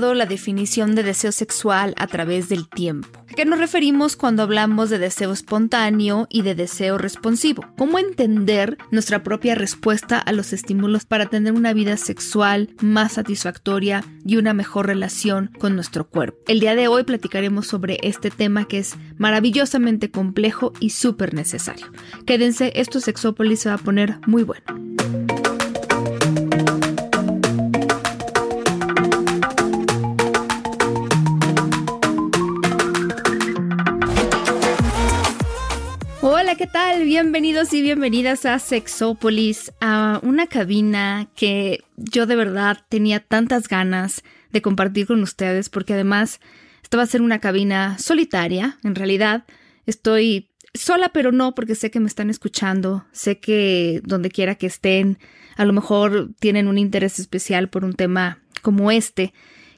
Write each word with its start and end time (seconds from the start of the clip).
La 0.00 0.26
definición 0.26 0.96
de 0.96 1.04
deseo 1.04 1.30
sexual 1.30 1.94
a 1.96 2.08
través 2.08 2.48
del 2.48 2.68
tiempo. 2.68 3.20
¿A 3.30 3.34
qué 3.34 3.44
nos 3.44 3.60
referimos 3.60 4.16
cuando 4.16 4.42
hablamos 4.42 4.90
de 4.90 4.98
deseo 4.98 5.32
espontáneo 5.32 6.26
y 6.28 6.42
de 6.42 6.56
deseo 6.56 6.98
responsivo? 6.98 7.64
¿Cómo 7.78 8.00
entender 8.00 8.76
nuestra 8.90 9.22
propia 9.22 9.54
respuesta 9.54 10.18
a 10.18 10.32
los 10.32 10.52
estímulos 10.52 11.04
para 11.04 11.26
tener 11.26 11.52
una 11.52 11.72
vida 11.72 11.96
sexual 11.96 12.70
más 12.80 13.12
satisfactoria 13.12 14.04
y 14.26 14.36
una 14.36 14.52
mejor 14.52 14.86
relación 14.86 15.50
con 15.60 15.76
nuestro 15.76 16.08
cuerpo? 16.08 16.38
El 16.48 16.58
día 16.58 16.74
de 16.74 16.88
hoy 16.88 17.04
platicaremos 17.04 17.68
sobre 17.68 17.98
este 18.02 18.30
tema 18.30 18.66
que 18.66 18.80
es 18.80 18.96
maravillosamente 19.16 20.10
complejo 20.10 20.72
y 20.80 20.90
súper 20.90 21.34
necesario. 21.34 21.86
Quédense, 22.26 22.72
esto 22.74 22.98
Sexópolis 22.98 23.60
se 23.60 23.68
va 23.68 23.76
a 23.76 23.78
poner 23.78 24.18
muy 24.26 24.42
bueno. 24.42 25.53
¿Qué 36.56 36.66
tal? 36.68 37.02
Bienvenidos 37.02 37.72
y 37.72 37.82
bienvenidas 37.82 38.46
a 38.46 38.60
Sexópolis, 38.60 39.72
a 39.80 40.20
una 40.22 40.46
cabina 40.46 41.28
que 41.34 41.82
yo 41.96 42.26
de 42.26 42.36
verdad 42.36 42.78
tenía 42.88 43.18
tantas 43.18 43.66
ganas 43.66 44.22
de 44.52 44.62
compartir 44.62 45.08
con 45.08 45.20
ustedes 45.20 45.68
porque 45.68 45.94
además 45.94 46.38
esta 46.80 46.96
va 46.96 47.02
a 47.02 47.08
ser 47.08 47.22
una 47.22 47.40
cabina 47.40 47.98
solitaria, 47.98 48.78
en 48.84 48.94
realidad 48.94 49.44
estoy 49.86 50.52
sola 50.74 51.08
pero 51.12 51.32
no 51.32 51.56
porque 51.56 51.74
sé 51.74 51.90
que 51.90 51.98
me 51.98 52.06
están 52.06 52.30
escuchando, 52.30 53.04
sé 53.10 53.40
que 53.40 54.00
donde 54.04 54.30
quiera 54.30 54.54
que 54.54 54.68
estén, 54.68 55.18
a 55.56 55.64
lo 55.64 55.72
mejor 55.72 56.34
tienen 56.38 56.68
un 56.68 56.78
interés 56.78 57.18
especial 57.18 57.68
por 57.68 57.84
un 57.84 57.94
tema 57.94 58.44
como 58.62 58.92
este, 58.92 59.32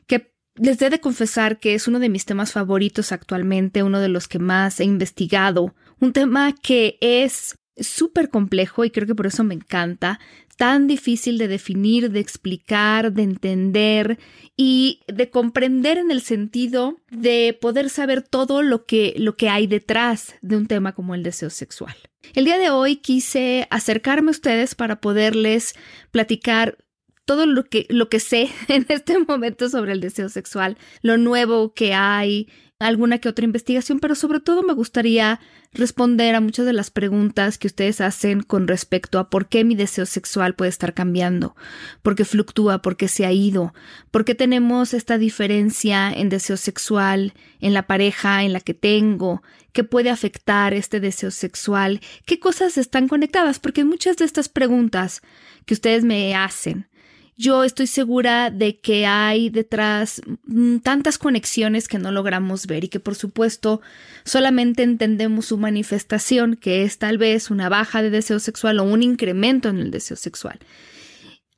que 0.06 0.30
les 0.56 0.82
he 0.82 0.90
de 0.90 1.00
confesar 1.00 1.58
que 1.58 1.74
es 1.74 1.88
uno 1.88 2.00
de 2.00 2.10
mis 2.10 2.26
temas 2.26 2.52
favoritos 2.52 3.12
actualmente, 3.12 3.82
uno 3.82 4.00
de 4.00 4.08
los 4.08 4.28
que 4.28 4.38
más 4.38 4.78
he 4.78 4.84
investigado 4.84 5.74
un 6.00 6.12
tema 6.12 6.54
que 6.54 6.98
es 7.00 7.58
súper 7.78 8.30
complejo 8.30 8.84
y 8.84 8.90
creo 8.90 9.06
que 9.06 9.14
por 9.14 9.26
eso 9.26 9.44
me 9.44 9.54
encanta, 9.54 10.18
tan 10.56 10.86
difícil 10.86 11.36
de 11.36 11.48
definir, 11.48 12.10
de 12.10 12.20
explicar, 12.20 13.12
de 13.12 13.22
entender 13.22 14.18
y 14.56 15.00
de 15.06 15.28
comprender 15.28 15.98
en 15.98 16.10
el 16.10 16.22
sentido 16.22 16.96
de 17.10 17.56
poder 17.60 17.90
saber 17.90 18.22
todo 18.22 18.62
lo 18.62 18.86
que, 18.86 19.14
lo 19.18 19.36
que 19.36 19.50
hay 19.50 19.66
detrás 19.66 20.34
de 20.40 20.56
un 20.56 20.66
tema 20.66 20.94
como 20.94 21.14
el 21.14 21.22
deseo 21.22 21.50
sexual. 21.50 21.94
El 22.34 22.46
día 22.46 22.58
de 22.58 22.70
hoy 22.70 22.96
quise 22.96 23.68
acercarme 23.70 24.30
a 24.30 24.32
ustedes 24.32 24.74
para 24.74 25.00
poderles 25.00 25.74
platicar 26.10 26.78
todo 27.26 27.44
lo 27.44 27.64
que, 27.64 27.86
lo 27.90 28.08
que 28.08 28.20
sé 28.20 28.48
en 28.68 28.86
este 28.88 29.18
momento 29.18 29.68
sobre 29.68 29.92
el 29.92 30.00
deseo 30.00 30.30
sexual, 30.30 30.78
lo 31.02 31.18
nuevo 31.18 31.74
que 31.74 31.92
hay, 31.92 32.48
alguna 32.78 33.18
que 33.18 33.30
otra 33.30 33.46
investigación, 33.46 34.00
pero 34.00 34.14
sobre 34.14 34.40
todo 34.40 34.62
me 34.62 34.74
gustaría 34.74 35.40
responder 35.72 36.34
a 36.34 36.42
muchas 36.42 36.66
de 36.66 36.74
las 36.74 36.90
preguntas 36.90 37.56
que 37.56 37.68
ustedes 37.68 38.02
hacen 38.02 38.42
con 38.42 38.68
respecto 38.68 39.18
a 39.18 39.30
por 39.30 39.48
qué 39.48 39.64
mi 39.64 39.74
deseo 39.74 40.04
sexual 40.04 40.54
puede 40.54 40.68
estar 40.68 40.92
cambiando, 40.92 41.56
por 42.02 42.16
qué 42.16 42.26
fluctúa, 42.26 42.82
por 42.82 42.98
qué 42.98 43.08
se 43.08 43.24
ha 43.24 43.32
ido, 43.32 43.72
por 44.10 44.26
qué 44.26 44.34
tenemos 44.34 44.92
esta 44.92 45.16
diferencia 45.16 46.12
en 46.12 46.28
deseo 46.28 46.58
sexual, 46.58 47.32
en 47.60 47.72
la 47.72 47.86
pareja 47.86 48.44
en 48.44 48.52
la 48.52 48.60
que 48.60 48.74
tengo, 48.74 49.42
qué 49.72 49.82
puede 49.82 50.10
afectar 50.10 50.74
este 50.74 51.00
deseo 51.00 51.30
sexual, 51.30 52.00
qué 52.26 52.38
cosas 52.38 52.76
están 52.76 53.08
conectadas, 53.08 53.58
porque 53.58 53.84
muchas 53.84 54.18
de 54.18 54.26
estas 54.26 54.50
preguntas 54.50 55.22
que 55.64 55.72
ustedes 55.72 56.04
me 56.04 56.34
hacen, 56.34 56.88
yo 57.36 57.64
estoy 57.64 57.86
segura 57.86 58.50
de 58.50 58.80
que 58.80 59.06
hay 59.06 59.50
detrás 59.50 60.22
mm, 60.44 60.78
tantas 60.78 61.18
conexiones 61.18 61.86
que 61.86 61.98
no 61.98 62.10
logramos 62.10 62.66
ver 62.66 62.84
y 62.84 62.88
que 62.88 62.98
por 62.98 63.14
supuesto 63.14 63.82
solamente 64.24 64.82
entendemos 64.82 65.46
su 65.46 65.58
manifestación, 65.58 66.56
que 66.56 66.82
es 66.82 66.98
tal 66.98 67.18
vez 67.18 67.50
una 67.50 67.68
baja 67.68 68.02
de 68.02 68.10
deseo 68.10 68.38
sexual 68.40 68.80
o 68.80 68.84
un 68.84 69.02
incremento 69.02 69.68
en 69.68 69.78
el 69.78 69.90
deseo 69.90 70.16
sexual. 70.16 70.58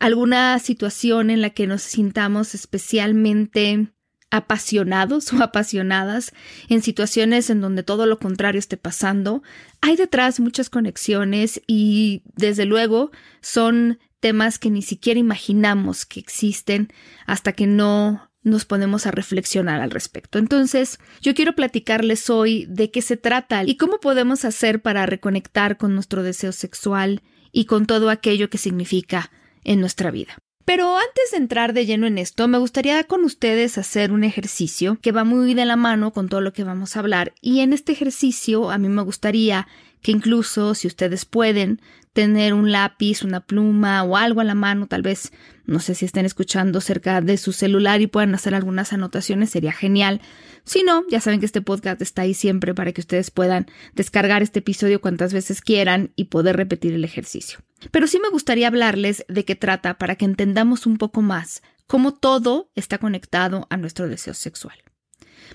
Alguna 0.01 0.59
situación 0.59 1.31
en 1.31 1.43
la 1.43 1.51
que 1.51 1.67
nos 1.67 1.83
sintamos 1.83 2.55
especialmente 2.55 3.89
apasionados 4.31 5.33
o 5.33 5.43
apasionadas 5.43 6.33
en 6.69 6.83
situaciones 6.83 7.51
en 7.51 7.61
donde 7.61 7.85
todo 7.85 8.07
lo 8.07 8.19
contrario 8.19 8.59
esté 8.59 8.77
pasando, 8.77 9.45
hay 9.81 9.95
detrás 9.95 10.41
muchas 10.41 10.71
conexiones 10.71 11.63
y 11.69 12.23
desde 12.35 12.65
luego 12.65 13.13
son 13.41 13.99
temas 14.21 14.59
que 14.59 14.71
ni 14.71 14.83
siquiera 14.83 15.21
imaginamos 15.21 16.07
que 16.07 16.21
existen 16.21 16.93
hasta 17.27 17.53
que 17.53 17.67
no 17.67 18.29
nos 18.43 18.65
ponemos 18.65 19.07
a 19.07 19.11
reflexionar 19.11 19.81
al 19.81 19.91
respecto. 19.91 20.39
Entonces, 20.39 20.99
yo 21.21 21.35
quiero 21.35 21.55
platicarles 21.55 22.31
hoy 22.31 22.67
de 22.69 22.91
qué 22.91 23.03
se 23.03 23.17
trata 23.17 23.65
y 23.65 23.77
cómo 23.77 24.01
podemos 24.01 24.45
hacer 24.45 24.81
para 24.81 25.07
reconectar 25.07 25.77
con 25.77 25.95
nuestro 25.95 26.23
deseo 26.23 26.53
sexual 26.53 27.23
y 27.53 27.67
con 27.67 27.87
todo 27.87 28.11
aquello 28.11 28.51
que 28.51 28.59
significa 28.59 29.31
en 29.65 29.81
nuestra 29.81 30.11
vida. 30.11 30.39
Pero 30.65 30.99
antes 30.99 31.31
de 31.31 31.39
entrar 31.39 31.73
de 31.73 31.87
lleno 31.87 32.07
en 32.07 32.19
esto, 32.19 32.47
me 32.47 32.59
gustaría 32.59 33.03
con 33.05 33.25
ustedes 33.25 33.79
hacer 33.79 34.13
un 34.13 34.23
ejercicio 34.23 34.99
que 35.01 35.13
va 35.13 35.25
muy 35.25 35.55
de 35.55 35.65
la 35.65 35.77
mano 35.77 36.13
con 36.13 36.29
todo 36.29 36.43
lo 36.43 36.53
que 36.53 36.63
vamos 36.63 36.95
a 36.95 36.99
hablar. 36.99 37.33
Y 37.41 37.61
en 37.61 37.73
este 37.73 37.93
ejercicio 37.93 38.71
a 38.71 38.77
mí 38.77 38.91
me 38.91 39.01
gustaría 39.01 39.67
que 40.03 40.13
incluso 40.13 40.75
si 40.75 40.87
ustedes 40.87 41.25
pueden 41.25 41.81
tener 42.13 42.53
un 42.53 42.73
lápiz, 42.73 43.23
una 43.23 43.41
pluma 43.41 44.03
o 44.03 44.17
algo 44.17 44.41
a 44.41 44.45
la 44.45 44.55
mano, 44.55 44.87
tal 44.87 45.03
vez, 45.03 45.33
no 45.67 45.79
sé 45.79 45.95
si 45.95 46.05
estén 46.05 46.27
escuchando 46.27 46.81
cerca 46.81 47.21
de 47.21 47.37
su 47.37 47.53
celular 47.53 48.01
y 48.01 48.07
puedan 48.07 48.35
hacer 48.35 48.55
algunas 48.55 48.93
anotaciones, 48.93 49.51
sería 49.51 49.73
genial. 49.73 50.21
Si 50.65 50.83
no, 50.83 51.05
ya 51.09 51.21
saben 51.21 51.41
que 51.41 51.47
este 51.47 51.63
podcast 51.63 52.03
está 52.03 52.23
ahí 52.23 52.35
siempre 52.35 52.75
para 52.75 52.93
que 52.93 53.01
ustedes 53.01 53.31
puedan 53.31 53.67
descargar 53.95 54.43
este 54.43 54.59
episodio 54.59 55.01
cuantas 55.01 55.33
veces 55.33 55.61
quieran 55.61 56.13
y 56.17 56.25
poder 56.25 56.57
repetir 56.57 56.93
el 56.93 57.05
ejercicio. 57.05 57.61
Pero 57.91 58.07
sí 58.07 58.19
me 58.21 58.31
gustaría 58.31 58.67
hablarles 58.67 59.25
de 59.29 59.45
qué 59.45 59.55
trata 59.55 59.99
para 59.99 60.17
que 60.17 60.25
entendamos 60.25 60.87
un 60.87 60.99
poco 60.99 61.23
más 61.23 61.63
cómo 61.87 62.15
todo 62.15 62.71
está 62.75 62.99
conectado 62.99 63.67
a 63.71 63.77
nuestro 63.77 64.09
deseo 64.09 64.35
sexual. 64.35 64.77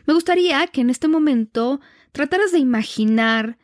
Me 0.05 0.13
gustaría 0.13 0.65
que 0.67 0.81
en 0.81 0.89
este 0.89 1.07
momento 1.07 1.79
trataras 2.11 2.51
de 2.51 2.59
imaginar 2.59 3.57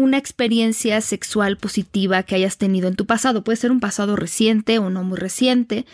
una 0.00 0.16
experiencia 0.16 1.00
sexual 1.02 1.58
positiva 1.58 2.22
que 2.22 2.34
hayas 2.34 2.56
tenido 2.56 2.88
en 2.88 2.96
tu 2.96 3.06
pasado. 3.06 3.44
Puede 3.44 3.56
ser 3.56 3.70
un 3.70 3.80
pasado 3.80 4.16
reciente 4.16 4.78
o 4.78 4.88
no 4.88 5.04
muy 5.04 5.18
reciente. 5.18 5.84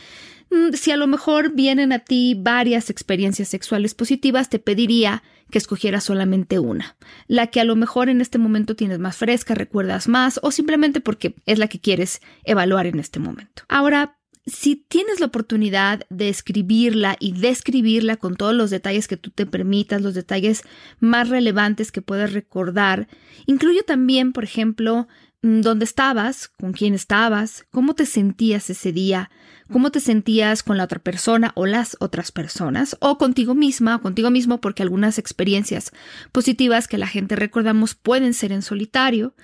Mm, 0.51 0.75
si 0.75 0.93
a 0.93 0.97
lo 0.97 1.07
mejor 1.09 1.55
vienen 1.55 1.93
a 1.93 1.99
ti 1.99 2.37
varias 2.39 2.89
experiencias 2.89 3.49
sexuales 3.49 3.95
positivas, 3.95 4.49
te 4.49 4.61
pediría 4.61 5.23
que 5.51 5.59
escogieras 5.59 6.05
solamente 6.05 6.59
una, 6.59 6.97
la 7.27 7.49
que 7.49 7.61
a 7.61 7.65
lo 7.65 7.77
mejor 7.77 8.09
en 8.09 8.21
este 8.21 8.39
momento 8.39 8.77
tienes 8.77 8.99
más 8.99 9.17
fresca, 9.17 9.55
recuerdas 9.55 10.09
más 10.09 10.41
o 10.43 10.51
simplemente 10.51 11.01
porque 11.01 11.35
es 11.47 11.59
la 11.59 11.69
que 11.69 11.81
quieres 11.81 12.21
evaluar 12.45 12.87
en 12.87 12.99
este 12.99 13.19
momento. 13.19 13.63
Ahora, 13.69 14.19
si 14.47 14.77
tienes 14.77 15.19
la 15.19 15.27
oportunidad 15.27 16.07
de 16.09 16.29
escribirla 16.29 17.17
y 17.19 17.33
describirla 17.33 18.17
con 18.17 18.37
todos 18.37 18.55
los 18.55 18.71
detalles 18.71 19.09
que 19.09 19.17
tú 19.17 19.31
te 19.31 19.45
permitas, 19.45 20.03
los 20.03 20.15
detalles 20.15 20.63
más 21.01 21.29
relevantes 21.29 21.91
que 21.91 22.01
puedas 22.01 22.33
recordar, 22.33 23.09
incluye 23.47 23.83
también, 23.83 24.33
por 24.33 24.45
ejemplo, 24.45 25.09
mm, 25.43 25.63
dónde 25.63 25.85
estabas, 25.85 26.47
con 26.47 26.73
quién 26.73 26.95
estabas, 26.95 27.67
cómo 27.73 27.95
te 27.95 28.07
sentías 28.07 28.71
ese 28.71 28.93
día, 28.93 29.31
cómo 29.73 29.91
te 29.91 29.99
sentías 29.99 30.63
con 30.63 30.77
la 30.77 30.85
otra 30.85 31.01
persona 31.01 31.51
o 31.57 31.67
las 31.67 31.97
otras 31.99 32.31
personas, 32.31 32.97
o 33.01 33.19
contigo 33.19 33.57
misma 33.57 33.97
o 33.97 34.01
contigo 34.01 34.31
mismo, 34.31 34.61
porque 34.61 34.85
algunas 34.85 35.19
experiencias 35.19 35.91
positivas 36.31 36.87
que 36.87 36.99
la 36.99 37.09
gente 37.09 37.35
recordamos 37.35 37.97
pueden 37.97 38.33
ser 38.33 38.53
en 38.53 38.63
solitario, 38.63 39.35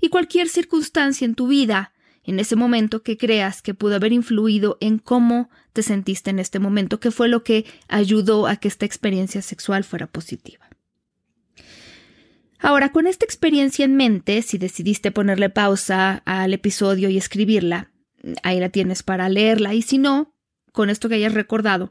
y 0.00 0.08
cualquier 0.08 0.48
circunstancia 0.48 1.24
en 1.24 1.34
tu 1.34 1.48
vida 1.48 1.91
en 2.24 2.38
ese 2.38 2.56
momento 2.56 3.02
que 3.02 3.16
creas 3.16 3.62
que 3.62 3.74
pudo 3.74 3.96
haber 3.96 4.12
influido 4.12 4.78
en 4.80 4.98
cómo 4.98 5.50
te 5.72 5.82
sentiste 5.82 6.30
en 6.30 6.38
este 6.38 6.58
momento, 6.58 7.00
que 7.00 7.10
fue 7.10 7.28
lo 7.28 7.42
que 7.42 7.64
ayudó 7.88 8.46
a 8.46 8.56
que 8.56 8.68
esta 8.68 8.86
experiencia 8.86 9.42
sexual 9.42 9.84
fuera 9.84 10.06
positiva. 10.06 10.68
Ahora, 12.58 12.92
con 12.92 13.08
esta 13.08 13.24
experiencia 13.24 13.84
en 13.84 13.96
mente, 13.96 14.40
si 14.42 14.56
decidiste 14.56 15.10
ponerle 15.10 15.50
pausa 15.50 16.22
al 16.24 16.54
episodio 16.54 17.08
y 17.08 17.18
escribirla, 17.18 17.90
ahí 18.44 18.60
la 18.60 18.68
tienes 18.68 19.02
para 19.02 19.28
leerla, 19.28 19.74
y 19.74 19.82
si 19.82 19.98
no, 19.98 20.32
con 20.70 20.88
esto 20.88 21.08
que 21.08 21.16
hayas 21.16 21.34
recordado, 21.34 21.90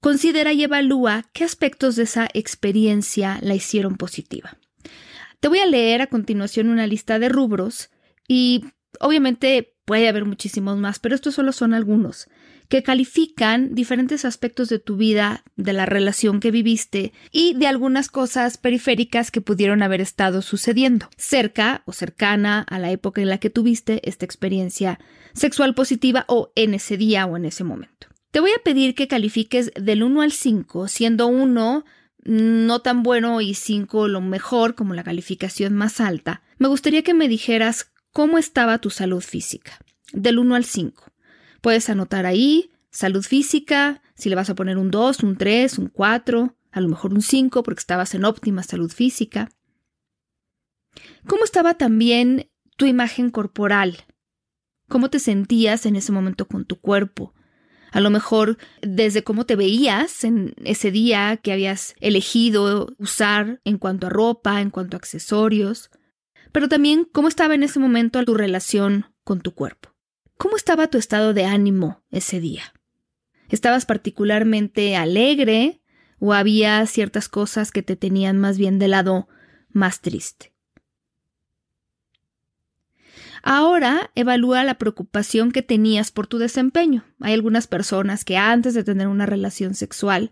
considera 0.00 0.54
y 0.54 0.64
evalúa 0.64 1.24
qué 1.34 1.44
aspectos 1.44 1.96
de 1.96 2.04
esa 2.04 2.26
experiencia 2.32 3.38
la 3.42 3.54
hicieron 3.54 3.96
positiva. 3.96 4.56
Te 5.40 5.48
voy 5.48 5.58
a 5.58 5.66
leer 5.66 6.00
a 6.00 6.06
continuación 6.06 6.70
una 6.70 6.86
lista 6.86 7.18
de 7.18 7.28
rubros 7.28 7.90
y 8.26 8.64
obviamente 9.00 9.74
puede 9.84 10.08
haber 10.08 10.24
muchísimos 10.24 10.76
más, 10.76 10.98
pero 10.98 11.14
estos 11.14 11.34
solo 11.34 11.52
son 11.52 11.74
algunos 11.74 12.28
que 12.68 12.82
califican 12.82 13.74
diferentes 13.74 14.24
aspectos 14.24 14.68
de 14.68 14.78
tu 14.78 14.96
vida, 14.96 15.42
de 15.56 15.72
la 15.72 15.86
relación 15.86 16.38
que 16.38 16.50
viviste 16.50 17.12
y 17.32 17.54
de 17.54 17.66
algunas 17.66 18.10
cosas 18.10 18.58
periféricas 18.58 19.30
que 19.30 19.40
pudieron 19.40 19.82
haber 19.82 20.02
estado 20.02 20.42
sucediendo 20.42 21.08
cerca 21.16 21.82
o 21.86 21.92
cercana 21.92 22.60
a 22.68 22.78
la 22.78 22.90
época 22.90 23.22
en 23.22 23.30
la 23.30 23.38
que 23.38 23.50
tuviste 23.50 24.06
esta 24.06 24.26
experiencia 24.26 25.00
sexual 25.32 25.74
positiva 25.74 26.24
o 26.28 26.52
en 26.54 26.74
ese 26.74 26.98
día 26.98 27.24
o 27.24 27.36
en 27.36 27.46
ese 27.46 27.64
momento. 27.64 28.08
Te 28.30 28.40
voy 28.40 28.50
a 28.50 28.62
pedir 28.62 28.94
que 28.94 29.08
califiques 29.08 29.72
del 29.74 30.02
1 30.02 30.20
al 30.20 30.32
5, 30.32 30.88
siendo 30.88 31.26
1 31.28 31.84
no 32.24 32.80
tan 32.80 33.02
bueno 33.02 33.40
y 33.40 33.54
5 33.54 34.08
lo 34.08 34.20
mejor 34.20 34.74
como 34.74 34.92
la 34.92 35.04
calificación 35.04 35.74
más 35.74 35.98
alta. 36.00 36.42
Me 36.58 36.68
gustaría 36.68 37.02
que 37.02 37.14
me 37.14 37.26
dijeras 37.26 37.90
cómo 38.18 38.36
estaba 38.36 38.78
tu 38.78 38.90
salud 38.90 39.20
física, 39.20 39.78
del 40.12 40.40
1 40.40 40.56
al 40.56 40.64
5. 40.64 41.04
Puedes 41.60 41.88
anotar 41.88 42.26
ahí 42.26 42.72
salud 42.90 43.22
física, 43.22 44.02
si 44.16 44.28
le 44.28 44.34
vas 44.34 44.50
a 44.50 44.56
poner 44.56 44.76
un 44.76 44.90
2, 44.90 45.22
un 45.22 45.36
3, 45.36 45.78
un 45.78 45.86
4, 45.86 46.56
a 46.72 46.80
lo 46.80 46.88
mejor 46.88 47.14
un 47.14 47.22
5 47.22 47.62
porque 47.62 47.78
estabas 47.78 48.16
en 48.16 48.24
óptima 48.24 48.64
salud 48.64 48.90
física. 48.90 49.50
¿Cómo 51.28 51.44
estaba 51.44 51.74
también 51.74 52.50
tu 52.76 52.86
imagen 52.86 53.30
corporal? 53.30 53.98
¿Cómo 54.88 55.10
te 55.10 55.20
sentías 55.20 55.86
en 55.86 55.94
ese 55.94 56.10
momento 56.10 56.48
con 56.48 56.64
tu 56.64 56.80
cuerpo? 56.80 57.34
A 57.92 58.00
lo 58.00 58.10
mejor 58.10 58.58
desde 58.82 59.22
cómo 59.22 59.46
te 59.46 59.54
veías 59.54 60.24
en 60.24 60.56
ese 60.64 60.90
día 60.90 61.36
que 61.36 61.52
habías 61.52 61.94
elegido 62.00 62.88
usar 62.98 63.60
en 63.62 63.78
cuanto 63.78 64.08
a 64.08 64.10
ropa, 64.10 64.60
en 64.60 64.70
cuanto 64.70 64.96
a 64.96 64.98
accesorios, 64.98 65.88
pero 66.52 66.68
también 66.68 67.04
cómo 67.04 67.28
estaba 67.28 67.54
en 67.54 67.62
ese 67.62 67.78
momento 67.78 68.24
tu 68.24 68.34
relación 68.34 69.06
con 69.24 69.40
tu 69.40 69.54
cuerpo. 69.54 69.94
¿Cómo 70.36 70.56
estaba 70.56 70.88
tu 70.88 70.98
estado 70.98 71.34
de 71.34 71.44
ánimo 71.44 72.04
ese 72.10 72.40
día? 72.40 72.72
¿Estabas 73.48 73.86
particularmente 73.86 74.96
alegre 74.96 75.80
o 76.18 76.32
había 76.32 76.84
ciertas 76.86 77.28
cosas 77.28 77.72
que 77.72 77.82
te 77.82 77.96
tenían 77.96 78.38
más 78.38 78.58
bien 78.58 78.78
del 78.78 78.92
lado 78.92 79.28
más 79.70 80.00
triste? 80.00 80.52
Ahora 83.42 84.10
evalúa 84.14 84.64
la 84.64 84.78
preocupación 84.78 85.52
que 85.52 85.62
tenías 85.62 86.10
por 86.10 86.26
tu 86.26 86.38
desempeño. 86.38 87.04
Hay 87.20 87.34
algunas 87.34 87.66
personas 87.66 88.24
que 88.24 88.36
antes 88.36 88.74
de 88.74 88.84
tener 88.84 89.06
una 89.06 89.26
relación 89.26 89.74
sexual 89.74 90.30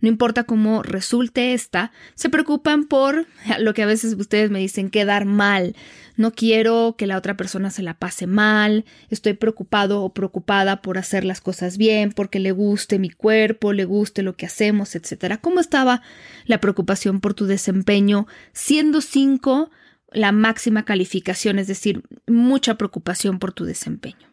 no 0.00 0.08
importa 0.08 0.44
cómo 0.44 0.82
resulte 0.82 1.54
esta, 1.54 1.92
se 2.14 2.30
preocupan 2.30 2.84
por 2.84 3.26
lo 3.58 3.74
que 3.74 3.82
a 3.82 3.86
veces 3.86 4.14
ustedes 4.14 4.50
me 4.50 4.60
dicen 4.60 4.90
quedar 4.90 5.24
mal. 5.24 5.74
No 6.16 6.32
quiero 6.32 6.96
que 6.98 7.06
la 7.06 7.16
otra 7.16 7.36
persona 7.36 7.70
se 7.70 7.82
la 7.82 7.94
pase 7.94 8.26
mal, 8.26 8.84
estoy 9.08 9.34
preocupado 9.34 10.02
o 10.02 10.12
preocupada 10.12 10.82
por 10.82 10.98
hacer 10.98 11.24
las 11.24 11.40
cosas 11.40 11.78
bien, 11.78 12.12
porque 12.12 12.40
le 12.40 12.52
guste 12.52 12.98
mi 12.98 13.10
cuerpo, 13.10 13.72
le 13.72 13.84
guste 13.84 14.22
lo 14.22 14.36
que 14.36 14.46
hacemos, 14.46 14.96
etc. 14.96 15.38
¿Cómo 15.40 15.60
estaba 15.60 16.02
la 16.46 16.60
preocupación 16.60 17.20
por 17.20 17.34
tu 17.34 17.46
desempeño? 17.46 18.26
Siendo 18.52 19.00
cinco 19.00 19.70
la 20.10 20.32
máxima 20.32 20.84
calificación, 20.84 21.58
es 21.58 21.68
decir, 21.68 22.02
mucha 22.26 22.76
preocupación 22.76 23.38
por 23.38 23.52
tu 23.52 23.64
desempeño. 23.64 24.26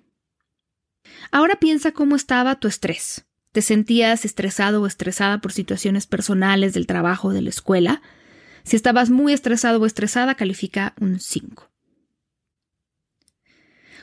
Ahora 1.31 1.57
piensa 1.59 1.91
cómo 1.91 2.15
estaba 2.15 2.56
tu 2.59 2.67
estrés 2.67 3.25
te 3.55 3.61
sentías 3.61 4.25
estresado 4.25 4.81
o 4.81 4.85
estresada 4.85 5.39
por 5.39 5.53
situaciones 5.53 6.07
personales 6.07 6.73
del 6.73 6.87
trabajo 6.87 7.29
o 7.29 7.31
de 7.31 7.41
la 7.41 7.47
escuela. 7.47 8.01
Si 8.65 8.75
estabas 8.75 9.09
muy 9.09 9.31
estresado 9.31 9.79
o 9.79 9.85
estresada, 9.85 10.35
califica 10.35 10.93
un 10.99 11.21
5. 11.21 11.71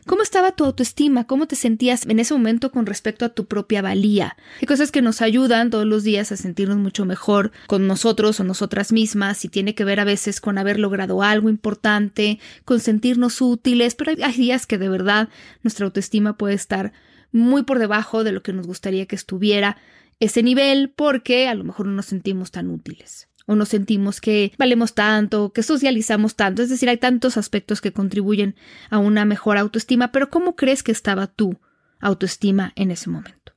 ¿Cómo 0.06 0.22
estaba 0.22 0.52
tu 0.52 0.64
autoestima? 0.64 1.26
¿Cómo 1.26 1.46
te 1.48 1.56
sentías 1.56 2.06
en 2.06 2.18
ese 2.18 2.32
momento 2.32 2.72
con 2.72 2.86
respecto 2.86 3.26
a 3.26 3.28
tu 3.28 3.44
propia 3.44 3.82
valía? 3.82 4.38
Hay 4.62 4.66
cosas 4.66 4.90
que 4.90 5.02
nos 5.02 5.20
ayudan 5.20 5.68
todos 5.68 5.84
los 5.84 6.02
días 6.02 6.32
a 6.32 6.38
sentirnos 6.38 6.78
mucho 6.78 7.04
mejor 7.04 7.52
con 7.66 7.86
nosotros 7.86 8.40
o 8.40 8.44
nosotras 8.44 8.90
mismas 8.90 9.44
y 9.44 9.50
tiene 9.50 9.74
que 9.74 9.84
ver 9.84 10.00
a 10.00 10.04
veces 10.04 10.40
con 10.40 10.56
haber 10.56 10.80
logrado 10.80 11.22
algo 11.22 11.50
importante, 11.50 12.40
con 12.64 12.80
sentirnos 12.80 13.42
útiles, 13.42 13.96
pero 13.96 14.12
hay 14.24 14.32
días 14.32 14.66
que 14.66 14.78
de 14.78 14.88
verdad 14.88 15.28
nuestra 15.62 15.84
autoestima 15.84 16.38
puede 16.38 16.54
estar 16.54 16.94
muy 17.32 17.62
por 17.64 17.78
debajo 17.78 18.24
de 18.24 18.32
lo 18.32 18.42
que 18.42 18.52
nos 18.52 18.66
gustaría 18.66 19.06
que 19.06 19.16
estuviera 19.16 19.78
ese 20.20 20.42
nivel 20.42 20.90
porque 20.90 21.48
a 21.48 21.54
lo 21.54 21.64
mejor 21.64 21.86
no 21.86 21.92
nos 21.92 22.06
sentimos 22.06 22.50
tan 22.52 22.70
útiles 22.70 23.28
o 23.46 23.56
nos 23.56 23.70
sentimos 23.70 24.20
que 24.20 24.52
valemos 24.56 24.94
tanto, 24.94 25.52
que 25.52 25.62
socializamos 25.62 26.36
tanto, 26.36 26.62
es 26.62 26.68
decir, 26.68 26.88
hay 26.88 26.98
tantos 26.98 27.36
aspectos 27.36 27.80
que 27.80 27.92
contribuyen 27.92 28.54
a 28.88 28.98
una 28.98 29.24
mejor 29.24 29.58
autoestima, 29.58 30.12
pero 30.12 30.30
¿cómo 30.30 30.54
crees 30.54 30.82
que 30.82 30.92
estaba 30.92 31.26
tu 31.26 31.58
autoestima 31.98 32.72
en 32.76 32.92
ese 32.92 33.10
momento? 33.10 33.52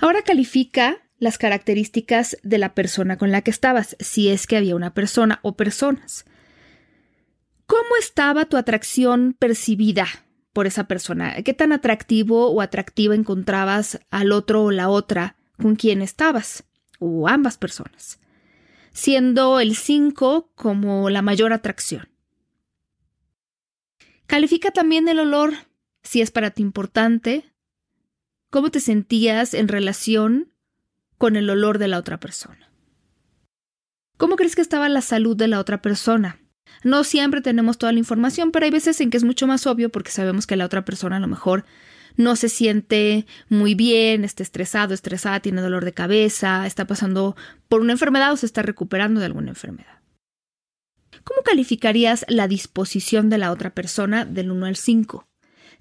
Ahora 0.00 0.22
califica 0.22 0.98
las 1.18 1.38
características 1.38 2.36
de 2.42 2.58
la 2.58 2.74
persona 2.74 3.16
con 3.16 3.30
la 3.30 3.42
que 3.42 3.52
estabas, 3.52 3.96
si 4.00 4.28
es 4.28 4.48
que 4.48 4.56
había 4.56 4.74
una 4.74 4.92
persona 4.92 5.38
o 5.42 5.56
personas. 5.56 6.24
¿Cómo 7.66 7.96
estaba 8.00 8.46
tu 8.46 8.56
atracción 8.56 9.36
percibida 9.38 10.08
por 10.52 10.66
esa 10.66 10.84
persona? 10.84 11.42
¿Qué 11.42 11.54
tan 11.54 11.72
atractivo 11.72 12.50
o 12.50 12.60
atractiva 12.60 13.14
encontrabas 13.14 14.00
al 14.10 14.32
otro 14.32 14.64
o 14.64 14.70
la 14.70 14.88
otra 14.88 15.36
con 15.60 15.76
quien 15.76 16.02
estabas? 16.02 16.64
O 16.98 17.28
ambas 17.28 17.58
personas. 17.58 18.20
Siendo 18.92 19.60
el 19.60 19.74
5 19.76 20.52
como 20.54 21.10
la 21.10 21.22
mayor 21.22 21.52
atracción. 21.52 22.08
Califica 24.26 24.70
también 24.70 25.08
el 25.08 25.18
olor, 25.18 25.54
si 26.02 26.20
es 26.20 26.30
para 26.30 26.50
ti 26.50 26.62
importante. 26.62 27.52
¿Cómo 28.50 28.70
te 28.70 28.80
sentías 28.80 29.54
en 29.54 29.68
relación 29.68 30.52
con 31.18 31.36
el 31.36 31.48
olor 31.48 31.78
de 31.78 31.88
la 31.88 31.98
otra 31.98 32.20
persona? 32.20 32.70
¿Cómo 34.18 34.36
crees 34.36 34.54
que 34.54 34.62
estaba 34.62 34.88
la 34.88 35.00
salud 35.00 35.36
de 35.36 35.48
la 35.48 35.58
otra 35.58 35.82
persona? 35.82 36.41
No 36.82 37.04
siempre 37.04 37.40
tenemos 37.40 37.78
toda 37.78 37.92
la 37.92 37.98
información, 37.98 38.52
pero 38.52 38.64
hay 38.64 38.70
veces 38.70 39.00
en 39.00 39.10
que 39.10 39.16
es 39.16 39.24
mucho 39.24 39.46
más 39.46 39.66
obvio 39.66 39.90
porque 39.90 40.10
sabemos 40.10 40.46
que 40.46 40.56
la 40.56 40.64
otra 40.66 40.84
persona 40.84 41.16
a 41.16 41.20
lo 41.20 41.28
mejor 41.28 41.64
no 42.16 42.36
se 42.36 42.48
siente 42.48 43.26
muy 43.48 43.74
bien, 43.74 44.24
está 44.24 44.42
estresado, 44.42 44.94
estresada, 44.94 45.40
tiene 45.40 45.62
dolor 45.62 45.84
de 45.84 45.92
cabeza, 45.92 46.66
está 46.66 46.86
pasando 46.86 47.36
por 47.68 47.80
una 47.80 47.92
enfermedad 47.92 48.32
o 48.32 48.36
se 48.36 48.46
está 48.46 48.62
recuperando 48.62 49.20
de 49.20 49.26
alguna 49.26 49.50
enfermedad. 49.50 50.00
¿Cómo 51.24 51.42
calificarías 51.42 52.24
la 52.28 52.48
disposición 52.48 53.30
de 53.30 53.38
la 53.38 53.52
otra 53.52 53.70
persona 53.70 54.24
del 54.24 54.50
1 54.50 54.66
al 54.66 54.76
5? 54.76 55.24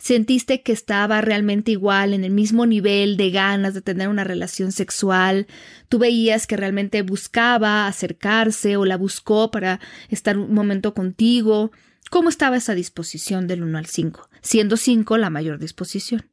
Sentiste 0.02 0.64
que 0.64 0.72
estaba 0.72 1.22
realmente 1.22 1.72
igual, 1.72 2.14
en 2.14 2.24
el 2.24 2.32
mismo 2.32 2.66
nivel 2.66 3.18
de 3.18 3.30
ganas 3.30 3.76
de 3.76 3.82
tener 3.82 4.08
una 4.10 4.24
relación 4.24 4.72
sexual, 4.72 5.46
tú 5.90 6.00
veías 6.00 6.48
que 6.48 6.58
realmente 6.58 7.04
buscaba 7.04 7.86
acercarse 7.86 8.78
o 8.78 8.86
la 8.86 8.98
buscó 8.98 9.52
para 9.52 9.80
estar 10.10 10.40
un 10.40 10.54
momento 10.54 10.96
contigo. 10.96 11.72
¿Cómo 12.10 12.30
estaba 12.30 12.58
esa 12.58 12.74
disposición 12.74 13.46
del 13.46 13.62
1 13.62 13.78
al 13.78 13.86
5? 13.86 14.28
Siendo 14.42 14.76
5 14.76 15.18
la 15.18 15.30
mayor 15.30 15.60
disposición. 15.60 16.32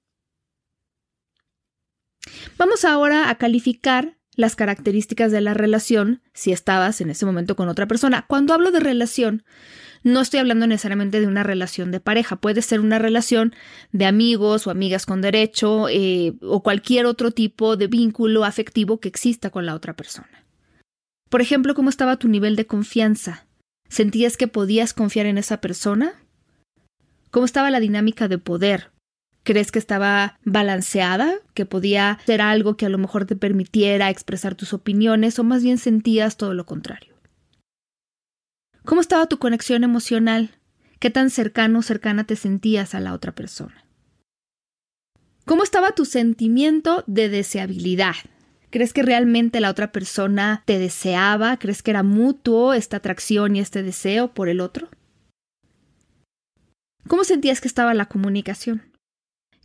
Vamos 2.56 2.86
ahora 2.86 3.28
a 3.28 3.34
calificar 3.36 4.16
las 4.34 4.56
características 4.56 5.30
de 5.30 5.42
la 5.42 5.52
relación 5.52 6.22
si 6.32 6.52
estabas 6.52 7.02
en 7.02 7.10
ese 7.10 7.26
momento 7.26 7.54
con 7.54 7.68
otra 7.68 7.86
persona. 7.86 8.24
Cuando 8.28 8.54
hablo 8.54 8.70
de 8.70 8.80
relación, 8.80 9.44
no 10.02 10.20
estoy 10.20 10.40
hablando 10.40 10.66
necesariamente 10.66 11.20
de 11.20 11.26
una 11.26 11.42
relación 11.42 11.90
de 11.90 12.00
pareja, 12.00 12.36
puede 12.36 12.62
ser 12.62 12.80
una 12.80 12.98
relación 12.98 13.54
de 13.92 14.06
amigos 14.06 14.66
o 14.66 14.70
amigas 14.70 15.06
con 15.06 15.20
derecho 15.20 15.88
eh, 15.88 16.34
o 16.42 16.62
cualquier 16.62 17.06
otro 17.06 17.30
tipo 17.30 17.76
de 17.76 17.86
vínculo 17.86 18.44
afectivo 18.44 19.00
que 19.00 19.08
exista 19.08 19.50
con 19.50 19.66
la 19.66 19.74
otra 19.74 19.94
persona. 19.94 20.44
Por 21.28 21.42
ejemplo, 21.42 21.74
¿cómo 21.74 21.90
estaba 21.90 22.16
tu 22.16 22.28
nivel 22.28 22.56
de 22.56 22.66
confianza? 22.66 23.46
¿Sentías 23.88 24.36
que 24.36 24.48
podías 24.48 24.94
confiar 24.94 25.26
en 25.26 25.38
esa 25.38 25.60
persona? 25.60 26.12
¿Cómo 27.30 27.44
estaba 27.44 27.70
la 27.70 27.80
dinámica 27.80 28.28
de 28.28 28.38
poder? 28.38 28.90
¿Crees 29.42 29.72
que 29.72 29.78
estaba 29.78 30.38
balanceada? 30.44 31.34
¿Que 31.54 31.66
podía 31.66 32.18
ser 32.26 32.40
algo 32.40 32.76
que 32.76 32.86
a 32.86 32.90
lo 32.90 32.98
mejor 32.98 33.24
te 33.24 33.36
permitiera 33.36 34.10
expresar 34.10 34.54
tus 34.54 34.72
opiniones? 34.72 35.38
¿O 35.38 35.44
más 35.44 35.62
bien 35.62 35.78
sentías 35.78 36.36
todo 36.36 36.54
lo 36.54 36.66
contrario? 36.66 37.17
¿Cómo 38.88 39.02
estaba 39.02 39.26
tu 39.26 39.38
conexión 39.38 39.84
emocional? 39.84 40.48
¿Qué 40.98 41.10
tan 41.10 41.28
cercano 41.28 41.80
o 41.80 41.82
cercana 41.82 42.24
te 42.24 42.36
sentías 42.36 42.94
a 42.94 43.00
la 43.00 43.12
otra 43.12 43.32
persona? 43.32 43.84
¿Cómo 45.44 45.62
estaba 45.62 45.92
tu 45.92 46.06
sentimiento 46.06 47.04
de 47.06 47.28
deseabilidad? 47.28 48.14
¿Crees 48.70 48.94
que 48.94 49.02
realmente 49.02 49.60
la 49.60 49.68
otra 49.68 49.92
persona 49.92 50.62
te 50.64 50.78
deseaba? 50.78 51.58
¿Crees 51.58 51.82
que 51.82 51.90
era 51.90 52.02
mutuo 52.02 52.72
esta 52.72 52.96
atracción 52.96 53.56
y 53.56 53.60
este 53.60 53.82
deseo 53.82 54.32
por 54.32 54.48
el 54.48 54.58
otro? 54.58 54.88
¿Cómo 57.06 57.24
sentías 57.24 57.60
que 57.60 57.68
estaba 57.68 57.92
la 57.92 58.06
comunicación? 58.06 58.87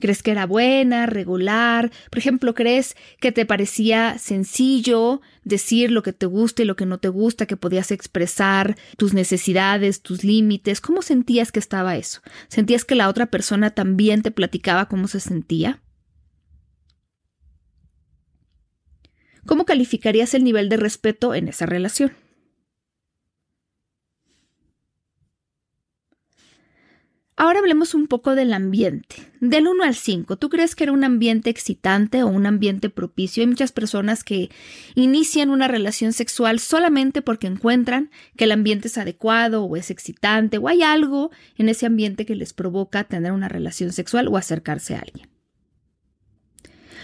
¿Crees 0.03 0.22
que 0.22 0.31
era 0.31 0.45
buena, 0.45 1.05
regular? 1.05 1.89
Por 2.10 2.17
ejemplo, 2.19 2.53
¿crees 2.53 2.98
que 3.22 3.31
te 3.31 3.45
parecía 3.45 4.17
sencillo 4.17 5.22
decir 5.45 5.91
lo 5.91 6.03
que 6.03 6.12
te 6.12 6.25
gusta 6.25 6.62
y 6.62 6.65
lo 6.65 6.75
que 6.75 6.86
no 6.86 6.98
te 6.98 7.07
gusta, 7.07 7.45
que 7.45 7.55
podías 7.55 7.89
expresar 7.89 8.75
tus 8.98 9.13
necesidades, 9.13 10.01
tus 10.01 10.25
límites? 10.25 10.81
¿Cómo 10.81 11.03
sentías 11.03 11.53
que 11.53 11.60
estaba 11.60 11.95
eso? 11.95 12.19
¿Sentías 12.50 12.83
que 12.83 12.95
la 12.95 13.07
otra 13.07 13.27
persona 13.27 13.69
también 13.69 14.24
te 14.24 14.31
platicaba 14.31 14.89
cómo 14.89 15.07
se 15.07 15.22
sentía? 15.22 15.81
¿Cómo 19.45 19.63
calificarías 19.63 20.33
el 20.33 20.43
nivel 20.43 20.67
de 20.67 20.75
respeto 20.75 21.33
en 21.33 21.48
esa 21.48 21.65
relación? 21.65 22.12
Ahora 27.43 27.59
hablemos 27.59 27.93
un 27.93 28.07
poco 28.07 28.35
del 28.35 28.53
ambiente. 28.53 29.17
Del 29.41 29.67
1 29.67 29.83
al 29.83 29.95
5, 29.95 30.38
¿tú 30.38 30.47
crees 30.47 30.75
que 30.75 30.85
era 30.85 30.93
un 30.93 31.03
ambiente 31.03 31.50
excitante 31.50 32.23
o 32.23 32.27
un 32.27 32.45
ambiente 32.45 32.89
propicio? 32.89 33.41
Hay 33.41 33.47
muchas 33.47 33.73
personas 33.73 34.23
que 34.23 34.50
inician 34.95 35.50
una 35.50 35.67
relación 35.67 36.13
sexual 36.13 36.59
solamente 36.59 37.21
porque 37.21 37.47
encuentran 37.47 38.12
que 38.38 38.45
el 38.45 38.53
ambiente 38.53 38.88
es 38.88 38.97
adecuado 38.97 39.65
o 39.65 39.75
es 39.75 39.91
excitante 39.91 40.57
o 40.57 40.69
hay 40.69 40.83
algo 40.83 41.31
en 41.57 41.67
ese 41.67 41.85
ambiente 41.85 42.25
que 42.25 42.38
les 42.38 42.53
provoca 42.53 43.03
tener 43.03 43.33
una 43.33 43.50
relación 43.50 43.91
sexual 43.91 44.29
o 44.29 44.38
acercarse 44.38 44.95
a 44.95 45.00
alguien. 45.00 45.27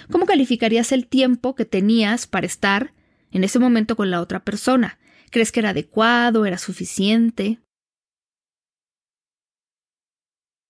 ¿Cómo 0.09 0.25
calificarías 0.25 0.93
el 0.93 1.07
tiempo 1.07 1.53
que 1.53 1.65
tenías 1.65 2.27
para 2.27 2.45
estar 2.45 2.93
en 3.31 3.43
ese 3.43 3.59
momento 3.59 3.97
con 3.97 4.09
la 4.09 4.21
otra 4.21 4.45
persona? 4.45 4.99
¿Crees 5.31 5.51
que 5.51 5.59
era 5.59 5.71
adecuado? 5.71 6.45
¿Era 6.45 6.57
suficiente? 6.57 7.59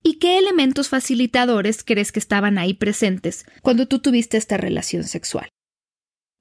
¿Y 0.01 0.19
qué 0.19 0.37
elementos 0.37 0.89
facilitadores 0.89 1.83
crees 1.83 2.11
que 2.11 2.19
estaban 2.19 2.57
ahí 2.57 2.73
presentes 2.73 3.45
cuando 3.61 3.87
tú 3.87 3.99
tuviste 3.99 4.37
esta 4.37 4.57
relación 4.57 5.03
sexual? 5.03 5.49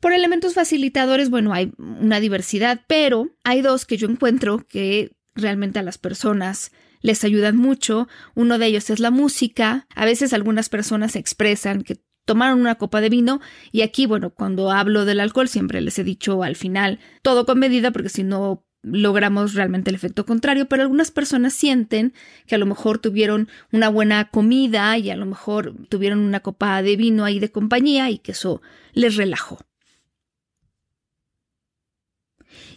Por 0.01 0.13
elementos 0.13 0.55
facilitadores, 0.55 1.29
bueno, 1.29 1.53
hay 1.53 1.73
una 1.79 2.21
diversidad, 2.21 2.83
pero 2.87 3.31
hay 3.43 3.63
dos 3.63 3.85
que 3.85 3.97
yo 3.97 4.09
encuentro 4.09 4.65
que 4.69 5.11
realmente 5.35 5.81
a 5.81 5.83
las 5.83 5.99
personas 5.99 6.71
les 7.01 7.25
ayudan 7.25 7.57
mucho. 7.57 8.09
Uno 8.35 8.59
de 8.59 8.67
ellos 8.67 8.91
es 8.91 9.01
la 9.01 9.11
música. 9.11 9.87
A 9.95 10.05
veces 10.05 10.33
algunas 10.33 10.69
personas 10.69 11.17
expresan 11.17 11.83
que 11.83 12.01
tomaron 12.29 12.61
una 12.61 12.77
copa 12.77 13.01
de 13.01 13.09
vino 13.09 13.41
y 13.73 13.81
aquí, 13.83 14.07
bueno, 14.07 14.31
cuando 14.31 14.71
hablo 14.71 15.05
del 15.05 15.19
alcohol 15.19 15.49
siempre 15.49 15.81
les 15.81 15.99
he 15.99 16.05
dicho 16.05 16.43
al 16.43 16.57
final 16.57 17.01
todo 17.23 17.47
con 17.47 17.59
medida 17.59 17.91
porque 17.91 18.11
si 18.11 18.23
no 18.23 18.67
logramos 18.83 19.55
realmente 19.55 19.91
el 19.91 19.97
efecto 19.97 20.25
contrario, 20.25 20.67
pero 20.67 20.83
algunas 20.83 21.11
personas 21.11 21.53
sienten 21.53 22.13
que 22.47 22.55
a 22.55 22.59
lo 22.59 22.67
mejor 22.67 22.99
tuvieron 22.99 23.49
una 23.73 23.89
buena 23.89 24.31
comida 24.31 24.97
y 24.99 25.11
a 25.11 25.17
lo 25.17 25.27
mejor 25.27 25.75
tuvieron 25.89 26.21
una 26.21 26.41
copa 26.41 26.81
de 26.83 26.97
vino 26.97 27.25
ahí 27.25 27.39
de 27.41 27.51
compañía 27.51 28.11
y 28.11 28.19
que 28.19 28.33
eso 28.33 28.63
les 28.93 29.17
relajó. 29.17 29.59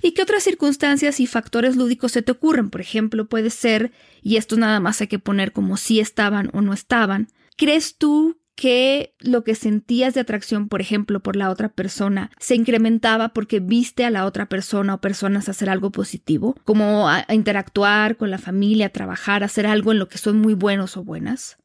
¿Y 0.01 0.13
qué 0.13 0.23
otras 0.23 0.43
circunstancias 0.43 1.19
y 1.19 1.27
factores 1.27 1.75
lúdicos 1.75 2.11
se 2.11 2.21
te 2.21 2.31
ocurren? 2.31 2.69
Por 2.69 2.81
ejemplo, 2.81 3.29
puede 3.29 3.51
ser, 3.51 3.91
y 4.21 4.37
esto 4.37 4.57
nada 4.57 4.79
más 4.79 4.99
hay 5.01 5.07
que 5.07 5.19
poner 5.19 5.51
como 5.51 5.77
si 5.77 5.99
estaban 5.99 6.49
o 6.53 6.61
no 6.61 6.73
estaban, 6.73 7.27
¿crees 7.55 7.97
tú 7.97 8.40
que 8.55 9.15
lo 9.19 9.43
que 9.43 9.55
sentías 9.55 10.13
de 10.13 10.21
atracción, 10.21 10.67
por 10.67 10.81
ejemplo, 10.81 11.21
por 11.21 11.35
la 11.35 11.49
otra 11.49 11.69
persona, 11.69 12.31
se 12.39 12.55
incrementaba 12.55 13.29
porque 13.29 13.59
viste 13.59 14.05
a 14.05 14.09
la 14.09 14.25
otra 14.25 14.47
persona 14.47 14.95
o 14.95 15.01
personas 15.01 15.49
hacer 15.49 15.69
algo 15.69 15.91
positivo, 15.91 16.55
como 16.63 17.07
interactuar 17.29 18.17
con 18.17 18.29
la 18.29 18.37
familia, 18.37 18.89
trabajar, 18.89 19.43
hacer 19.43 19.65
algo 19.65 19.91
en 19.91 19.99
lo 19.99 20.07
que 20.07 20.17
son 20.17 20.39
muy 20.39 20.53
buenos 20.53 20.97
o 20.97 21.03
buenas. 21.03 21.57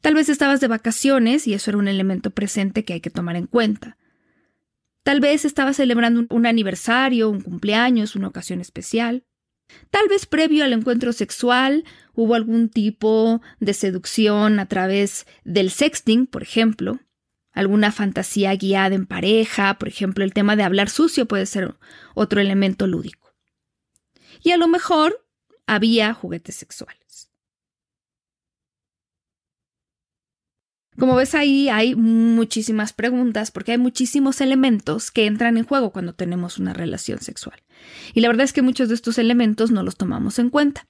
Tal 0.00 0.14
vez 0.14 0.28
estabas 0.28 0.60
de 0.60 0.68
vacaciones 0.68 1.46
y 1.46 1.54
eso 1.54 1.70
era 1.70 1.78
un 1.78 1.86
elemento 1.86 2.30
presente 2.30 2.84
que 2.84 2.94
hay 2.94 3.00
que 3.00 3.10
tomar 3.10 3.36
en 3.36 3.46
cuenta. 3.46 3.96
Tal 5.04 5.20
vez 5.20 5.44
estabas 5.44 5.76
celebrando 5.76 6.26
un 6.28 6.46
aniversario, 6.46 7.30
un 7.30 7.40
cumpleaños, 7.40 8.16
una 8.16 8.28
ocasión 8.28 8.60
especial. 8.60 9.24
Tal 9.90 10.08
vez 10.08 10.26
previo 10.26 10.64
al 10.64 10.72
encuentro 10.72 11.12
sexual 11.12 11.84
hubo 12.14 12.34
algún 12.34 12.68
tipo 12.68 13.40
de 13.60 13.74
seducción 13.74 14.58
a 14.58 14.66
través 14.66 15.26
del 15.44 15.70
sexting, 15.70 16.26
por 16.26 16.42
ejemplo, 16.42 17.00
alguna 17.52 17.92
fantasía 17.92 18.54
guiada 18.54 18.94
en 18.94 19.06
pareja, 19.06 19.78
por 19.78 19.88
ejemplo, 19.88 20.24
el 20.24 20.32
tema 20.32 20.56
de 20.56 20.62
hablar 20.62 20.88
sucio 20.88 21.26
puede 21.26 21.46
ser 21.46 21.74
otro 22.14 22.40
elemento 22.40 22.86
lúdico. 22.86 23.34
Y 24.42 24.50
a 24.50 24.56
lo 24.56 24.68
mejor 24.68 25.26
había 25.66 26.14
juguetes 26.14 26.56
sexuales. 26.56 27.01
Como 30.98 31.16
ves 31.16 31.34
ahí 31.34 31.68
hay 31.68 31.94
muchísimas 31.94 32.92
preguntas 32.92 33.50
porque 33.50 33.72
hay 33.72 33.78
muchísimos 33.78 34.40
elementos 34.40 35.10
que 35.10 35.26
entran 35.26 35.56
en 35.56 35.64
juego 35.64 35.90
cuando 35.90 36.12
tenemos 36.12 36.58
una 36.58 36.74
relación 36.74 37.20
sexual. 37.20 37.62
Y 38.12 38.20
la 38.20 38.28
verdad 38.28 38.44
es 38.44 38.52
que 38.52 38.62
muchos 38.62 38.88
de 38.88 38.94
estos 38.94 39.18
elementos 39.18 39.70
no 39.70 39.82
los 39.82 39.96
tomamos 39.96 40.38
en 40.38 40.50
cuenta. 40.50 40.86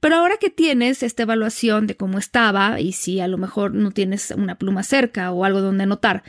Pero 0.00 0.16
ahora 0.16 0.36
que 0.38 0.50
tienes 0.50 1.02
esta 1.02 1.22
evaluación 1.22 1.86
de 1.86 1.96
cómo 1.96 2.18
estaba 2.18 2.80
y 2.80 2.92
si 2.92 3.20
a 3.20 3.28
lo 3.28 3.38
mejor 3.38 3.74
no 3.74 3.90
tienes 3.90 4.30
una 4.30 4.56
pluma 4.56 4.82
cerca 4.82 5.30
o 5.32 5.44
algo 5.44 5.60
donde 5.60 5.84
anotar, 5.84 6.22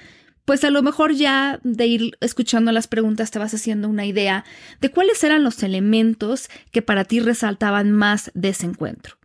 pues 0.46 0.64
a 0.64 0.70
lo 0.70 0.82
mejor 0.82 1.14
ya 1.14 1.60
de 1.64 1.88
ir 1.88 2.18
escuchando 2.20 2.72
las 2.72 2.88
preguntas 2.88 3.32
te 3.32 3.40
vas 3.40 3.54
haciendo 3.54 3.88
una 3.88 4.06
idea 4.06 4.44
de 4.82 4.92
cuáles 4.92 5.24
eran 5.24 5.44
los 5.44 5.64
elementos 5.64 6.50
que 6.72 6.82
para 6.82 7.06
ti 7.06 7.20
resaltaban 7.20 7.92
más 7.92 8.32
de 8.34 8.50
ese 8.50 8.66
encuentro. 8.66 9.18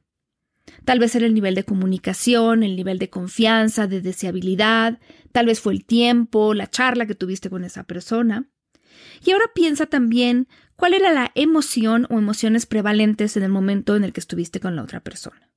Tal 0.84 0.98
vez 0.98 1.14
era 1.14 1.26
el 1.26 1.34
nivel 1.34 1.54
de 1.54 1.64
comunicación, 1.64 2.62
el 2.62 2.76
nivel 2.76 2.98
de 2.98 3.10
confianza, 3.10 3.87
de 3.87 4.00
deseabilidad, 4.00 4.98
tal 5.32 5.46
vez 5.46 5.60
fue 5.60 5.72
el 5.75 5.84
tiempo, 5.84 6.54
la 6.54 6.68
charla 6.68 7.06
que 7.06 7.14
tuviste 7.14 7.50
con 7.50 7.64
esa 7.64 7.84
persona. 7.84 8.48
Y 9.25 9.32
ahora 9.32 9.46
piensa 9.54 9.87
también 9.87 10.48
cuál 10.76 10.94
era 10.94 11.12
la 11.12 11.32
emoción 11.34 12.06
o 12.10 12.18
emociones 12.18 12.66
prevalentes 12.66 13.37
en 13.37 13.42
el 13.42 13.50
momento 13.50 13.96
en 13.96 14.04
el 14.04 14.12
que 14.12 14.20
estuviste 14.20 14.60
con 14.60 14.76
la 14.76 14.82
otra 14.82 15.00
persona. 15.00 15.50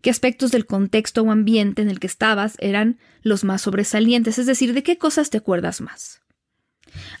¿Qué 0.00 0.10
aspectos 0.10 0.52
del 0.52 0.66
contexto 0.66 1.22
o 1.22 1.30
ambiente 1.30 1.82
en 1.82 1.90
el 1.90 1.98
que 1.98 2.06
estabas 2.06 2.56
eran 2.60 2.98
los 3.22 3.44
más 3.44 3.62
sobresalientes? 3.62 4.38
Es 4.38 4.46
decir, 4.46 4.72
¿de 4.72 4.82
qué 4.82 4.96
cosas 4.96 5.30
te 5.30 5.38
acuerdas 5.38 5.80
más? 5.80 6.22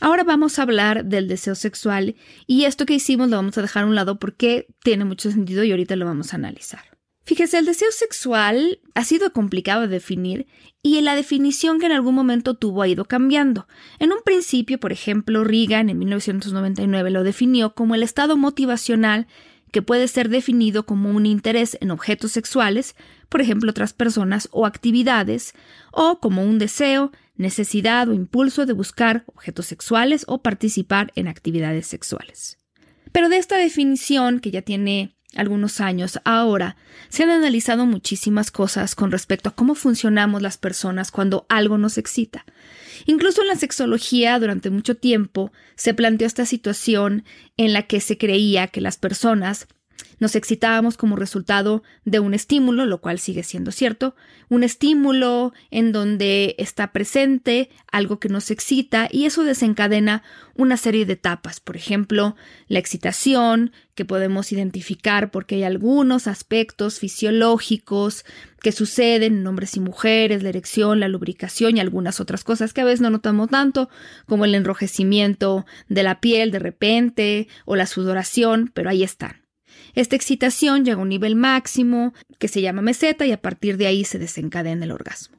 Ahora 0.00 0.24
vamos 0.24 0.58
a 0.58 0.62
hablar 0.62 1.04
del 1.04 1.28
deseo 1.28 1.54
sexual 1.54 2.16
y 2.46 2.64
esto 2.64 2.86
que 2.86 2.94
hicimos 2.94 3.28
lo 3.28 3.36
vamos 3.36 3.58
a 3.58 3.62
dejar 3.62 3.84
a 3.84 3.86
un 3.86 3.94
lado 3.94 4.18
porque 4.18 4.66
tiene 4.82 5.04
mucho 5.04 5.30
sentido 5.30 5.64
y 5.64 5.70
ahorita 5.70 5.96
lo 5.96 6.06
vamos 6.06 6.32
a 6.32 6.36
analizar. 6.36 6.98
Fíjese, 7.28 7.58
el 7.58 7.66
deseo 7.66 7.92
sexual 7.92 8.80
ha 8.94 9.04
sido 9.04 9.34
complicado 9.34 9.82
de 9.82 9.88
definir 9.88 10.46
y 10.82 10.98
la 11.02 11.14
definición 11.14 11.78
que 11.78 11.84
en 11.84 11.92
algún 11.92 12.14
momento 12.14 12.54
tuvo 12.54 12.80
ha 12.80 12.88
ido 12.88 13.04
cambiando. 13.04 13.68
En 13.98 14.12
un 14.12 14.20
principio, 14.24 14.80
por 14.80 14.92
ejemplo, 14.92 15.44
Reagan 15.44 15.90
en 15.90 15.98
1999 15.98 17.10
lo 17.10 17.24
definió 17.24 17.74
como 17.74 17.94
el 17.94 18.02
estado 18.02 18.38
motivacional 18.38 19.26
que 19.72 19.82
puede 19.82 20.08
ser 20.08 20.28
definido 20.28 20.86
como 20.86 21.10
un 21.10 21.26
interés 21.26 21.76
en 21.80 21.90
objetos 21.90 22.32
sexuales, 22.32 22.96
por 23.28 23.40
ejemplo, 23.40 23.70
otras 23.70 23.92
personas 23.92 24.48
o 24.50 24.64
actividades, 24.64 25.54
o 25.92 26.20
como 26.20 26.42
un 26.42 26.58
deseo, 26.58 27.12
necesidad 27.38 28.08
o 28.08 28.12
impulso 28.12 28.66
de 28.66 28.74
buscar 28.74 29.24
objetos 29.26 29.66
sexuales 29.66 30.24
o 30.28 30.42
participar 30.42 31.12
en 31.14 31.28
actividades 31.28 31.86
sexuales. 31.86 32.58
Pero 33.12 33.28
de 33.30 33.38
esta 33.38 33.56
definición, 33.56 34.40
que 34.40 34.50
ya 34.50 34.62
tiene 34.62 35.16
algunos 35.34 35.80
años, 35.80 36.20
ahora 36.24 36.76
se 37.08 37.22
han 37.22 37.30
analizado 37.30 37.86
muchísimas 37.86 38.50
cosas 38.50 38.94
con 38.94 39.10
respecto 39.10 39.48
a 39.48 39.54
cómo 39.54 39.74
funcionamos 39.74 40.42
las 40.42 40.58
personas 40.58 41.10
cuando 41.10 41.46
algo 41.48 41.78
nos 41.78 41.96
excita. 41.96 42.44
Incluso 43.06 43.42
en 43.42 43.48
la 43.48 43.56
sexología 43.56 44.38
durante 44.38 44.70
mucho 44.70 44.96
tiempo 44.96 45.52
se 45.76 45.94
planteó 45.94 46.26
esta 46.26 46.44
situación 46.44 47.24
en 47.56 47.72
la 47.72 47.84
que 47.84 48.00
se 48.00 48.18
creía 48.18 48.68
que 48.68 48.80
las 48.80 48.96
personas 48.96 49.68
nos 50.18 50.34
excitábamos 50.34 50.96
como 50.96 51.16
resultado 51.16 51.82
de 52.04 52.20
un 52.20 52.34
estímulo, 52.34 52.86
lo 52.86 53.00
cual 53.00 53.18
sigue 53.18 53.42
siendo 53.42 53.70
cierto, 53.70 54.14
un 54.48 54.62
estímulo 54.62 55.52
en 55.70 55.92
donde 55.92 56.54
está 56.58 56.92
presente 56.92 57.70
algo 57.90 58.18
que 58.18 58.28
nos 58.28 58.50
excita 58.50 59.08
y 59.10 59.26
eso 59.26 59.44
desencadena 59.44 60.22
una 60.54 60.76
serie 60.76 61.06
de 61.06 61.12
etapas, 61.14 61.60
por 61.60 61.76
ejemplo, 61.76 62.36
la 62.66 62.78
excitación, 62.78 63.72
que 63.94 64.04
podemos 64.04 64.52
identificar 64.52 65.32
porque 65.32 65.56
hay 65.56 65.64
algunos 65.64 66.28
aspectos 66.28 67.00
fisiológicos 67.00 68.24
que 68.60 68.70
suceden 68.70 69.38
en 69.38 69.46
hombres 69.48 69.76
y 69.76 69.80
mujeres, 69.80 70.44
la 70.44 70.50
erección, 70.50 71.00
la 71.00 71.08
lubricación 71.08 71.76
y 71.76 71.80
algunas 71.80 72.20
otras 72.20 72.44
cosas 72.44 72.72
que 72.72 72.80
a 72.80 72.84
veces 72.84 73.00
no 73.00 73.10
notamos 73.10 73.50
tanto, 73.50 73.88
como 74.26 74.44
el 74.44 74.54
enrojecimiento 74.54 75.66
de 75.88 76.04
la 76.04 76.20
piel 76.20 76.52
de 76.52 76.60
repente 76.60 77.48
o 77.64 77.74
la 77.74 77.86
sudoración, 77.86 78.70
pero 78.72 78.88
ahí 78.88 79.02
están. 79.02 79.47
Esta 79.98 80.14
excitación 80.14 80.84
llega 80.84 80.98
a 80.98 81.02
un 81.02 81.08
nivel 81.08 81.34
máximo 81.34 82.14
que 82.38 82.46
se 82.46 82.60
llama 82.60 82.82
meseta 82.82 83.26
y 83.26 83.32
a 83.32 83.42
partir 83.42 83.76
de 83.76 83.88
ahí 83.88 84.04
se 84.04 84.20
desencadena 84.20 84.84
el 84.84 84.92
orgasmo. 84.92 85.38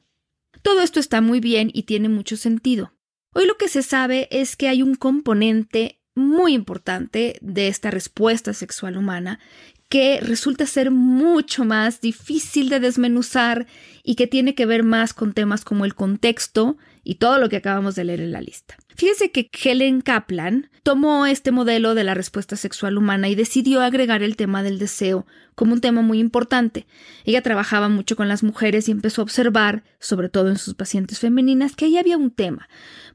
Todo 0.60 0.82
esto 0.82 1.00
está 1.00 1.22
muy 1.22 1.40
bien 1.40 1.70
y 1.72 1.84
tiene 1.84 2.10
mucho 2.10 2.36
sentido. 2.36 2.92
Hoy 3.32 3.46
lo 3.46 3.56
que 3.56 3.68
se 3.68 3.82
sabe 3.82 4.28
es 4.30 4.56
que 4.56 4.68
hay 4.68 4.82
un 4.82 4.96
componente 4.96 6.02
muy 6.14 6.52
importante 6.52 7.38
de 7.40 7.68
esta 7.68 7.90
respuesta 7.90 8.52
sexual 8.52 8.98
humana 8.98 9.40
que 9.88 10.20
resulta 10.20 10.66
ser 10.66 10.90
mucho 10.90 11.64
más 11.64 12.02
difícil 12.02 12.68
de 12.68 12.80
desmenuzar 12.80 13.66
y 14.04 14.14
que 14.14 14.26
tiene 14.26 14.54
que 14.54 14.66
ver 14.66 14.82
más 14.82 15.14
con 15.14 15.32
temas 15.32 15.64
como 15.64 15.86
el 15.86 15.94
contexto 15.94 16.76
y 17.02 17.14
todo 17.14 17.38
lo 17.38 17.48
que 17.48 17.56
acabamos 17.56 17.94
de 17.94 18.04
leer 18.04 18.20
en 18.20 18.32
la 18.32 18.42
lista. 18.42 18.76
Fíjese 18.96 19.30
que 19.30 19.50
Helen 19.52 20.00
Kaplan 20.00 20.70
tomó 20.82 21.26
este 21.26 21.52
modelo 21.52 21.94
de 21.94 22.04
la 22.04 22.14
respuesta 22.14 22.56
sexual 22.56 22.98
humana 22.98 23.28
y 23.28 23.34
decidió 23.34 23.80
agregar 23.80 24.22
el 24.22 24.36
tema 24.36 24.62
del 24.62 24.78
deseo 24.78 25.26
como 25.54 25.74
un 25.74 25.80
tema 25.80 26.02
muy 26.02 26.18
importante. 26.18 26.86
Ella 27.24 27.42
trabajaba 27.42 27.88
mucho 27.88 28.16
con 28.16 28.28
las 28.28 28.42
mujeres 28.42 28.88
y 28.88 28.92
empezó 28.92 29.22
a 29.22 29.24
observar, 29.24 29.84
sobre 29.98 30.28
todo 30.28 30.48
en 30.48 30.58
sus 30.58 30.74
pacientes 30.74 31.18
femeninas, 31.18 31.76
que 31.76 31.86
ahí 31.86 31.98
había 31.98 32.16
un 32.16 32.30
tema, 32.30 32.68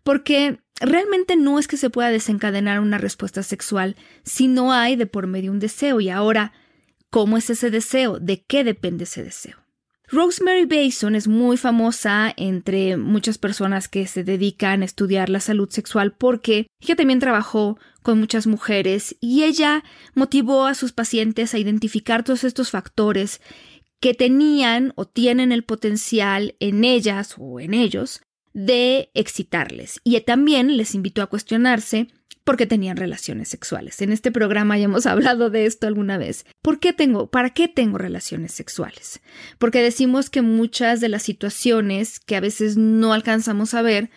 porque 0.03 0.60
realmente 0.79 1.36
no 1.36 1.60
es 1.60 1.67
que 1.67 1.77
se 1.77 1.89
pueda 1.89 2.10
desencadenar 2.10 2.79
una 2.79 2.98
respuesta 2.98 3.44
sexual 3.44 3.96
si 4.24 4.48
no 4.48 4.74
hay 4.74 4.96
de 4.96 5.08
por 5.08 5.27
medio 5.27 5.51
un 5.51 5.60
deseo 5.60 6.00
y 6.00 6.10
ahora 6.10 6.53
¿Cómo 7.15 7.38
es 7.38 7.50
ese 7.50 7.72
deseo? 7.72 8.20
¿De 8.20 8.44
qué 8.44 8.65
depende 8.65 9.05
ese 9.05 9.24
deseo? 9.24 9.64
Rosemary 10.09 10.65
Bason 10.65 11.15
es 11.15 11.27
muy 11.27 11.57
famosa 11.57 12.33
entre 12.38 12.95
muchas 12.97 13.38
personas 13.38 13.88
que 13.88 14.05
se 14.07 14.24
dedican 14.24 14.81
a 14.81 14.85
estudiar 14.85 15.29
la 15.29 15.39
salud 15.39 15.69
sexual 15.69 16.13
porque 16.13 16.67
ella 16.79 16.95
también 16.95 17.19
trabajó 17.19 17.79
con 18.03 18.19
muchas 18.19 18.45
mujeres 18.45 19.15
y 19.19 19.43
ella 19.43 19.83
motivó 20.13 20.65
a 20.65 20.75
sus 20.75 20.91
pacientes 20.91 21.53
a 21.53 21.57
identificar 21.57 22.24
todos 22.24 22.43
estos 22.43 22.69
factores 22.69 23.41
que 24.00 24.13
tenían 24.13 24.93
o 24.95 25.05
tienen 25.05 25.51
el 25.51 25.63
potencial 25.63 26.55
en 26.59 26.83
ellas 26.83 27.35
o 27.39 27.59
en 27.59 27.74
ellos 27.74 28.21
de 28.53 29.09
excitarles. 29.15 30.00
Y 30.03 30.19
también 30.21 30.77
les 30.77 30.93
invitó 30.93 31.24
a 31.24 31.27
cuestionarse 31.27 32.07
porque 32.45 32.67
tenían 32.67 32.95
relaciones 32.95 33.49
sexuales. 33.49 34.01
En 34.01 34.13
este 34.13 34.31
programa 34.31 34.77
ya 34.77 34.85
hemos 34.85 35.05
hablado 35.05 35.49
de 35.49 35.65
esto 35.65 35.87
alguna 35.87 36.17
vez. 36.17 36.45
¿Por 36.61 36.79
qué 36.79 36.93
tengo, 36.93 37.27
para 37.27 37.49
qué 37.49 37.67
tengo 37.67 37.97
relaciones 37.97 38.53
sexuales? 38.53 39.19
Porque 39.57 39.81
decimos 39.81 40.29
que 40.29 40.41
muchas 40.41 41.01
de 41.01 41.09
las 41.09 41.23
situaciones 41.23 42.21
que 42.21 42.37
a 42.37 42.39
veces 42.39 42.77
no 42.77 43.11
alcanzamos 43.11 43.73
a 43.73 43.81
ver, 43.81 44.09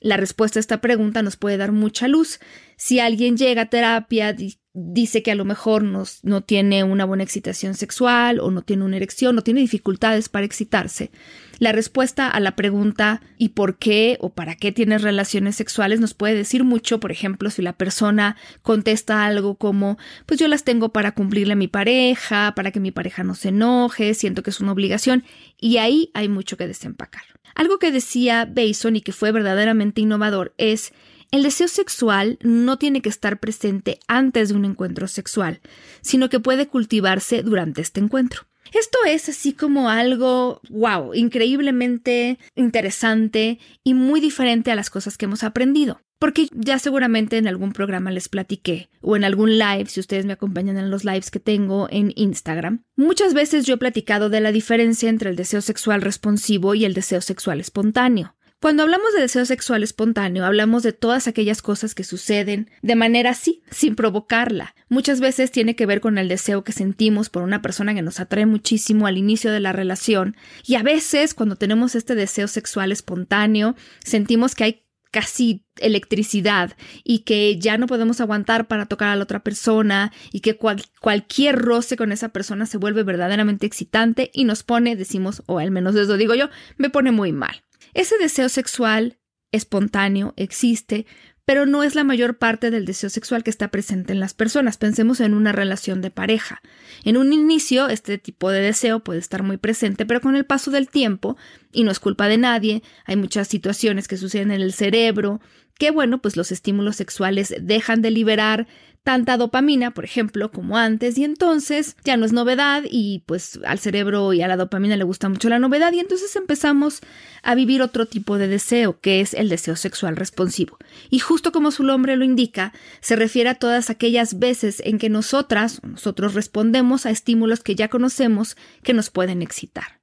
la 0.00 0.16
respuesta 0.16 0.58
a 0.58 0.60
esta 0.60 0.80
pregunta 0.80 1.22
nos 1.22 1.36
puede 1.36 1.56
dar 1.56 1.72
mucha 1.72 2.08
luz. 2.08 2.38
Si 2.76 3.00
alguien 3.00 3.36
llega 3.36 3.62
a 3.62 3.70
terapia, 3.70 4.36
dice 4.72 5.22
que 5.22 5.30
a 5.30 5.34
lo 5.34 5.44
mejor 5.44 5.82
no 5.82 6.40
tiene 6.42 6.84
una 6.84 7.04
buena 7.04 7.24
excitación 7.24 7.74
sexual 7.74 8.38
o 8.38 8.50
no 8.50 8.62
tiene 8.62 8.84
una 8.84 8.96
erección, 8.96 9.38
o 9.38 9.42
tiene 9.42 9.60
dificultades 9.60 10.28
para 10.28 10.46
excitarse. 10.46 11.10
La 11.58 11.72
respuesta 11.72 12.28
a 12.28 12.40
la 12.40 12.56
pregunta 12.56 13.20
¿y 13.38 13.50
por 13.50 13.78
qué 13.78 14.16
o 14.20 14.30
para 14.30 14.56
qué 14.56 14.72
tienes 14.72 15.02
relaciones 15.02 15.56
sexuales? 15.56 16.00
nos 16.00 16.14
puede 16.14 16.34
decir 16.34 16.64
mucho, 16.64 17.00
por 17.00 17.12
ejemplo, 17.12 17.50
si 17.50 17.62
la 17.62 17.74
persona 17.74 18.36
contesta 18.62 19.24
algo 19.24 19.56
como 19.56 19.98
pues 20.26 20.40
yo 20.40 20.48
las 20.48 20.64
tengo 20.64 20.92
para 20.92 21.12
cumplirle 21.12 21.52
a 21.52 21.56
mi 21.56 21.68
pareja, 21.68 22.52
para 22.54 22.70
que 22.70 22.80
mi 22.80 22.90
pareja 22.90 23.22
no 23.24 23.34
se 23.34 23.48
enoje, 23.48 24.14
siento 24.14 24.42
que 24.42 24.50
es 24.50 24.60
una 24.60 24.72
obligación 24.72 25.24
y 25.60 25.78
ahí 25.78 26.10
hay 26.14 26.28
mucho 26.28 26.56
que 26.56 26.66
desempacar. 26.66 27.22
Algo 27.54 27.78
que 27.78 27.92
decía 27.92 28.46
Bason 28.50 28.96
y 28.96 29.00
que 29.00 29.12
fue 29.12 29.30
verdaderamente 29.30 30.00
innovador 30.00 30.54
es 30.58 30.92
el 31.30 31.42
deseo 31.42 31.68
sexual 31.68 32.38
no 32.42 32.78
tiene 32.78 33.02
que 33.02 33.08
estar 33.08 33.40
presente 33.40 33.98
antes 34.06 34.50
de 34.50 34.54
un 34.54 34.64
encuentro 34.64 35.08
sexual, 35.08 35.60
sino 36.00 36.28
que 36.28 36.38
puede 36.40 36.68
cultivarse 36.68 37.42
durante 37.42 37.80
este 37.80 38.00
encuentro. 38.00 38.46
Esto 38.72 38.98
es 39.06 39.28
así 39.28 39.52
como 39.52 39.88
algo, 39.88 40.60
wow, 40.68 41.14
increíblemente 41.14 42.38
interesante 42.56 43.58
y 43.84 43.94
muy 43.94 44.20
diferente 44.20 44.70
a 44.70 44.74
las 44.74 44.90
cosas 44.90 45.16
que 45.16 45.26
hemos 45.26 45.44
aprendido. 45.44 46.00
Porque 46.18 46.48
ya 46.52 46.78
seguramente 46.78 47.36
en 47.36 47.48
algún 47.48 47.72
programa 47.72 48.10
les 48.10 48.28
platiqué, 48.28 48.88
o 49.02 49.16
en 49.16 49.24
algún 49.24 49.58
live, 49.58 49.86
si 49.86 50.00
ustedes 50.00 50.24
me 50.24 50.32
acompañan 50.32 50.78
en 50.78 50.90
los 50.90 51.04
lives 51.04 51.30
que 51.30 51.40
tengo 51.40 51.88
en 51.90 52.12
Instagram, 52.16 52.82
muchas 52.96 53.34
veces 53.34 53.66
yo 53.66 53.74
he 53.74 53.78
platicado 53.78 54.30
de 54.30 54.40
la 54.40 54.52
diferencia 54.52 55.10
entre 55.10 55.30
el 55.30 55.36
deseo 55.36 55.60
sexual 55.60 56.00
responsivo 56.00 56.74
y 56.74 56.84
el 56.84 56.94
deseo 56.94 57.20
sexual 57.20 57.60
espontáneo. 57.60 58.34
Cuando 58.64 58.82
hablamos 58.82 59.12
de 59.12 59.20
deseo 59.20 59.44
sexual 59.44 59.82
espontáneo, 59.82 60.46
hablamos 60.46 60.82
de 60.82 60.94
todas 60.94 61.28
aquellas 61.28 61.60
cosas 61.60 61.94
que 61.94 62.02
suceden 62.02 62.70
de 62.80 62.96
manera 62.96 63.28
así, 63.28 63.62
sin 63.70 63.94
provocarla. 63.94 64.74
Muchas 64.88 65.20
veces 65.20 65.50
tiene 65.50 65.76
que 65.76 65.84
ver 65.84 66.00
con 66.00 66.16
el 66.16 66.28
deseo 66.28 66.64
que 66.64 66.72
sentimos 66.72 67.28
por 67.28 67.42
una 67.42 67.60
persona 67.60 67.94
que 67.94 68.00
nos 68.00 68.20
atrae 68.20 68.46
muchísimo 68.46 69.06
al 69.06 69.18
inicio 69.18 69.52
de 69.52 69.60
la 69.60 69.72
relación. 69.72 70.34
Y 70.64 70.76
a 70.76 70.82
veces, 70.82 71.34
cuando 71.34 71.56
tenemos 71.56 71.94
este 71.94 72.14
deseo 72.14 72.48
sexual 72.48 72.90
espontáneo, 72.90 73.76
sentimos 74.02 74.54
que 74.54 74.64
hay 74.64 74.84
casi 75.10 75.66
electricidad 75.76 76.74
y 77.04 77.18
que 77.18 77.58
ya 77.58 77.76
no 77.76 77.86
podemos 77.86 78.22
aguantar 78.22 78.66
para 78.66 78.86
tocar 78.86 79.10
a 79.10 79.16
la 79.16 79.24
otra 79.24 79.44
persona 79.44 80.10
y 80.32 80.40
que 80.40 80.56
cualquier 80.56 81.56
roce 81.56 81.98
con 81.98 82.12
esa 82.12 82.30
persona 82.30 82.64
se 82.64 82.78
vuelve 82.78 83.02
verdaderamente 83.02 83.66
excitante 83.66 84.30
y 84.32 84.44
nos 84.44 84.62
pone, 84.62 84.96
decimos, 84.96 85.42
o 85.44 85.58
al 85.58 85.70
menos 85.70 85.94
eso 85.96 86.16
digo 86.16 86.34
yo, 86.34 86.48
me 86.78 86.88
pone 86.88 87.12
muy 87.12 87.30
mal. 87.30 87.62
Ese 87.94 88.18
deseo 88.18 88.48
sexual 88.48 89.18
espontáneo 89.52 90.34
existe, 90.36 91.06
pero 91.44 91.66
no 91.66 91.82
es 91.82 91.94
la 91.94 92.04
mayor 92.04 92.38
parte 92.38 92.70
del 92.70 92.86
deseo 92.86 93.10
sexual 93.10 93.44
que 93.44 93.50
está 93.50 93.68
presente 93.68 94.12
en 94.12 94.20
las 94.20 94.34
personas. 94.34 94.78
Pensemos 94.78 95.20
en 95.20 95.34
una 95.34 95.52
relación 95.52 96.00
de 96.00 96.10
pareja. 96.10 96.62
En 97.04 97.16
un 97.16 97.32
inicio, 97.32 97.88
este 97.88 98.18
tipo 98.18 98.50
de 98.50 98.60
deseo 98.60 99.00
puede 99.00 99.20
estar 99.20 99.42
muy 99.42 99.58
presente, 99.58 100.06
pero 100.06 100.20
con 100.20 100.36
el 100.36 100.46
paso 100.46 100.70
del 100.70 100.88
tiempo, 100.88 101.36
y 101.70 101.84
no 101.84 101.90
es 101.90 102.00
culpa 102.00 102.28
de 102.28 102.38
nadie, 102.38 102.82
hay 103.04 103.16
muchas 103.16 103.46
situaciones 103.46 104.08
que 104.08 104.16
suceden 104.16 104.50
en 104.52 104.62
el 104.62 104.72
cerebro, 104.72 105.40
que 105.78 105.90
bueno, 105.90 106.22
pues 106.22 106.36
los 106.36 106.50
estímulos 106.50 106.96
sexuales 106.96 107.54
dejan 107.60 108.00
de 108.00 108.10
liberar 108.10 108.66
tanta 109.04 109.36
dopamina, 109.36 109.92
por 109.92 110.06
ejemplo, 110.06 110.50
como 110.50 110.78
antes, 110.78 111.18
y 111.18 111.24
entonces 111.24 111.94
ya 112.04 112.16
no 112.16 112.24
es 112.24 112.32
novedad 112.32 112.82
y 112.90 113.22
pues 113.26 113.60
al 113.66 113.78
cerebro 113.78 114.32
y 114.32 114.40
a 114.40 114.48
la 114.48 114.56
dopamina 114.56 114.96
le 114.96 115.04
gusta 115.04 115.28
mucho 115.28 115.50
la 115.50 115.58
novedad 115.58 115.92
y 115.92 116.00
entonces 116.00 116.34
empezamos 116.36 117.00
a 117.42 117.54
vivir 117.54 117.82
otro 117.82 118.06
tipo 118.06 118.38
de 118.38 118.48
deseo, 118.48 118.98
que 119.00 119.20
es 119.20 119.34
el 119.34 119.50
deseo 119.50 119.76
sexual 119.76 120.16
responsivo. 120.16 120.78
Y 121.10 121.18
justo 121.18 121.52
como 121.52 121.70
su 121.70 121.82
nombre 121.82 122.16
lo 122.16 122.24
indica, 122.24 122.72
se 123.00 123.14
refiere 123.14 123.50
a 123.50 123.56
todas 123.56 123.90
aquellas 123.90 124.38
veces 124.38 124.80
en 124.84 124.98
que 124.98 125.10
nosotras 125.10 125.82
nosotros 125.84 126.32
respondemos 126.32 127.04
a 127.04 127.10
estímulos 127.10 127.62
que 127.62 127.74
ya 127.74 127.88
conocemos 127.88 128.56
que 128.82 128.94
nos 128.94 129.10
pueden 129.10 129.42
excitar. 129.42 130.00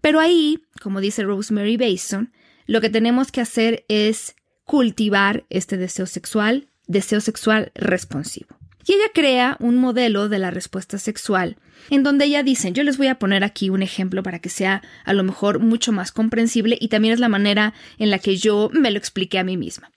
Pero 0.00 0.20
ahí, 0.20 0.62
como 0.80 1.00
dice 1.00 1.24
Rosemary 1.24 1.76
Bason, 1.76 2.32
lo 2.66 2.80
que 2.80 2.90
tenemos 2.90 3.32
que 3.32 3.40
hacer 3.40 3.84
es 3.88 4.36
cultivar 4.64 5.46
este 5.50 5.76
deseo 5.76 6.06
sexual 6.06 6.69
deseo 6.90 7.20
sexual 7.20 7.70
responsivo. 7.74 8.56
Y 8.86 8.94
ella 8.94 9.10
crea 9.14 9.56
un 9.60 9.76
modelo 9.76 10.28
de 10.28 10.38
la 10.38 10.50
respuesta 10.50 10.98
sexual 10.98 11.56
en 11.90 12.02
donde 12.02 12.24
ella 12.24 12.42
dice, 12.42 12.72
yo 12.72 12.82
les 12.82 12.98
voy 12.98 13.06
a 13.06 13.18
poner 13.18 13.44
aquí 13.44 13.70
un 13.70 13.82
ejemplo 13.82 14.22
para 14.22 14.40
que 14.40 14.48
sea 14.48 14.82
a 15.04 15.12
lo 15.12 15.22
mejor 15.22 15.60
mucho 15.60 15.92
más 15.92 16.12
comprensible 16.12 16.76
y 16.80 16.88
también 16.88 17.14
es 17.14 17.20
la 17.20 17.28
manera 17.28 17.74
en 17.98 18.10
la 18.10 18.18
que 18.18 18.36
yo 18.36 18.70
me 18.72 18.90
lo 18.90 18.98
expliqué 18.98 19.38
a 19.38 19.44
mí 19.44 19.56
misma. 19.56 19.92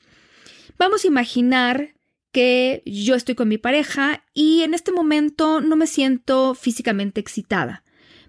Vamos 0.77 1.03
a 1.03 1.07
imaginar 1.07 1.93
que 2.31 2.83
yo 2.85 3.15
estoy 3.15 3.35
con 3.35 3.47
mi 3.47 3.57
pareja 3.57 4.23
y 4.33 4.61
en 4.61 4.73
este 4.73 4.91
momento 4.91 5.61
no 5.61 5.75
me 5.75 5.87
siento 5.87 6.55
físicamente 6.55 7.19
excitada, 7.19 7.83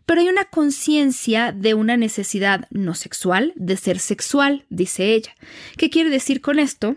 pero 0.07 0.21
hay 0.21 0.29
una 0.29 0.45
conciencia 0.45 1.53
de 1.53 1.75
una 1.75 1.97
necesidad 1.97 2.67
no 2.71 2.95
sexual, 2.95 3.53
de 3.57 3.77
ser 3.77 3.99
sexual, 3.99 4.67
dice 4.69 5.15
ella. 5.15 5.35
¿Qué 5.77 5.91
quiere 5.91 6.11
decir 6.11 6.41
con 6.41 6.59
esto? 6.59 6.97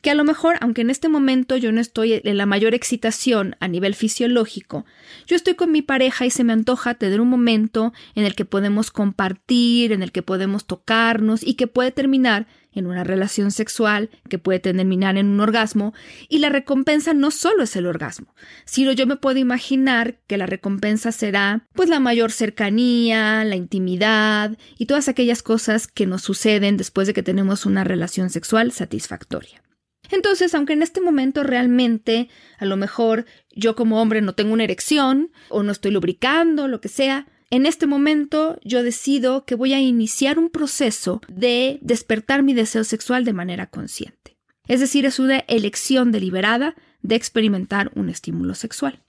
Que 0.00 0.10
a 0.10 0.14
lo 0.14 0.24
mejor, 0.24 0.56
aunque 0.60 0.80
en 0.80 0.90
este 0.90 1.08
momento 1.08 1.56
yo 1.56 1.72
no 1.72 1.80
estoy 1.80 2.20
en 2.24 2.36
la 2.36 2.46
mayor 2.46 2.74
excitación 2.74 3.56
a 3.60 3.68
nivel 3.68 3.94
fisiológico, 3.94 4.86
yo 5.26 5.36
estoy 5.36 5.54
con 5.54 5.70
mi 5.72 5.82
pareja 5.82 6.26
y 6.26 6.30
se 6.30 6.44
me 6.44 6.52
antoja 6.52 6.94
tener 6.94 7.20
un 7.20 7.28
momento 7.28 7.92
en 8.14 8.24
el 8.24 8.34
que 8.34 8.44
podemos 8.44 8.90
compartir, 8.90 9.92
en 9.92 10.02
el 10.02 10.12
que 10.12 10.22
podemos 10.22 10.66
tocarnos 10.66 11.42
y 11.42 11.54
que 11.54 11.66
puede 11.66 11.90
terminar 11.90 12.46
en 12.72 12.86
una 12.86 13.04
relación 13.04 13.50
sexual, 13.50 14.10
que 14.28 14.38
puede 14.38 14.60
terminar 14.60 15.16
en 15.16 15.26
un 15.26 15.40
orgasmo, 15.40 15.92
y 16.28 16.38
la 16.38 16.50
recompensa 16.50 17.14
no 17.14 17.30
solo 17.30 17.64
es 17.64 17.74
el 17.76 17.86
orgasmo, 17.86 18.34
sino 18.64 18.92
yo 18.92 19.06
me 19.06 19.16
puedo 19.16 19.38
imaginar 19.38 20.18
que 20.26 20.36
la 20.36 20.46
recompensa 20.46 21.12
será 21.12 21.66
pues 21.74 21.88
la 21.88 22.00
mayor 22.00 22.30
cercanía, 22.30 23.44
la 23.44 23.56
intimidad 23.56 24.56
y 24.78 24.86
todas 24.86 25.08
aquellas 25.08 25.42
cosas 25.42 25.88
que 25.88 26.06
nos 26.06 26.22
suceden 26.22 26.76
después 26.76 27.06
de 27.08 27.14
que 27.14 27.22
tenemos 27.22 27.66
una 27.66 27.84
relación 27.84 28.30
sexual 28.30 28.72
satisfactoria. 28.72 29.62
Entonces, 30.10 30.54
aunque 30.54 30.72
en 30.72 30.82
este 30.82 31.00
momento 31.00 31.42
realmente 31.42 32.28
a 32.58 32.64
lo 32.64 32.76
mejor 32.76 33.26
yo 33.54 33.76
como 33.76 34.00
hombre 34.00 34.22
no 34.22 34.34
tengo 34.34 34.52
una 34.52 34.64
erección 34.64 35.30
o 35.48 35.62
no 35.62 35.72
estoy 35.72 35.90
lubricando, 35.92 36.68
lo 36.68 36.80
que 36.80 36.88
sea, 36.88 37.26
en 37.50 37.66
este 37.66 37.86
momento 37.86 38.58
yo 38.64 38.82
decido 38.82 39.44
que 39.44 39.54
voy 39.54 39.72
a 39.72 39.80
iniciar 39.80 40.38
un 40.38 40.50
proceso 40.50 41.20
de 41.28 41.78
despertar 41.82 42.42
mi 42.42 42.54
deseo 42.54 42.84
sexual 42.84 43.24
de 43.24 43.32
manera 43.32 43.66
consciente. 43.66 44.36
Es 44.68 44.80
decir, 44.80 45.04
es 45.04 45.18
una 45.18 45.38
elección 45.48 46.12
deliberada 46.12 46.76
de 47.02 47.16
experimentar 47.16 47.90
un 47.94 48.08
estímulo 48.08 48.54
sexual. 48.54 49.02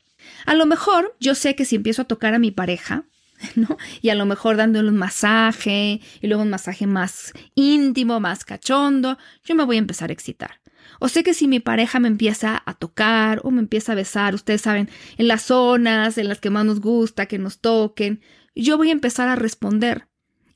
A 0.46 0.56
lo 0.56 0.66
mejor 0.66 1.16
yo 1.20 1.36
sé 1.36 1.56
que 1.56 1.66
si 1.66 1.76
empiezo 1.76 2.04
a 2.04 2.06
tocar 2.06 2.34
a 2.34 2.40
mi 2.40 2.52
pareja, 2.52 3.06
¿no? 3.56 3.78
Y 4.02 4.10
a 4.10 4.16
lo 4.16 4.26
mejor 4.26 4.58
dándole 4.58 4.90
un 4.90 4.98
masaje 4.98 6.02
y 6.22 6.28
luego 6.28 6.44
un 6.44 6.50
masaje 6.50 6.88
más 6.88 7.34
íntimo, 7.56 8.20
más 8.20 8.44
cachondo, 8.44 9.18
yo 9.44 9.56
me 9.56 9.66
voy 9.66 9.76
a 9.76 9.80
empezar 9.80 10.10
a 10.10 10.14
excitar. 10.14 10.62
O 11.04 11.10
sé 11.10 11.24
que 11.24 11.34
si 11.34 11.48
mi 11.48 11.60
pareja 11.60 12.00
me 12.00 12.08
empieza 12.08 12.62
a 12.64 12.76
tocar 12.76 13.42
o 13.44 13.50
me 13.50 13.62
empieza 13.62 13.94
a 13.94 13.96
besar, 13.96 14.36
ustedes 14.36 14.62
saben, 14.62 14.88
en 15.18 15.28
las 15.28 15.42
zonas 15.42 16.20
en 16.20 16.28
las 16.28 16.40
que 16.40 16.52
más 16.52 16.64
nos 16.64 16.80
gusta 16.80 17.26
que 17.26 17.40
nos 17.40 17.58
toquen, 17.58 18.22
yo 18.54 18.78
voy 18.78 18.90
a 18.90 18.92
empezar 18.92 19.28
a 19.28 19.36
responder. 19.36 20.08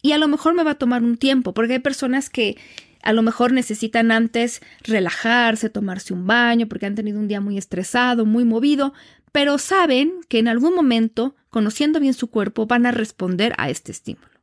Y 0.03 0.11
a 0.11 0.19
lo 0.19 0.27
mejor 0.27 0.53
me 0.53 0.61
va 0.61 0.71
a 0.71 0.77
tomar 0.77 1.01
un 1.01 1.17
tiempo, 1.17 1.55
porque 1.55 1.73
hay 1.73 1.79
personas 1.79 2.29
que 2.29 2.59
a 3.01 3.11
lo 3.11 3.23
mejor 3.23 3.53
necesitan 3.53 4.11
antes 4.11 4.61
relajarse, 4.83 5.71
tomarse 5.71 6.13
un 6.13 6.27
baño, 6.27 6.67
porque 6.67 6.85
han 6.85 6.93
tenido 6.93 7.19
un 7.19 7.27
día 7.27 7.41
muy 7.41 7.57
estresado, 7.57 8.23
muy 8.23 8.45
movido, 8.45 8.93
pero 9.31 9.57
saben 9.57 10.13
que 10.29 10.37
en 10.37 10.47
algún 10.47 10.75
momento, 10.75 11.35
conociendo 11.49 11.99
bien 11.99 12.13
su 12.13 12.27
cuerpo, 12.29 12.67
van 12.67 12.85
a 12.85 12.91
responder 12.91 13.55
a 13.57 13.71
este 13.71 13.91
estímulo. 13.91 14.34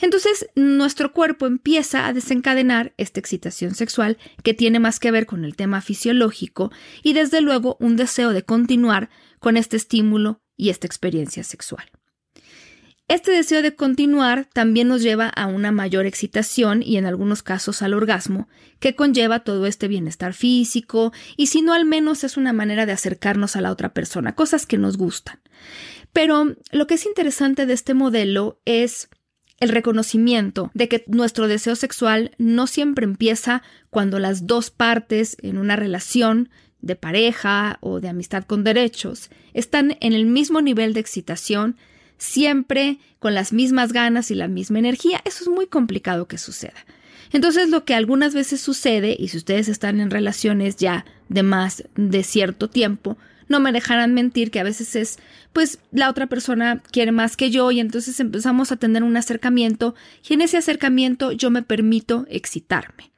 Entonces, 0.00 0.48
nuestro 0.54 1.12
cuerpo 1.12 1.46
empieza 1.46 2.06
a 2.06 2.12
desencadenar 2.12 2.94
esta 2.96 3.20
excitación 3.20 3.74
sexual 3.74 4.18
que 4.42 4.54
tiene 4.54 4.80
más 4.80 5.00
que 5.00 5.10
ver 5.10 5.26
con 5.26 5.44
el 5.44 5.56
tema 5.56 5.80
fisiológico 5.80 6.72
y 7.02 7.12
desde 7.12 7.40
luego 7.40 7.76
un 7.80 7.96
deseo 7.96 8.32
de 8.32 8.42
continuar 8.42 9.10
con 9.38 9.56
este 9.56 9.76
estímulo 9.76 10.40
y 10.56 10.70
esta 10.70 10.86
experiencia 10.86 11.44
sexual. 11.44 11.90
Este 13.10 13.32
deseo 13.32 13.60
de 13.60 13.74
continuar 13.74 14.48
también 14.52 14.86
nos 14.86 15.02
lleva 15.02 15.28
a 15.28 15.46
una 15.46 15.72
mayor 15.72 16.06
excitación 16.06 16.80
y 16.80 16.96
en 16.96 17.06
algunos 17.06 17.42
casos 17.42 17.82
al 17.82 17.92
orgasmo, 17.92 18.48
que 18.78 18.94
conlleva 18.94 19.40
todo 19.40 19.66
este 19.66 19.88
bienestar 19.88 20.32
físico 20.32 21.12
y 21.36 21.48
si 21.48 21.60
no 21.60 21.74
al 21.74 21.86
menos 21.86 22.22
es 22.22 22.36
una 22.36 22.52
manera 22.52 22.86
de 22.86 22.92
acercarnos 22.92 23.56
a 23.56 23.62
la 23.62 23.72
otra 23.72 23.92
persona, 23.92 24.36
cosas 24.36 24.64
que 24.64 24.78
nos 24.78 24.96
gustan. 24.96 25.40
Pero 26.12 26.54
lo 26.70 26.86
que 26.86 26.94
es 26.94 27.04
interesante 27.04 27.66
de 27.66 27.72
este 27.72 27.94
modelo 27.94 28.60
es 28.64 29.08
el 29.60 29.68
reconocimiento 29.68 30.70
de 30.74 30.88
que 30.88 31.04
nuestro 31.06 31.46
deseo 31.46 31.76
sexual 31.76 32.32
no 32.38 32.66
siempre 32.66 33.04
empieza 33.04 33.62
cuando 33.90 34.18
las 34.18 34.46
dos 34.46 34.70
partes 34.70 35.36
en 35.42 35.58
una 35.58 35.76
relación 35.76 36.48
de 36.80 36.96
pareja 36.96 37.76
o 37.80 38.00
de 38.00 38.08
amistad 38.08 38.44
con 38.44 38.64
derechos 38.64 39.30
están 39.52 39.98
en 40.00 40.14
el 40.14 40.24
mismo 40.24 40.62
nivel 40.62 40.94
de 40.94 41.00
excitación, 41.00 41.76
siempre 42.16 42.98
con 43.18 43.34
las 43.34 43.52
mismas 43.52 43.92
ganas 43.92 44.30
y 44.30 44.34
la 44.34 44.48
misma 44.48 44.78
energía. 44.78 45.20
Eso 45.26 45.44
es 45.44 45.48
muy 45.48 45.66
complicado 45.66 46.26
que 46.26 46.38
suceda. 46.38 46.86
Entonces 47.32 47.68
lo 47.68 47.84
que 47.84 47.94
algunas 47.94 48.34
veces 48.34 48.60
sucede, 48.60 49.14
y 49.18 49.28
si 49.28 49.36
ustedes 49.36 49.68
están 49.68 50.00
en 50.00 50.10
relaciones 50.10 50.76
ya 50.76 51.04
de 51.28 51.42
más 51.42 51.84
de 51.94 52.24
cierto 52.24 52.68
tiempo, 52.68 53.18
no 53.50 53.58
me 53.58 53.72
dejarán 53.72 54.14
mentir 54.14 54.52
que 54.52 54.60
a 54.60 54.64
veces 54.64 54.94
es, 54.94 55.18
pues 55.52 55.80
la 55.90 56.08
otra 56.08 56.28
persona 56.28 56.82
quiere 56.92 57.10
más 57.10 57.36
que 57.36 57.50
yo 57.50 57.72
y 57.72 57.80
entonces 57.80 58.20
empezamos 58.20 58.70
a 58.70 58.76
tener 58.76 59.02
un 59.02 59.16
acercamiento 59.16 59.96
y 60.26 60.34
en 60.34 60.40
ese 60.40 60.56
acercamiento 60.56 61.32
yo 61.32 61.50
me 61.50 61.62
permito 61.62 62.26
excitarme. 62.30 63.10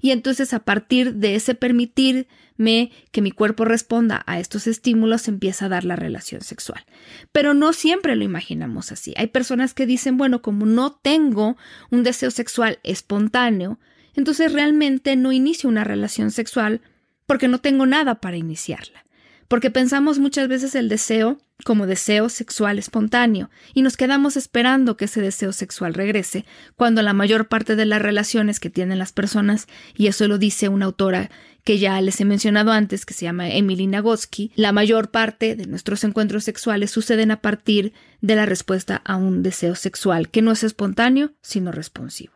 Y 0.00 0.12
entonces 0.12 0.54
a 0.54 0.60
partir 0.60 1.14
de 1.14 1.34
ese 1.34 1.56
permitirme 1.56 2.92
que 3.10 3.20
mi 3.20 3.32
cuerpo 3.32 3.64
responda 3.64 4.22
a 4.26 4.38
estos 4.38 4.68
estímulos 4.68 5.26
empieza 5.26 5.66
a 5.66 5.70
dar 5.70 5.84
la 5.84 5.96
relación 5.96 6.42
sexual. 6.42 6.84
Pero 7.32 7.52
no 7.52 7.72
siempre 7.72 8.14
lo 8.14 8.22
imaginamos 8.22 8.92
así. 8.92 9.12
Hay 9.16 9.26
personas 9.26 9.74
que 9.74 9.86
dicen, 9.86 10.16
bueno, 10.16 10.40
como 10.40 10.66
no 10.66 10.92
tengo 10.92 11.56
un 11.90 12.04
deseo 12.04 12.30
sexual 12.30 12.78
espontáneo, 12.84 13.80
entonces 14.14 14.52
realmente 14.52 15.16
no 15.16 15.32
inicio 15.32 15.68
una 15.68 15.82
relación 15.82 16.30
sexual 16.30 16.80
porque 17.26 17.48
no 17.48 17.58
tengo 17.58 17.86
nada 17.86 18.20
para 18.20 18.36
iniciarla 18.36 19.04
porque 19.50 19.72
pensamos 19.72 20.20
muchas 20.20 20.46
veces 20.46 20.76
el 20.76 20.88
deseo 20.88 21.36
como 21.64 21.88
deseo 21.88 22.28
sexual 22.28 22.78
espontáneo 22.78 23.50
y 23.74 23.82
nos 23.82 23.96
quedamos 23.96 24.36
esperando 24.36 24.96
que 24.96 25.06
ese 25.06 25.20
deseo 25.20 25.52
sexual 25.52 25.92
regrese, 25.92 26.44
cuando 26.76 27.02
la 27.02 27.14
mayor 27.14 27.48
parte 27.48 27.74
de 27.74 27.84
las 27.84 28.00
relaciones 28.00 28.60
que 28.60 28.70
tienen 28.70 29.00
las 29.00 29.10
personas, 29.10 29.66
y 29.96 30.06
eso 30.06 30.28
lo 30.28 30.38
dice 30.38 30.68
una 30.68 30.84
autora 30.84 31.32
que 31.64 31.80
ya 31.80 32.00
les 32.00 32.20
he 32.20 32.24
mencionado 32.24 32.70
antes, 32.70 33.04
que 33.04 33.12
se 33.12 33.24
llama 33.24 33.50
Emily 33.50 33.88
Nagoski, 33.88 34.52
la 34.54 34.70
mayor 34.70 35.10
parte 35.10 35.56
de 35.56 35.66
nuestros 35.66 36.04
encuentros 36.04 36.44
sexuales 36.44 36.92
suceden 36.92 37.32
a 37.32 37.40
partir 37.40 37.92
de 38.20 38.36
la 38.36 38.46
respuesta 38.46 39.02
a 39.04 39.16
un 39.16 39.42
deseo 39.42 39.74
sexual 39.74 40.28
que 40.30 40.42
no 40.42 40.52
es 40.52 40.62
espontáneo, 40.62 41.32
sino 41.42 41.72
responsivo. 41.72 42.34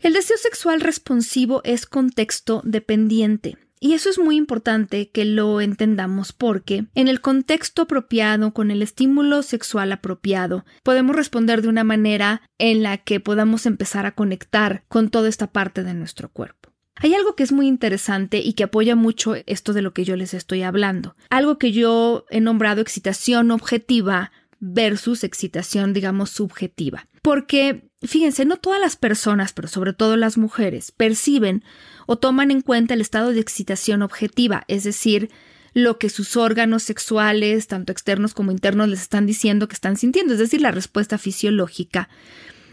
El 0.00 0.14
deseo 0.14 0.38
sexual 0.38 0.80
responsivo 0.80 1.60
es 1.64 1.84
contexto 1.84 2.62
dependiente. 2.64 3.58
Y 3.78 3.92
eso 3.92 4.08
es 4.08 4.18
muy 4.18 4.36
importante 4.36 5.10
que 5.10 5.24
lo 5.24 5.60
entendamos 5.60 6.32
porque 6.32 6.86
en 6.94 7.08
el 7.08 7.20
contexto 7.20 7.82
apropiado, 7.82 8.54
con 8.54 8.70
el 8.70 8.82
estímulo 8.82 9.42
sexual 9.42 9.92
apropiado, 9.92 10.64
podemos 10.82 11.14
responder 11.14 11.60
de 11.60 11.68
una 11.68 11.84
manera 11.84 12.42
en 12.58 12.82
la 12.82 12.96
que 12.98 13.20
podamos 13.20 13.66
empezar 13.66 14.06
a 14.06 14.14
conectar 14.14 14.84
con 14.88 15.10
toda 15.10 15.28
esta 15.28 15.48
parte 15.48 15.82
de 15.82 15.94
nuestro 15.94 16.30
cuerpo. 16.30 16.70
Hay 16.96 17.14
algo 17.14 17.36
que 17.36 17.42
es 17.42 17.52
muy 17.52 17.66
interesante 17.66 18.38
y 18.38 18.54
que 18.54 18.64
apoya 18.64 18.96
mucho 18.96 19.34
esto 19.44 19.74
de 19.74 19.82
lo 19.82 19.92
que 19.92 20.04
yo 20.04 20.16
les 20.16 20.32
estoy 20.32 20.62
hablando. 20.62 21.14
Algo 21.28 21.58
que 21.58 21.72
yo 21.72 22.24
he 22.30 22.40
nombrado 22.40 22.80
excitación 22.80 23.50
objetiva 23.50 24.32
versus 24.60 25.22
excitación, 25.22 25.92
digamos, 25.92 26.30
subjetiva. 26.30 27.06
Porque, 27.26 27.90
fíjense, 28.02 28.44
no 28.44 28.56
todas 28.56 28.80
las 28.80 28.94
personas, 28.94 29.52
pero 29.52 29.66
sobre 29.66 29.92
todo 29.92 30.16
las 30.16 30.38
mujeres, 30.38 30.92
perciben 30.92 31.64
o 32.06 32.18
toman 32.18 32.52
en 32.52 32.60
cuenta 32.60 32.94
el 32.94 33.00
estado 33.00 33.32
de 33.32 33.40
excitación 33.40 34.02
objetiva, 34.02 34.62
es 34.68 34.84
decir, 34.84 35.32
lo 35.72 35.98
que 35.98 36.08
sus 36.08 36.36
órganos 36.36 36.84
sexuales, 36.84 37.66
tanto 37.66 37.90
externos 37.90 38.32
como 38.32 38.52
internos, 38.52 38.88
les 38.88 39.00
están 39.00 39.26
diciendo 39.26 39.66
que 39.66 39.74
están 39.74 39.96
sintiendo, 39.96 40.34
es 40.34 40.38
decir, 40.38 40.60
la 40.60 40.70
respuesta 40.70 41.18
fisiológica. 41.18 42.08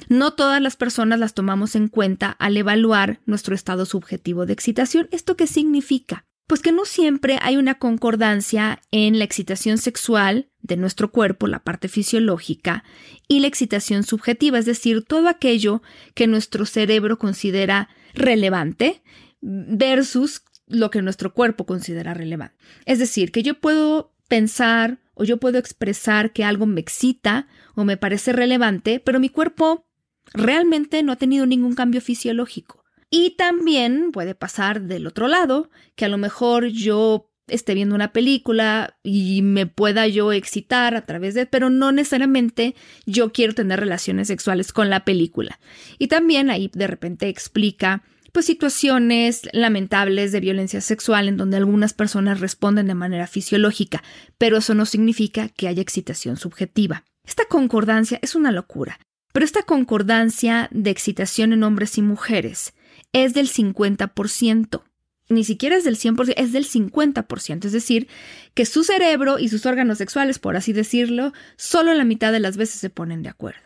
No 0.07 0.33
todas 0.33 0.61
las 0.61 0.75
personas 0.75 1.17
las 1.17 1.33
tomamos 1.33 1.75
en 1.75 1.87
cuenta 1.87 2.29
al 2.29 2.55
evaluar 2.55 3.21
nuestro 3.25 3.55
estado 3.55 3.87
subjetivo 3.87 4.45
de 4.45 4.53
excitación. 4.53 5.07
¿Esto 5.09 5.35
qué 5.35 5.47
significa? 5.47 6.25
Pues 6.53 6.61
que 6.61 6.71
no 6.71 6.85
siempre 6.85 7.39
hay 7.41 7.57
una 7.57 7.79
concordancia 7.79 8.79
en 8.91 9.17
la 9.17 9.25
excitación 9.25 9.79
sexual 9.79 10.51
de 10.61 10.77
nuestro 10.77 11.09
cuerpo, 11.09 11.47
la 11.47 11.63
parte 11.63 11.87
fisiológica, 11.87 12.83
y 13.27 13.39
la 13.39 13.47
excitación 13.47 14.03
subjetiva, 14.03 14.59
es 14.59 14.67
decir, 14.67 15.03
todo 15.03 15.29
aquello 15.29 15.81
que 16.13 16.27
nuestro 16.27 16.67
cerebro 16.67 17.17
considera 17.17 17.89
relevante 18.13 19.01
versus 19.41 20.43
lo 20.67 20.91
que 20.91 21.01
nuestro 21.01 21.33
cuerpo 21.33 21.65
considera 21.65 22.13
relevante. 22.13 22.55
Es 22.85 22.99
decir, 22.99 23.31
que 23.31 23.41
yo 23.41 23.59
puedo 23.59 24.13
pensar 24.27 24.99
o 25.15 25.23
yo 25.23 25.37
puedo 25.37 25.57
expresar 25.57 26.33
que 26.33 26.43
algo 26.43 26.67
me 26.67 26.81
excita 26.81 27.47
o 27.73 27.83
me 27.83 27.97
parece 27.97 28.31
relevante, 28.31 28.99
pero 28.99 29.19
mi 29.19 29.29
cuerpo 29.29 29.87
realmente 30.35 31.01
no 31.01 31.13
ha 31.13 31.15
tenido 31.15 31.47
ningún 31.47 31.73
cambio 31.73 31.99
fisiológico. 31.99 32.82
Y 33.15 33.35
también 33.37 34.11
puede 34.11 34.33
pasar 34.33 34.81
del 34.81 35.05
otro 35.05 35.27
lado, 35.27 35.69
que 35.95 36.05
a 36.05 36.09
lo 36.09 36.17
mejor 36.17 36.65
yo 36.69 37.29
esté 37.45 37.75
viendo 37.75 37.93
una 37.93 38.11
película 38.11 38.97
y 39.03 39.43
me 39.43 39.67
pueda 39.67 40.07
yo 40.07 40.31
excitar 40.31 40.95
a 40.95 41.05
través 41.05 41.35
de, 41.35 41.45
pero 41.45 41.69
no 41.69 41.91
necesariamente 41.91 42.73
yo 43.05 43.31
quiero 43.31 43.53
tener 43.53 43.79
relaciones 43.79 44.29
sexuales 44.29 44.73
con 44.73 44.89
la 44.89 45.05
película. 45.05 45.59
Y 45.99 46.07
también 46.07 46.49
ahí 46.49 46.71
de 46.73 46.87
repente 46.87 47.29
explica 47.29 48.01
pues 48.31 48.47
situaciones 48.47 49.47
lamentables 49.51 50.31
de 50.31 50.39
violencia 50.39 50.81
sexual 50.81 51.27
en 51.27 51.37
donde 51.37 51.57
algunas 51.57 51.93
personas 51.93 52.39
responden 52.39 52.87
de 52.87 52.95
manera 52.95 53.27
fisiológica, 53.27 54.01
pero 54.39 54.57
eso 54.57 54.73
no 54.73 54.87
significa 54.87 55.49
que 55.49 55.67
haya 55.67 55.83
excitación 55.83 56.37
subjetiva. 56.37 57.03
Esta 57.23 57.45
concordancia 57.45 58.17
es 58.23 58.33
una 58.33 58.51
locura, 58.51 58.97
pero 59.33 59.45
esta 59.45 59.61
concordancia 59.61 60.67
de 60.71 60.89
excitación 60.89 61.53
en 61.53 61.61
hombres 61.61 61.99
y 61.99 62.01
mujeres 62.01 62.73
es 63.13 63.33
del 63.33 63.49
50%. 63.49 64.83
Ni 65.29 65.43
siquiera 65.45 65.77
es 65.77 65.83
del 65.85 65.97
100%, 65.97 66.33
es 66.35 66.51
del 66.51 66.67
50%. 66.67 67.65
Es 67.65 67.71
decir, 67.71 68.07
que 68.53 68.65
su 68.65 68.83
cerebro 68.83 69.39
y 69.39 69.47
sus 69.47 69.65
órganos 69.65 69.97
sexuales, 69.97 70.37
por 70.39 70.57
así 70.57 70.73
decirlo, 70.73 71.31
solo 71.55 71.93
la 71.93 72.03
mitad 72.03 72.31
de 72.31 72.41
las 72.41 72.57
veces 72.57 72.79
se 72.79 72.89
ponen 72.89 73.23
de 73.23 73.29
acuerdo. 73.29 73.61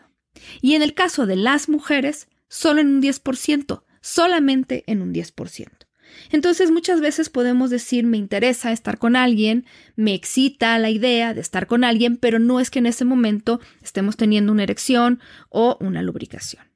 Y 0.60 0.74
en 0.74 0.82
el 0.82 0.94
caso 0.94 1.26
de 1.26 1.36
las 1.36 1.68
mujeres, 1.68 2.28
solo 2.48 2.80
en 2.80 2.88
un 2.88 3.02
10%, 3.02 3.82
solamente 4.00 4.84
en 4.86 5.02
un 5.02 5.12
10%. 5.12 5.68
Entonces 6.30 6.70
muchas 6.70 7.00
veces 7.00 7.28
podemos 7.28 7.70
decir 7.70 8.06
me 8.06 8.16
interesa 8.16 8.72
estar 8.72 8.98
con 8.98 9.16
alguien, 9.16 9.66
me 9.94 10.14
excita 10.14 10.78
la 10.78 10.90
idea 10.90 11.34
de 11.34 11.40
estar 11.40 11.66
con 11.66 11.84
alguien, 11.84 12.16
pero 12.16 12.38
no 12.38 12.60
es 12.60 12.70
que 12.70 12.78
en 12.78 12.86
ese 12.86 13.04
momento 13.04 13.60
estemos 13.82 14.16
teniendo 14.16 14.52
una 14.52 14.62
erección 14.62 15.20
o 15.50 15.76
una 15.80 16.02
lubricación. 16.02 16.67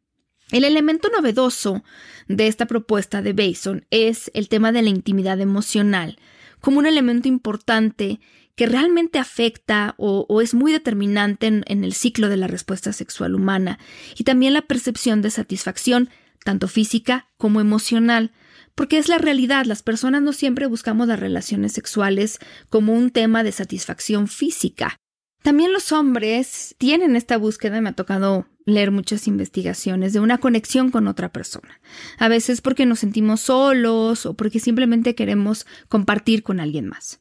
El 0.52 0.64
elemento 0.64 1.08
novedoso 1.08 1.82
de 2.28 2.46
esta 2.46 2.66
propuesta 2.66 3.22
de 3.22 3.32
Bason 3.32 3.86
es 3.90 4.30
el 4.34 4.50
tema 4.50 4.70
de 4.70 4.82
la 4.82 4.90
intimidad 4.90 5.40
emocional, 5.40 6.18
como 6.60 6.78
un 6.78 6.86
elemento 6.86 7.26
importante 7.26 8.20
que 8.54 8.66
realmente 8.66 9.18
afecta 9.18 9.94
o, 9.96 10.42
es 10.42 10.52
muy 10.52 10.70
determinante 10.70 11.46
en, 11.46 11.64
en 11.68 11.84
el 11.84 11.94
ciclo 11.94 12.28
de 12.28 12.36
la 12.36 12.48
respuesta 12.48 12.92
sexual 12.92 13.34
humana 13.34 13.78
y 14.14 14.24
también 14.24 14.52
la 14.52 14.60
percepción 14.60 15.22
de 15.22 15.30
satisfacción, 15.30 16.10
tanto 16.44 16.68
física 16.68 17.28
como 17.38 17.62
emocional, 17.62 18.32
porque 18.74 18.98
es 18.98 19.08
la 19.08 19.16
realidad, 19.16 19.64
las 19.64 19.82
personas 19.82 20.20
no 20.20 20.34
siempre 20.34 20.66
buscamos 20.66 21.08
las 21.08 21.18
relaciones 21.18 21.72
sexuales 21.72 22.38
como 22.68 22.92
un 22.92 23.10
tema 23.10 23.42
de 23.42 23.52
satisfacción 23.52 24.28
física, 24.28 24.98
También 25.42 25.72
los 25.72 25.92
hombres 25.92 26.74
tienen 26.78 27.16
esta 27.16 27.38
búsqueda, 27.38 27.80
me 27.80 27.88
ha 27.88 27.94
tocado 27.94 28.46
leer 28.64 28.90
muchas 28.90 29.26
investigaciones, 29.26 30.12
de 30.12 30.20
una 30.20 30.38
conexión 30.38 30.90
con 30.90 31.08
otra 31.08 31.30
persona. 31.30 31.80
A 32.18 32.28
veces 32.28 32.60
porque 32.60 32.86
nos 32.86 33.00
sentimos 33.00 33.40
solos 33.42 34.26
o 34.26 34.34
porque 34.34 34.60
simplemente 34.60 35.14
queremos 35.14 35.66
compartir 35.88 36.42
con 36.42 36.60
alguien 36.60 36.88
más. 36.88 37.20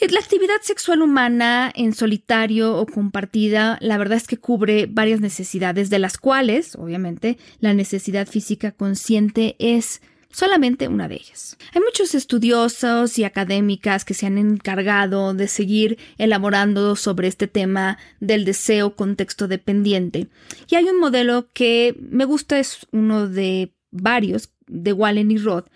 La 0.00 0.20
actividad 0.20 0.60
sexual 0.60 1.02
humana 1.02 1.72
en 1.74 1.94
solitario 1.94 2.76
o 2.76 2.84
compartida, 2.84 3.78
la 3.80 3.96
verdad 3.96 4.18
es 4.18 4.26
que 4.26 4.36
cubre 4.36 4.86
varias 4.86 5.20
necesidades, 5.20 5.88
de 5.88 5.98
las 5.98 6.18
cuales, 6.18 6.76
obviamente, 6.76 7.38
la 7.60 7.72
necesidad 7.72 8.26
física 8.26 8.72
consciente 8.72 9.56
es 9.58 10.02
solamente 10.34 10.88
una 10.88 11.06
de 11.06 11.14
ellas. 11.14 11.56
Hay 11.72 11.80
muchos 11.80 12.14
estudiosos 12.14 13.18
y 13.18 13.24
académicas 13.24 14.04
que 14.04 14.14
se 14.14 14.26
han 14.26 14.36
encargado 14.36 15.32
de 15.32 15.46
seguir 15.46 15.96
elaborando 16.18 16.96
sobre 16.96 17.28
este 17.28 17.46
tema 17.46 17.98
del 18.18 18.44
deseo 18.44 18.96
contexto 18.96 19.46
dependiente. 19.46 20.26
Y 20.68 20.74
hay 20.74 20.84
un 20.86 20.98
modelo 20.98 21.48
que 21.52 21.96
me 22.00 22.24
gusta, 22.24 22.58
es 22.58 22.80
uno 22.90 23.28
de 23.28 23.72
varios, 23.92 24.50
de 24.66 24.92
Wallen 24.92 25.30
y 25.30 25.38
Roth, 25.38 25.68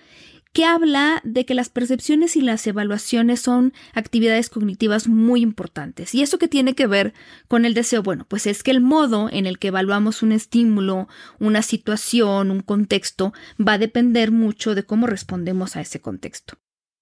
que 0.52 0.64
habla 0.64 1.20
de 1.24 1.44
que 1.44 1.54
las 1.54 1.68
percepciones 1.68 2.37
y 2.37 2.40
las 2.40 2.66
evaluaciones 2.66 3.40
son 3.40 3.72
actividades 3.94 4.50
cognitivas 4.50 5.08
muy 5.08 5.42
importantes. 5.42 6.14
¿Y 6.14 6.22
eso 6.22 6.38
que 6.38 6.48
tiene 6.48 6.74
que 6.74 6.87
ver 6.87 7.14
con 7.48 7.64
el 7.64 7.74
deseo? 7.74 8.02
Bueno, 8.02 8.26
pues 8.26 8.46
es 8.46 8.62
que 8.62 8.70
el 8.70 8.80
modo 8.80 9.28
en 9.30 9.46
el 9.46 9.58
que 9.58 9.68
evaluamos 9.68 10.22
un 10.22 10.32
estímulo, 10.32 11.08
una 11.38 11.62
situación, 11.62 12.50
un 12.50 12.61
contexto, 12.61 13.32
va 13.61 13.74
a 13.74 13.78
depender 13.78 14.32
mucho 14.32 14.74
de 14.74 14.84
cómo 14.84 15.06
respondemos 15.06 15.76
a 15.76 15.80
ese 15.80 16.00
contexto. 16.00 16.58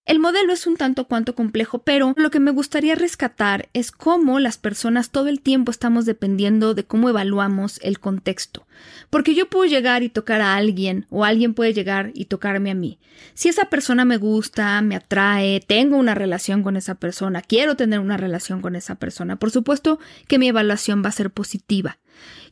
El 0.06 0.20
modelo 0.20 0.52
es 0.52 0.68
un 0.68 0.76
tanto 0.76 1.08
cuanto 1.08 1.34
complejo, 1.34 1.80
pero 1.80 2.14
lo 2.16 2.30
que 2.30 2.38
me 2.38 2.52
gustaría 2.52 2.94
rescatar 2.94 3.68
es 3.72 3.90
cómo 3.90 4.38
las 4.38 4.56
personas 4.56 5.10
todo 5.10 5.26
el 5.26 5.40
tiempo 5.40 5.72
estamos 5.72 6.06
dependiendo 6.06 6.74
de 6.74 6.84
cómo 6.84 7.08
evaluamos 7.08 7.80
el 7.82 7.98
contexto. 7.98 8.68
Porque 9.10 9.34
yo 9.34 9.50
puedo 9.50 9.64
llegar 9.64 10.04
y 10.04 10.08
tocar 10.08 10.40
a 10.40 10.54
alguien, 10.54 11.06
o 11.10 11.24
alguien 11.24 11.54
puede 11.54 11.74
llegar 11.74 12.12
y 12.14 12.26
tocarme 12.26 12.70
a 12.70 12.76
mí. 12.76 13.00
Si 13.34 13.48
esa 13.48 13.64
persona 13.64 14.04
me 14.04 14.16
gusta, 14.16 14.80
me 14.80 14.94
atrae, 14.94 15.58
tengo 15.58 15.96
una 15.96 16.14
relación 16.14 16.62
con 16.62 16.76
esa 16.76 16.94
persona, 16.94 17.42
quiero 17.42 17.74
tener 17.74 17.98
una 17.98 18.16
relación 18.16 18.62
con 18.62 18.76
esa 18.76 18.94
persona, 18.94 19.40
por 19.40 19.50
supuesto 19.50 19.98
que 20.28 20.38
mi 20.38 20.46
evaluación 20.46 21.02
va 21.04 21.08
a 21.08 21.12
ser 21.12 21.32
positiva. 21.32 21.98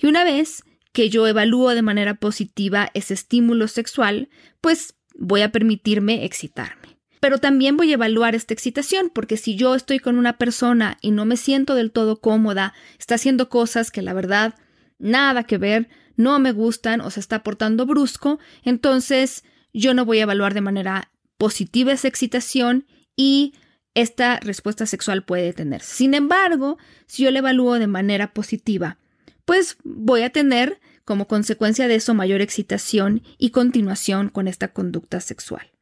Y 0.01 0.09
una 0.09 0.25
vez 0.25 0.65
que 0.93 1.09
yo 1.09 1.25
evalúo 1.29 1.71
de 1.71 1.83
manera 1.83 2.15
positiva 2.15 2.91
ese 2.95 3.15
estímulo 3.15 3.69
sexual, 3.69 4.29
pues 4.61 4.97
voy 5.15 5.43
a 5.43 5.53
permitirme 5.53 6.25
excitarme 6.25 6.94
pero 7.25 7.39
también 7.39 7.79
voy 7.79 7.91
a 7.91 7.95
evaluar 7.95 8.35
esta 8.35 8.53
excitación, 8.53 9.09
porque 9.09 9.39
si 9.39 9.57
yo 9.57 9.75
estoy 9.75 9.99
con 9.99 10.19
una 10.19 10.37
persona 10.37 10.99
y 11.01 11.11
no 11.11 11.25
me 11.25 11.39
siento 11.39 11.75
del 11.75 11.91
todo 11.91 12.21
cómoda, 12.21 12.75
está 12.99 13.15
haciendo 13.15 13.49
cosas 13.49 13.91
que 13.91 14.03
la 14.03 14.13
verdad 14.13 14.57
nada 14.99 15.45
que 15.45 15.57
ver, 15.57 15.89
no 16.17 16.39
me 16.39 16.53
gustan 16.53 17.01
o 17.01 17.11
se 17.11 17.21
está 17.21 17.43
portando 17.43 17.87
brusco, 17.87 18.41
entonces 18.63 19.43
yo 19.73 19.95
no 19.95 20.05
voy 20.05 20.19
a 20.19 20.25
evaluar 20.25 20.53
de 20.53 20.61
manera 20.61 21.13
positiva 21.39 21.93
esa 21.93 22.09
excitación 22.09 22.85
y 23.17 23.55
esta 23.95 24.39
respuesta 24.41 24.85
sexual 24.85 25.25
puede 25.25 25.45
detenerse. 25.45 25.95
Sin 25.95 26.13
embargo, 26.13 26.77
si 27.07 27.23
yo 27.23 27.31
la 27.31 27.39
evalúo 27.39 27.79
de 27.79 27.87
manera 27.87 28.35
positiva, 28.35 28.99
pues 29.47 29.79
voy 29.83 30.25
a 30.25 30.29
tener 30.29 30.79
como 31.07 31.27
consecuencia 31.27 31.89
de 31.89 31.95
eso 31.95 32.13
mayor 32.13 32.43
excitación 32.43 33.23
y 33.39 33.49
continuación 33.49 34.29
con 34.29 34.47
esta 34.47 34.75
conducta 34.75 35.23
sexual. 35.23 35.74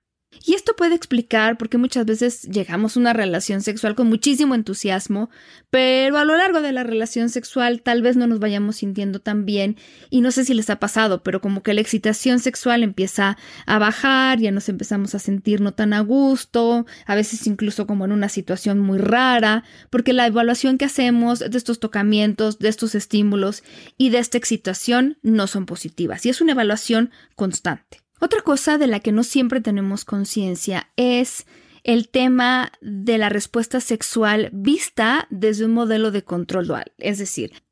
Y 0.45 0.55
esto 0.55 0.75
puede 0.75 0.95
explicar 0.95 1.57
por 1.57 1.69
qué 1.69 1.79
muchas 1.79 2.05
veces 2.07 2.43
llegamos 2.43 2.97
a 2.97 3.01
una 3.01 3.13
relación 3.13 3.61
sexual 3.61 3.95
con 3.95 4.09
muchísimo 4.09 4.55
entusiasmo, 4.55 5.31
pero 5.71 6.19
a 6.19 6.25
lo 6.25 6.37
largo 6.37 6.61
de 6.63 6.73
la 6.73 6.83
relación 6.83 7.29
sexual 7.29 7.83
tal 7.83 8.03
vez 8.03 8.17
no 8.17 8.27
nos 8.27 8.41
vayamos 8.41 8.77
sintiendo 8.77 9.21
tan 9.21 9.45
bien 9.45 9.77
y 10.11 10.21
no 10.21 10.33
sé 10.33 10.45
si 10.45 10.55
les 10.55 10.69
ha 10.71 10.81
pasado, 10.81 11.23
pero 11.23 11.41
como 11.41 11.63
que 11.63 11.75
la 11.75 11.81
excitación 11.81 12.41
sexual 12.41 12.83
empieza 12.83 13.37
a 13.67 13.79
bajar, 13.79 14.41
ya 14.41 14.51
nos 14.51 14.69
empezamos 14.69 15.15
a 15.15 15.21
sentir 15.21 15.61
no 15.61 15.75
tan 15.75 15.93
a 15.93 16.01
gusto, 16.01 16.87
a 17.07 17.15
veces 17.15 17.47
incluso 17.47 17.87
como 17.87 18.05
en 18.05 18.13
una 18.13 18.29
situación 18.29 18.81
muy 18.81 18.99
rara, 18.99 19.63
porque 19.91 20.13
la 20.13 20.27
evaluación 20.27 20.77
que 20.77 20.87
hacemos 20.87 21.39
de 21.39 21.57
estos 21.57 21.79
tocamientos, 21.79 22.59
de 22.59 22.69
estos 22.69 22.95
estímulos 22.95 23.63
y 23.97 24.11
de 24.11 24.19
esta 24.19 24.39
excitación 24.39 25.19
no 25.23 25.47
son 25.47 25.67
positivas 25.67 26.27
y 26.27 26.31
es 26.31 26.41
una 26.41 26.53
evaluación 26.53 27.11
constante. 27.37 28.02
Otra 28.23 28.41
cosa 28.43 28.79
de 28.79 28.87
la 28.87 29.01
que 29.01 29.11
no 29.11 29.25
siempre 29.25 29.61
tenemos 29.61 30.05
conciencia 30.05 30.93
es 30.95 31.45
el 31.83 32.09
tema 32.09 32.71
de 32.81 33.19
la 33.19 33.29
respuesta 33.29 33.81
sexual 33.81 34.49
vista 34.53 35.27
desde 35.31 35.65
un 35.65 35.73
modelo 35.73 36.13
de 36.13 36.23
control 36.23 36.69
dual. 36.69 36.93
Es 36.99 37.19
decir, 37.19 37.65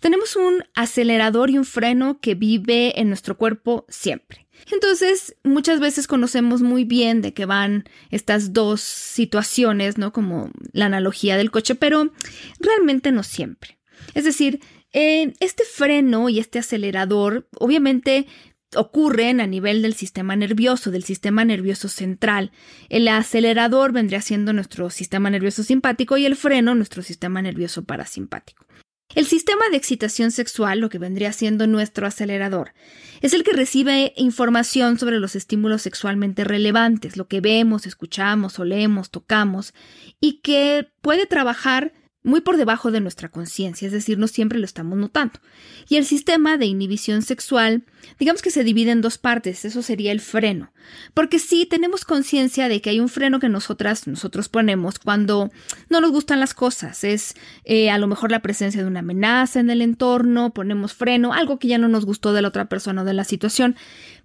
tenemos 0.00 0.34
un 0.34 0.64
acelerador 0.74 1.50
y 1.50 1.58
un 1.58 1.66
freno 1.66 2.20
que 2.20 2.34
vive 2.34 2.98
en 2.98 3.08
nuestro 3.08 3.36
cuerpo 3.36 3.84
siempre. 3.90 4.48
Entonces, 4.72 5.36
muchas 5.44 5.78
veces 5.78 6.06
conocemos 6.06 6.62
muy 6.62 6.84
bien 6.84 7.20
de 7.20 7.34
qué 7.34 7.44
van 7.44 7.84
estas 8.10 8.54
dos 8.54 8.80
situaciones, 8.80 9.98
¿no? 9.98 10.14
Como 10.14 10.50
la 10.72 10.86
analogía 10.86 11.36
del 11.36 11.50
coche, 11.50 11.74
pero 11.74 12.14
realmente 12.60 13.12
no 13.12 13.22
siempre. 13.22 13.78
Es 14.14 14.24
decir, 14.24 14.60
eh, 14.94 15.34
este 15.40 15.64
freno 15.64 16.30
y 16.30 16.38
este 16.38 16.58
acelerador 16.58 17.46
obviamente 17.58 18.26
ocurren 18.76 19.40
a 19.40 19.46
nivel 19.46 19.82
del 19.82 19.94
sistema 19.94 20.36
nervioso, 20.36 20.90
del 20.90 21.04
sistema 21.04 21.44
nervioso 21.44 21.88
central. 21.88 22.52
El 22.88 23.08
acelerador 23.08 23.92
vendría 23.92 24.20
siendo 24.20 24.52
nuestro 24.52 24.90
sistema 24.90 25.30
nervioso 25.30 25.62
simpático 25.62 26.16
y 26.16 26.26
el 26.26 26.36
freno 26.36 26.74
nuestro 26.74 27.02
sistema 27.02 27.40
nervioso 27.42 27.84
parasimpático. 27.84 28.66
El 29.14 29.24
sistema 29.24 29.62
de 29.70 29.78
excitación 29.78 30.30
sexual, 30.30 30.80
lo 30.80 30.90
que 30.90 30.98
vendría 30.98 31.32
siendo 31.32 31.66
nuestro 31.66 32.06
acelerador, 32.06 32.74
es 33.22 33.32
el 33.32 33.42
que 33.42 33.54
recibe 33.54 34.12
información 34.16 34.98
sobre 34.98 35.18
los 35.18 35.34
estímulos 35.34 35.80
sexualmente 35.80 36.44
relevantes, 36.44 37.16
lo 37.16 37.26
que 37.26 37.40
vemos, 37.40 37.86
escuchamos, 37.86 38.58
olemos, 38.58 39.10
tocamos, 39.10 39.72
y 40.20 40.40
que 40.40 40.90
puede 41.00 41.26
trabajar 41.26 41.94
muy 42.24 42.40
por 42.40 42.56
debajo 42.56 42.90
de 42.90 43.00
nuestra 43.00 43.28
conciencia, 43.28 43.86
es 43.86 43.92
decir, 43.92 44.18
no 44.18 44.26
siempre 44.26 44.58
lo 44.58 44.64
estamos 44.64 44.98
notando. 44.98 45.40
Y 45.88 45.96
el 45.96 46.04
sistema 46.04 46.58
de 46.58 46.66
inhibición 46.66 47.22
sexual, 47.22 47.84
digamos 48.18 48.42
que 48.42 48.50
se 48.50 48.64
divide 48.64 48.90
en 48.90 49.00
dos 49.00 49.18
partes, 49.18 49.64
eso 49.64 49.82
sería 49.82 50.10
el 50.10 50.20
freno, 50.20 50.72
porque 51.14 51.38
sí 51.38 51.64
tenemos 51.64 52.04
conciencia 52.04 52.68
de 52.68 52.80
que 52.80 52.90
hay 52.90 53.00
un 53.00 53.08
freno 53.08 53.38
que 53.38 53.48
nosotras, 53.48 54.06
nosotros 54.08 54.48
ponemos 54.48 54.98
cuando 54.98 55.50
no 55.88 56.00
nos 56.00 56.10
gustan 56.10 56.40
las 56.40 56.54
cosas, 56.54 57.04
es 57.04 57.34
eh, 57.64 57.90
a 57.90 57.98
lo 57.98 58.08
mejor 58.08 58.32
la 58.32 58.42
presencia 58.42 58.82
de 58.82 58.88
una 58.88 59.00
amenaza 59.00 59.60
en 59.60 59.70
el 59.70 59.80
entorno, 59.80 60.52
ponemos 60.52 60.94
freno, 60.94 61.32
algo 61.32 61.58
que 61.58 61.68
ya 61.68 61.78
no 61.78 61.88
nos 61.88 62.04
gustó 62.04 62.32
de 62.32 62.42
la 62.42 62.48
otra 62.48 62.68
persona 62.68 63.02
o 63.02 63.04
de 63.04 63.14
la 63.14 63.24
situación, 63.24 63.76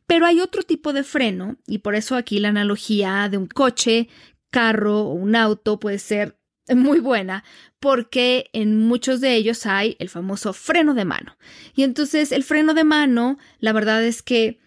pero 0.08 0.25
hay 0.25 0.41
otro 0.41 0.63
tipo 0.63 0.93
de 0.93 1.03
freno, 1.03 1.58
y 1.67 1.77
por 1.77 1.95
eso 1.95 2.15
aquí 2.15 2.39
la 2.39 2.49
analogía 2.49 3.29
de 3.29 3.38
un 3.38 3.47
coche, 3.47 4.10
carro 4.49 5.01
o 5.01 5.13
un 5.13 5.36
auto 5.36 5.79
puede 5.79 5.99
ser 5.99 6.38
muy 6.69 6.99
buena 6.99 7.43
porque 7.80 8.49
en 8.54 8.80
muchos 8.80 9.19
de 9.21 9.36
ellos 9.36 9.65
hay 9.65 9.95
el 9.99 10.10
famoso 10.10 10.54
freno 10.54 10.93
de 10.93 11.06
mano. 11.06 11.38
Y 11.76 11.84
entonces 11.84 12.32
el 12.32 12.43
freno 12.43 12.73
de 12.73 12.84
mano, 12.84 13.38
la 13.60 13.73
verdad 13.73 14.04
es 14.04 14.21
que 14.21 14.60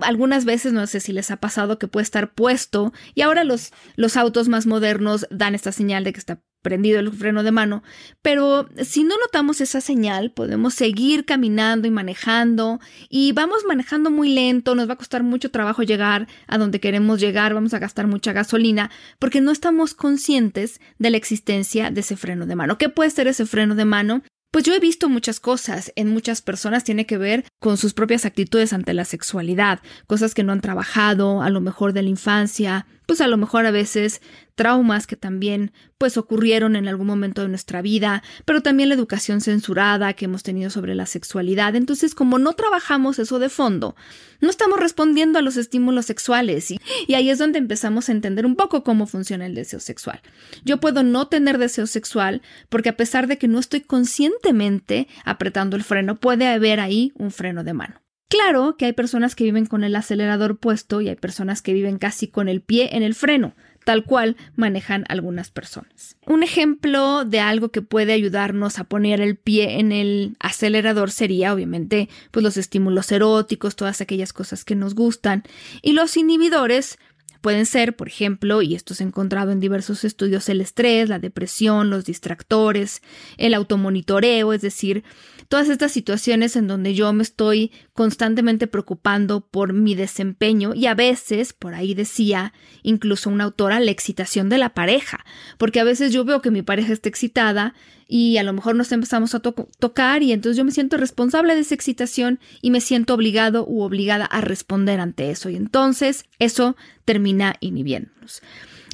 algunas 0.00 0.44
veces 0.44 0.72
no 0.72 0.86
sé 0.86 1.00
si 1.00 1.12
les 1.12 1.30
ha 1.30 1.36
pasado 1.36 1.78
que 1.78 1.88
puede 1.88 2.04
estar 2.04 2.32
puesto 2.32 2.92
y 3.14 3.20
ahora 3.20 3.44
los, 3.44 3.72
los 3.96 4.16
autos 4.16 4.48
más 4.48 4.66
modernos 4.66 5.26
dan 5.30 5.54
esta 5.54 5.72
señal 5.72 6.04
de 6.04 6.12
que 6.14 6.20
está 6.20 6.40
prendido 6.62 7.00
el 7.00 7.12
freno 7.12 7.42
de 7.42 7.52
mano, 7.52 7.82
pero 8.22 8.68
si 8.82 9.04
no 9.04 9.16
notamos 9.18 9.60
esa 9.60 9.80
señal, 9.80 10.30
podemos 10.30 10.74
seguir 10.74 11.24
caminando 11.24 11.86
y 11.88 11.90
manejando 11.90 12.80
y 13.08 13.32
vamos 13.32 13.64
manejando 13.66 14.10
muy 14.10 14.32
lento, 14.32 14.74
nos 14.74 14.88
va 14.88 14.94
a 14.94 14.98
costar 14.98 15.22
mucho 15.22 15.50
trabajo 15.50 15.82
llegar 15.82 16.28
a 16.46 16.58
donde 16.58 16.80
queremos 16.80 17.20
llegar, 17.20 17.52
vamos 17.52 17.74
a 17.74 17.78
gastar 17.78 18.06
mucha 18.06 18.32
gasolina 18.32 18.90
porque 19.18 19.40
no 19.40 19.50
estamos 19.50 19.94
conscientes 19.94 20.80
de 20.98 21.10
la 21.10 21.16
existencia 21.16 21.90
de 21.90 22.00
ese 22.00 22.16
freno 22.16 22.46
de 22.46 22.56
mano. 22.56 22.78
¿Qué 22.78 22.88
puede 22.88 23.10
ser 23.10 23.26
ese 23.26 23.44
freno 23.44 23.74
de 23.74 23.84
mano? 23.84 24.22
Pues 24.52 24.64
yo 24.64 24.74
he 24.74 24.80
visto 24.80 25.08
muchas 25.08 25.40
cosas 25.40 25.92
en 25.96 26.08
muchas 26.08 26.42
personas, 26.42 26.84
tiene 26.84 27.06
que 27.06 27.16
ver 27.16 27.46
con 27.58 27.78
sus 27.78 27.94
propias 27.94 28.26
actitudes 28.26 28.74
ante 28.74 28.92
la 28.92 29.06
sexualidad, 29.06 29.80
cosas 30.06 30.34
que 30.34 30.44
no 30.44 30.52
han 30.52 30.60
trabajado, 30.60 31.40
a 31.40 31.48
lo 31.48 31.62
mejor 31.62 31.94
de 31.94 32.02
la 32.02 32.10
infancia, 32.10 32.86
pues 33.12 33.20
a 33.20 33.28
lo 33.28 33.36
mejor 33.36 33.66
a 33.66 33.70
veces 33.70 34.22
traumas 34.54 35.06
que 35.06 35.16
también 35.16 35.72
pues 35.98 36.16
ocurrieron 36.16 36.76
en 36.76 36.88
algún 36.88 37.06
momento 37.06 37.42
de 37.42 37.50
nuestra 37.50 37.82
vida, 37.82 38.22
pero 38.46 38.62
también 38.62 38.88
la 38.88 38.94
educación 38.94 39.42
censurada 39.42 40.14
que 40.14 40.24
hemos 40.24 40.42
tenido 40.42 40.70
sobre 40.70 40.94
la 40.94 41.04
sexualidad. 41.04 41.76
Entonces, 41.76 42.14
como 42.14 42.38
no 42.38 42.54
trabajamos 42.54 43.18
eso 43.18 43.38
de 43.38 43.50
fondo, 43.50 43.96
no 44.40 44.48
estamos 44.48 44.80
respondiendo 44.80 45.38
a 45.38 45.42
los 45.42 45.58
estímulos 45.58 46.06
sexuales 46.06 46.70
y, 46.70 46.80
y 47.06 47.12
ahí 47.12 47.28
es 47.28 47.38
donde 47.38 47.58
empezamos 47.58 48.08
a 48.08 48.12
entender 48.12 48.46
un 48.46 48.56
poco 48.56 48.82
cómo 48.82 49.06
funciona 49.06 49.44
el 49.44 49.54
deseo 49.54 49.80
sexual. 49.80 50.22
Yo 50.64 50.80
puedo 50.80 51.02
no 51.02 51.28
tener 51.28 51.58
deseo 51.58 51.86
sexual 51.86 52.40
porque 52.70 52.88
a 52.88 52.96
pesar 52.96 53.26
de 53.26 53.36
que 53.36 53.46
no 53.46 53.58
estoy 53.58 53.82
conscientemente 53.82 55.06
apretando 55.26 55.76
el 55.76 55.84
freno, 55.84 56.18
puede 56.18 56.46
haber 56.46 56.80
ahí 56.80 57.12
un 57.16 57.30
freno 57.30 57.62
de 57.62 57.74
mano. 57.74 58.02
Claro 58.32 58.78
que 58.78 58.86
hay 58.86 58.94
personas 58.94 59.34
que 59.34 59.44
viven 59.44 59.66
con 59.66 59.84
el 59.84 59.94
acelerador 59.94 60.56
puesto 60.56 61.02
y 61.02 61.10
hay 61.10 61.16
personas 61.16 61.60
que 61.60 61.74
viven 61.74 61.98
casi 61.98 62.28
con 62.28 62.48
el 62.48 62.62
pie 62.62 62.96
en 62.96 63.02
el 63.02 63.14
freno. 63.14 63.54
tal 63.84 64.04
cual 64.04 64.36
manejan 64.54 65.04
algunas 65.08 65.50
personas. 65.50 66.16
Un 66.24 66.44
ejemplo 66.44 67.24
de 67.24 67.40
algo 67.40 67.70
que 67.70 67.82
puede 67.82 68.12
ayudarnos 68.12 68.78
a 68.78 68.84
poner 68.84 69.20
el 69.20 69.34
pie 69.34 69.80
en 69.80 69.90
el 69.90 70.36
acelerador 70.38 71.10
sería 71.10 71.52
obviamente 71.52 72.08
pues 72.30 72.44
los 72.44 72.56
estímulos 72.56 73.10
eróticos, 73.10 73.74
todas 73.74 74.00
aquellas 74.00 74.32
cosas 74.32 74.64
que 74.64 74.76
nos 74.76 74.94
gustan 74.94 75.42
y 75.82 75.94
los 75.94 76.16
inhibidores 76.16 76.96
Pueden 77.42 77.66
ser, 77.66 77.96
por 77.96 78.06
ejemplo, 78.06 78.62
y 78.62 78.76
esto 78.76 78.94
se 78.94 79.02
ha 79.02 79.06
encontrado 79.08 79.50
en 79.50 79.58
diversos 79.58 80.04
estudios, 80.04 80.48
el 80.48 80.60
estrés, 80.60 81.08
la 81.08 81.18
depresión, 81.18 81.90
los 81.90 82.04
distractores, 82.04 83.02
el 83.36 83.54
automonitoreo, 83.54 84.52
es 84.52 84.62
decir, 84.62 85.02
todas 85.52 85.68
estas 85.68 85.92
situaciones 85.92 86.56
en 86.56 86.66
donde 86.66 86.94
yo 86.94 87.12
me 87.12 87.22
estoy 87.22 87.72
constantemente 87.92 88.66
preocupando 88.66 89.42
por 89.42 89.74
mi 89.74 89.94
desempeño 89.94 90.72
y 90.74 90.86
a 90.86 90.94
veces, 90.94 91.52
por 91.52 91.74
ahí 91.74 91.92
decía 91.92 92.54
incluso 92.82 93.28
una 93.28 93.44
autora, 93.44 93.78
la 93.78 93.90
excitación 93.90 94.48
de 94.48 94.56
la 94.56 94.72
pareja, 94.72 95.26
porque 95.58 95.78
a 95.78 95.84
veces 95.84 96.10
yo 96.10 96.24
veo 96.24 96.40
que 96.40 96.50
mi 96.50 96.62
pareja 96.62 96.94
está 96.94 97.10
excitada 97.10 97.74
y 98.08 98.38
a 98.38 98.44
lo 98.44 98.54
mejor 98.54 98.76
nos 98.76 98.92
empezamos 98.92 99.34
a 99.34 99.40
tocar 99.40 100.22
y 100.22 100.32
entonces 100.32 100.56
yo 100.56 100.64
me 100.64 100.72
siento 100.72 100.96
responsable 100.96 101.54
de 101.54 101.60
esa 101.60 101.74
excitación 101.74 102.40
y 102.62 102.70
me 102.70 102.80
siento 102.80 103.12
obligado 103.12 103.66
u 103.68 103.82
obligada 103.82 104.24
a 104.24 104.40
responder 104.40 105.00
ante 105.00 105.30
eso 105.30 105.50
y 105.50 105.56
entonces 105.56 106.24
eso 106.38 106.76
termina 107.04 107.56
inhibiéndonos. 107.60 108.40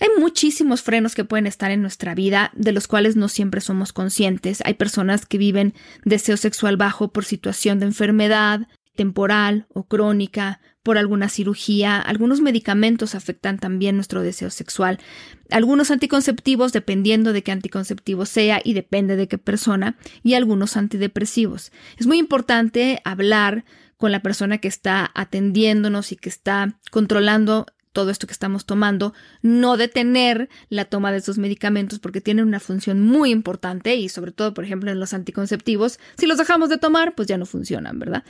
Hay 0.00 0.08
muchísimos 0.18 0.82
frenos 0.82 1.14
que 1.14 1.24
pueden 1.24 1.46
estar 1.46 1.70
en 1.70 1.82
nuestra 1.82 2.14
vida, 2.14 2.52
de 2.54 2.72
los 2.72 2.86
cuales 2.86 3.16
no 3.16 3.28
siempre 3.28 3.60
somos 3.60 3.92
conscientes. 3.92 4.60
Hay 4.64 4.74
personas 4.74 5.26
que 5.26 5.38
viven 5.38 5.74
deseo 6.04 6.36
sexual 6.36 6.76
bajo 6.76 7.12
por 7.12 7.24
situación 7.24 7.80
de 7.80 7.86
enfermedad, 7.86 8.68
temporal 8.94 9.66
o 9.72 9.84
crónica, 9.84 10.60
por 10.82 10.98
alguna 10.98 11.28
cirugía. 11.28 11.98
Algunos 11.98 12.40
medicamentos 12.40 13.14
afectan 13.14 13.58
también 13.58 13.96
nuestro 13.96 14.22
deseo 14.22 14.50
sexual. 14.50 14.98
Algunos 15.50 15.90
anticonceptivos, 15.90 16.72
dependiendo 16.72 17.32
de 17.32 17.42
qué 17.42 17.52
anticonceptivo 17.52 18.24
sea 18.24 18.60
y 18.64 18.74
depende 18.74 19.16
de 19.16 19.28
qué 19.28 19.36
persona, 19.36 19.96
y 20.22 20.34
algunos 20.34 20.76
antidepresivos. 20.76 21.72
Es 21.98 22.06
muy 22.06 22.18
importante 22.18 23.00
hablar 23.04 23.64
con 23.96 24.12
la 24.12 24.22
persona 24.22 24.58
que 24.58 24.68
está 24.68 25.10
atendiéndonos 25.14 26.12
y 26.12 26.16
que 26.16 26.28
está 26.28 26.78
controlando 26.90 27.66
todo 27.98 28.10
esto 28.12 28.28
que 28.28 28.32
estamos 28.32 28.64
tomando, 28.64 29.12
no 29.42 29.76
detener 29.76 30.48
la 30.68 30.84
toma 30.84 31.10
de 31.10 31.18
esos 31.18 31.36
medicamentos 31.36 31.98
porque 31.98 32.20
tienen 32.20 32.46
una 32.46 32.60
función 32.60 33.00
muy 33.00 33.32
importante 33.32 33.96
y 33.96 34.08
sobre 34.08 34.30
todo, 34.30 34.54
por 34.54 34.62
ejemplo, 34.62 34.92
en 34.92 35.00
los 35.00 35.14
anticonceptivos, 35.14 35.98
si 36.16 36.26
los 36.28 36.38
dejamos 36.38 36.68
de 36.68 36.78
tomar, 36.78 37.16
pues 37.16 37.26
ya 37.26 37.36
no 37.38 37.44
funcionan, 37.44 37.98
¿verdad? 37.98 38.22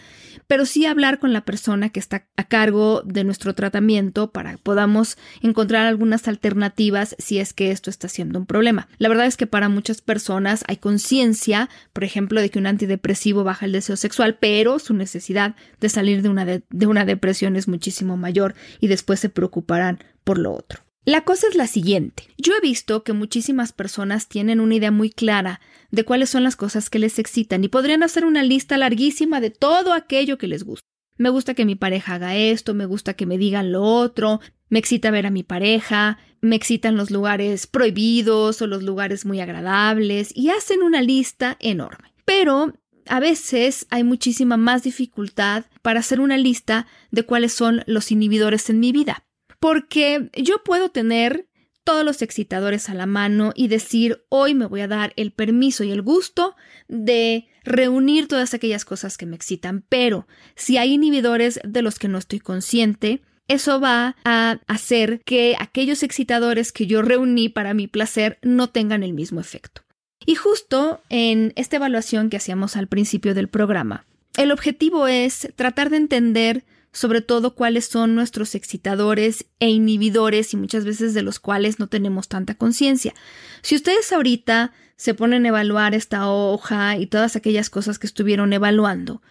Pero 0.47 0.65
sí 0.65 0.87
hablar 0.87 1.19
con 1.19 1.35
la 1.35 1.43
persona 1.43 1.91
que 1.91 2.01
está 2.01 2.27
a 2.39 2.45
cargo 2.45 3.03
de 3.05 3.25
nuestro 3.25 3.55
tratamiento 3.55 4.31
para 4.31 4.53
que 4.53 4.57
podamos 4.57 5.19
encontrar 5.43 5.85
algunas 5.85 6.29
alternativas 6.29 7.15
si 7.19 7.39
es 7.39 7.53
que 7.53 7.71
esto 7.71 7.91
está 7.91 8.09
siendo 8.09 8.39
un 8.39 8.47
problema. 8.47 8.89
La 8.97 9.11
verdad 9.11 9.27
es 9.27 9.37
que 9.37 9.47
para 9.47 9.69
muchas 9.69 10.01
personas 10.01 10.65
hay 10.67 10.79
conciencia, 10.79 11.69
por 11.93 12.05
ejemplo, 12.05 12.41
de 12.41 12.49
que 12.49 12.59
un 12.59 12.67
antidepresivo 12.67 13.45
baja 13.45 13.67
el 13.67 13.73
deseo 13.73 13.97
sexual, 13.97 14.39
pero 14.41 14.79
su 14.79 14.95
necesidad 14.95 15.57
de 15.79 15.91
salir 15.91 16.23
de 16.23 16.31
una, 16.31 16.47
de, 16.47 16.63
de 16.71 16.87
una 16.87 17.05
depresión 17.05 17.55
es 17.55 17.69
muchísimo 17.69 18.17
mayor 18.17 18.55
y 18.81 18.87
después 18.87 19.21
se 19.21 19.29
preocupa 19.29 19.58
por 19.63 20.39
lo 20.39 20.53
otro. 20.53 20.89
La 21.09 21.25
cosa 21.25 21.47
es 21.49 21.55
la 21.55 21.67
siguiente. 21.67 22.25
Yo 22.37 22.53
he 22.55 22.61
visto 22.61 23.03
que 23.03 23.15
muchísimas 23.15 23.73
personas 23.73 24.29
tienen 24.29 24.61
una 24.61 24.75
idea 24.75 24.91
muy 24.91 25.09
clara 25.09 25.59
de 25.91 26.05
cuáles 26.05 26.29
son 26.29 26.45
las 26.45 26.55
cosas 26.55 26.91
que 26.91 26.99
les 26.99 27.19
excitan 27.19 27.65
y 27.65 27.69
podrían 27.69 28.03
hacer 28.03 28.27
una 28.27 28.43
lista 28.43 28.77
larguísima 28.77 29.41
de 29.41 29.49
todo 29.49 29.95
aquello 29.95 30.37
que 30.37 30.49
les 30.49 30.65
gusta. 30.65 30.85
Me 31.17 31.31
gusta 31.31 31.55
que 31.55 31.65
mi 31.65 31.77
pareja 31.77 32.17
haga 32.17 32.37
esto, 32.37 32.75
me 32.75 32.85
gusta 32.85 33.15
que 33.15 33.25
me 33.25 33.39
digan 33.39 33.73
lo 33.73 33.85
otro, 33.85 34.41
me 34.69 34.79
excita 34.79 35.11
ver 35.11 35.25
a 35.25 35.31
mi 35.31 35.45
pareja, 35.45 36.19
me 36.43 36.57
excitan 36.57 36.99
los 36.99 37.11
lugares 37.11 37.67
prohibidos 37.67 38.61
o 38.61 38.67
los 38.67 38.83
lugares 38.83 39.25
muy 39.25 39.41
agradables 39.41 40.31
y 40.37 40.51
hacen 40.51 40.83
una 40.83 41.01
lista 41.01 41.57
enorme. 41.59 42.13
Pero 42.27 42.75
a 43.07 43.19
veces 43.19 43.87
hay 43.89 44.05
muchísima 44.05 44.59
más 44.59 44.83
dificultad 44.83 45.65
para 45.81 46.01
hacer 46.01 46.21
una 46.21 46.37
lista 46.37 46.87
de 47.11 47.23
cuáles 47.23 47.55
son 47.55 47.83
los 47.87 48.13
inhibidores 48.13 48.69
en 48.69 48.79
mi 48.79 48.93
vida 48.93 49.25
porque 49.61 50.31
yo 50.35 50.63
puedo 50.65 50.91
tener 50.91 51.49
todos 51.85 52.05
los 52.05 52.21
excitadores 52.21 52.91
a 52.91 52.95
la 52.95 53.07
mano 53.07 53.53
y 53.55 53.69
decir, 53.69 54.23
hoy 54.29 54.55
me 54.55 54.67
voy 54.67 54.83
a 54.83 54.89
dar 54.89 55.15
el 55.17 55.33
permiso 55.33 55.85
y 55.85 55.91
el 55.91 56.03
gusto 56.03 56.55
de 56.87 57.47
reunir 57.65 58.29
todas 58.29 58.53
aquellas 58.53 58.85
cosas 58.85 59.17
que 59.17 59.25
me 59.25 59.37
excitan, 59.37 59.85
pero 59.89 60.27
si 60.55 60.77
hay 60.77 60.93
inhibidores 60.93 61.61
de 61.65 61.81
los 61.81 61.99
que 61.99 62.09
no 62.09 62.19
estoy 62.19 62.41
consciente, 62.41 63.23
eso 63.49 63.81
va 63.81 64.17
a 64.25 64.61
hacer 64.67 65.23
que 65.25 65.57
aquellos 65.59 66.03
excitadores 66.03 66.73
que 66.73 66.87
yo 66.87 67.01
reuní 67.01 67.49
para 67.49 67.73
mi 67.73 67.87
placer 67.87 68.39
no 68.43 68.69
tengan 68.69 69.03
el 69.03 69.15
mismo 69.15 69.41
efecto. 69.41 69.83
Y 70.27 70.35
justo 70.35 71.01
en 71.09 71.55
esta 71.57 71.77
evaluación 71.77 72.29
que 72.29 72.37
hacíamos 72.37 72.77
al 72.77 72.89
principio 72.89 73.35
del 73.35 73.49
programa, 73.49 74.05
el 74.37 74.53
objetivo 74.53 75.07
es 75.09 75.49
tratar 75.57 75.89
de 75.89 75.97
entender 75.97 76.65
sobre 76.93 77.21
todo 77.21 77.55
cuáles 77.55 77.87
son 77.87 78.15
nuestros 78.15 78.55
excitadores 78.55 79.47
e 79.61 79.69
inhibidores 79.69 80.53
y 80.53 80.57
muchas 80.57 80.85
veces 80.85 81.15
de 81.15 81.23
los 81.23 81.39
cuales 81.39 81.79
no 81.79 81.89
tenemos 81.89 82.29
tanta 82.29 82.55
conciencia. 82.55 83.15
Si 83.63 83.77
ustedes 83.77 84.13
ahorita 84.13 84.73
se 84.97 85.15
ponen 85.15 85.45
a 85.45 85.49
evaluar 85.49 85.95
esta 85.95 86.29
hoja 86.29 86.97
y 86.97 87.07
todas 87.07 87.37
aquellas 87.37 87.71
cosas 87.71 87.99
que 87.99 88.07
estuvieron 88.07 88.53
evaluando, 88.53 89.23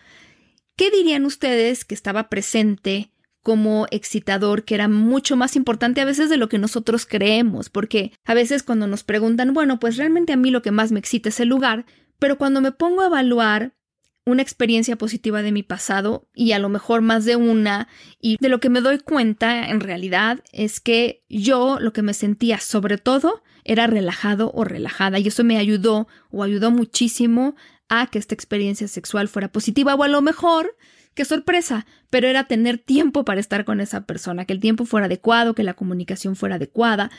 ¿qué 0.76 0.91
dirían 0.91 1.26
ustedes 1.26 1.84
que 1.84 1.96
estaba 1.96 2.30
presente 2.30 3.12
como 3.41 3.88
excitador 3.91 4.63
que 4.63 4.76
era 4.76 4.88
mucho 4.88 5.36
más 5.36 5.56
importante 5.56 6.02
a 6.02 6.06
veces 6.06 6.30
de 6.30 6.38
lo 6.38 6.50
que 6.50 6.58
nosotros 6.58 7.06
creemos? 7.06 7.70
Porque 7.70 8.13
a 8.26 8.34
veces 8.34 8.63
cuando 8.63 8.88
nos 8.88 9.04
preguntan, 9.04 9.54
bueno, 9.54 9.80
pues 9.80 9.98
realmente 9.98 10.34
a 10.34 10.38
mí 10.38 10.52
lo 10.52 10.62
que 10.62 10.72
más 10.72 10.91
me 10.91 11.00
excita 11.00 11.30
es 11.30 11.39
el 11.39 11.50
lugar, 11.50 11.86
pero 12.20 12.38
cuando 12.38 12.62
me 12.62 12.72
pongo 12.72 13.02
a 13.02 13.08
evaluar 13.08 13.77
una 14.28 14.42
experiencia 14.42 14.98
positiva 14.98 15.42
de 15.42 15.54
mi 15.54 15.63
pasado 15.63 16.28
y 16.36 16.52
a 16.52 16.60
lo 16.60 16.68
mejor 16.68 17.02
más 17.02 17.24
de 17.24 17.38
una. 17.38 17.88
Y 18.20 18.36
de 18.42 18.50
lo 18.50 18.60
que 18.60 18.70
me 18.70 18.82
doy 18.82 19.00
cuenta 19.00 19.70
en 19.70 19.80
realidad 19.80 20.44
es 20.52 20.82
que 20.82 21.24
yo 21.30 21.78
lo 21.80 21.94
que 21.94 22.02
me 22.02 22.13
sentía 22.13 22.60
sobre 22.60 22.98
todo 22.98 23.42
era 23.63 23.88
relajado 23.88 24.52
o 24.54 24.66
relajada. 24.66 25.18
Y 25.18 25.30
eso 25.30 25.46
me 25.46 25.58
ayudó 25.58 26.10
o 26.30 26.44
ayudó 26.44 26.72
muchísimo 26.72 27.56
a 27.88 28.08
que 28.08 28.20
esta 28.20 28.36
experiencia 28.36 28.90
sexual 28.90 29.30
fuera 29.30 29.48
positiva. 29.48 29.96
O 29.96 30.04
a 30.04 30.10
lo 30.10 30.22
mejor 30.22 30.76
qué 31.13 31.24
sorpresa, 31.24 31.86
pero 32.10 32.28
era 32.28 32.44
tener 32.44 32.80
tiempo 32.80 33.24
para 33.24 33.40
estar 33.40 33.63
con 33.63 33.80
esa 33.80 34.06
persona, 34.06 34.44
que 34.44 34.52
el 34.52 34.60
tiempo 34.60 34.84
fuera 34.84 35.06
adecuado, 35.06 35.56
que 35.56 35.63
la 35.63 35.74
comunicación 35.74 36.36
fuera 36.36 36.56
adecuada. 36.56 37.12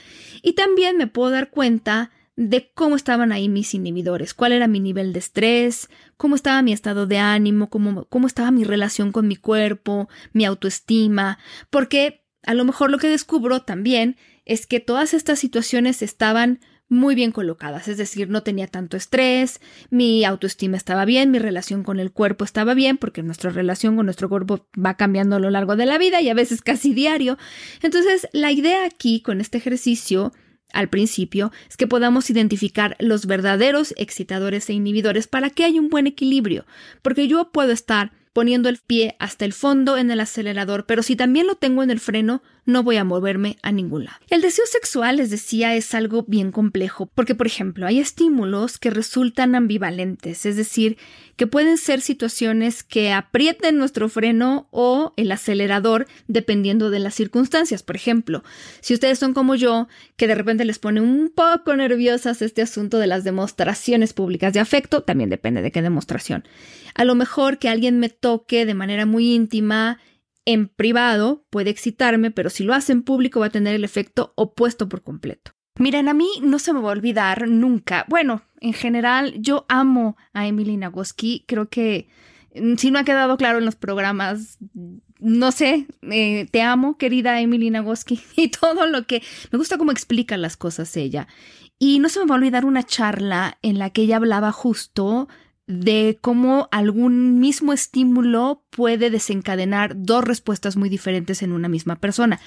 Y 0.42 0.52
también 0.52 0.98
me 0.98 1.06
puedo 1.06 1.30
dar 1.30 1.48
cuenta 1.48 2.10
de 2.38 2.70
cómo 2.72 2.94
estaban 2.94 3.32
ahí 3.32 3.48
mis 3.48 3.74
inhibidores, 3.74 4.32
cuál 4.32 4.52
era 4.52 4.68
mi 4.68 4.78
nivel 4.78 5.12
de 5.12 5.18
estrés, 5.18 5.90
cómo 6.16 6.36
estaba 6.36 6.62
mi 6.62 6.72
estado 6.72 7.08
de 7.08 7.18
ánimo, 7.18 7.68
cómo, 7.68 8.04
cómo 8.04 8.28
estaba 8.28 8.52
mi 8.52 8.62
relación 8.62 9.10
con 9.10 9.26
mi 9.26 9.34
cuerpo, 9.34 10.08
mi 10.32 10.44
autoestima, 10.44 11.40
porque 11.68 12.22
a 12.44 12.54
lo 12.54 12.64
mejor 12.64 12.92
lo 12.92 12.98
que 12.98 13.08
descubro 13.08 13.62
también 13.62 14.16
es 14.44 14.68
que 14.68 14.78
todas 14.78 15.14
estas 15.14 15.40
situaciones 15.40 16.00
estaban 16.00 16.60
muy 16.88 17.16
bien 17.16 17.32
colocadas, 17.32 17.88
es 17.88 17.98
decir, 17.98 18.30
no 18.30 18.44
tenía 18.44 18.68
tanto 18.68 18.96
estrés, 18.96 19.60
mi 19.90 20.24
autoestima 20.24 20.76
estaba 20.76 21.04
bien, 21.04 21.32
mi 21.32 21.40
relación 21.40 21.82
con 21.82 21.98
el 21.98 22.12
cuerpo 22.12 22.44
estaba 22.44 22.72
bien, 22.74 22.98
porque 22.98 23.24
nuestra 23.24 23.50
relación 23.50 23.96
con 23.96 24.06
nuestro 24.06 24.28
cuerpo 24.28 24.64
va 24.78 24.96
cambiando 24.96 25.34
a 25.34 25.40
lo 25.40 25.50
largo 25.50 25.74
de 25.74 25.86
la 25.86 25.98
vida 25.98 26.20
y 26.20 26.28
a 26.28 26.34
veces 26.34 26.62
casi 26.62 26.94
diario. 26.94 27.36
Entonces, 27.82 28.28
la 28.32 28.52
idea 28.52 28.84
aquí 28.84 29.22
con 29.22 29.40
este 29.40 29.58
ejercicio 29.58 30.32
al 30.72 30.88
principio 30.88 31.52
es 31.68 31.76
que 31.76 31.86
podamos 31.86 32.30
identificar 32.30 32.96
los 32.98 33.26
verdaderos 33.26 33.94
excitadores 33.96 34.68
e 34.68 34.74
inhibidores 34.74 35.26
para 35.26 35.50
que 35.50 35.64
haya 35.64 35.80
un 35.80 35.88
buen 35.88 36.06
equilibrio, 36.06 36.66
porque 37.02 37.28
yo 37.28 37.50
puedo 37.50 37.72
estar 37.72 38.12
poniendo 38.32 38.68
el 38.68 38.78
pie 38.78 39.16
hasta 39.18 39.44
el 39.44 39.52
fondo 39.52 39.96
en 39.96 40.10
el 40.10 40.20
acelerador, 40.20 40.86
pero 40.86 41.02
si 41.02 41.16
también 41.16 41.46
lo 41.46 41.56
tengo 41.56 41.82
en 41.82 41.90
el 41.90 41.98
freno, 41.98 42.42
no 42.68 42.82
voy 42.82 42.98
a 42.98 43.04
moverme 43.04 43.56
a 43.62 43.72
ningún 43.72 44.04
lado. 44.04 44.18
El 44.28 44.42
deseo 44.42 44.66
sexual, 44.66 45.16
les 45.16 45.30
decía, 45.30 45.74
es 45.74 45.94
algo 45.94 46.24
bien 46.28 46.52
complejo, 46.52 47.06
porque 47.06 47.34
por 47.34 47.46
ejemplo, 47.46 47.86
hay 47.86 47.98
estímulos 47.98 48.76
que 48.76 48.90
resultan 48.90 49.54
ambivalentes, 49.54 50.44
es 50.44 50.56
decir, 50.56 50.98
que 51.36 51.46
pueden 51.46 51.78
ser 51.78 52.02
situaciones 52.02 52.82
que 52.82 53.10
aprieten 53.10 53.78
nuestro 53.78 54.10
freno 54.10 54.68
o 54.70 55.14
el 55.16 55.32
acelerador 55.32 56.06
dependiendo 56.26 56.90
de 56.90 56.98
las 56.98 57.14
circunstancias. 57.14 57.82
Por 57.82 57.96
ejemplo, 57.96 58.44
si 58.80 58.92
ustedes 58.92 59.18
son 59.18 59.32
como 59.32 59.54
yo, 59.54 59.88
que 60.16 60.26
de 60.26 60.34
repente 60.34 60.66
les 60.66 60.78
pone 60.78 61.00
un 61.00 61.32
poco 61.34 61.74
nerviosas 61.74 62.42
este 62.42 62.60
asunto 62.60 62.98
de 62.98 63.06
las 63.06 63.24
demostraciones 63.24 64.12
públicas 64.12 64.52
de 64.52 64.60
afecto, 64.60 65.02
también 65.02 65.30
depende 65.30 65.62
de 65.62 65.72
qué 65.72 65.80
demostración. 65.80 66.44
A 66.94 67.06
lo 67.06 67.14
mejor 67.14 67.56
que 67.56 67.70
alguien 67.70 67.98
me 67.98 68.10
toque 68.10 68.66
de 68.66 68.74
manera 68.74 69.06
muy 69.06 69.32
íntima 69.32 70.00
en 70.48 70.68
privado 70.68 71.44
puede 71.50 71.68
excitarme, 71.68 72.30
pero 72.30 72.48
si 72.48 72.64
lo 72.64 72.72
hace 72.72 72.92
en 72.92 73.02
público 73.02 73.40
va 73.40 73.46
a 73.46 73.50
tener 73.50 73.74
el 73.74 73.84
efecto 73.84 74.32
opuesto 74.34 74.88
por 74.88 75.02
completo. 75.02 75.52
Miren, 75.78 76.08
a 76.08 76.14
mí 76.14 76.26
no 76.40 76.58
se 76.58 76.72
me 76.72 76.80
va 76.80 76.88
a 76.88 76.92
olvidar 76.92 77.46
nunca. 77.48 78.06
Bueno, 78.08 78.40
en 78.58 78.72
general, 78.72 79.34
yo 79.40 79.66
amo 79.68 80.16
a 80.32 80.46
Emily 80.46 80.78
Nagoski. 80.78 81.44
Creo 81.46 81.68
que 81.68 82.08
mm, 82.54 82.76
si 82.76 82.90
no 82.90 82.98
ha 82.98 83.04
quedado 83.04 83.36
claro 83.36 83.58
en 83.58 83.66
los 83.66 83.76
programas, 83.76 84.56
no 85.18 85.52
sé, 85.52 85.86
eh, 86.10 86.46
te 86.50 86.62
amo, 86.62 86.96
querida 86.96 87.42
Emily 87.42 87.68
Nagoski, 87.68 88.18
y 88.36 88.48
todo 88.48 88.86
lo 88.86 89.06
que 89.06 89.22
me 89.52 89.58
gusta 89.58 89.76
cómo 89.76 89.92
explica 89.92 90.38
las 90.38 90.56
cosas 90.56 90.96
ella. 90.96 91.28
Y 91.78 91.98
no 91.98 92.08
se 92.08 92.20
me 92.20 92.26
va 92.26 92.36
a 92.36 92.38
olvidar 92.38 92.64
una 92.64 92.84
charla 92.84 93.58
en 93.60 93.78
la 93.78 93.90
que 93.90 94.00
ella 94.00 94.16
hablaba 94.16 94.50
justo 94.50 95.28
de 95.68 96.18
cómo 96.20 96.68
algún 96.72 97.38
mismo 97.38 97.72
estímulo 97.72 98.64
puede 98.70 99.10
desencadenar 99.10 99.92
dos 99.96 100.24
respuestas 100.24 100.76
muy 100.76 100.88
diferentes 100.88 101.42
en 101.42 101.52
una 101.52 101.68
misma 101.68 101.96
persona. 101.96 102.40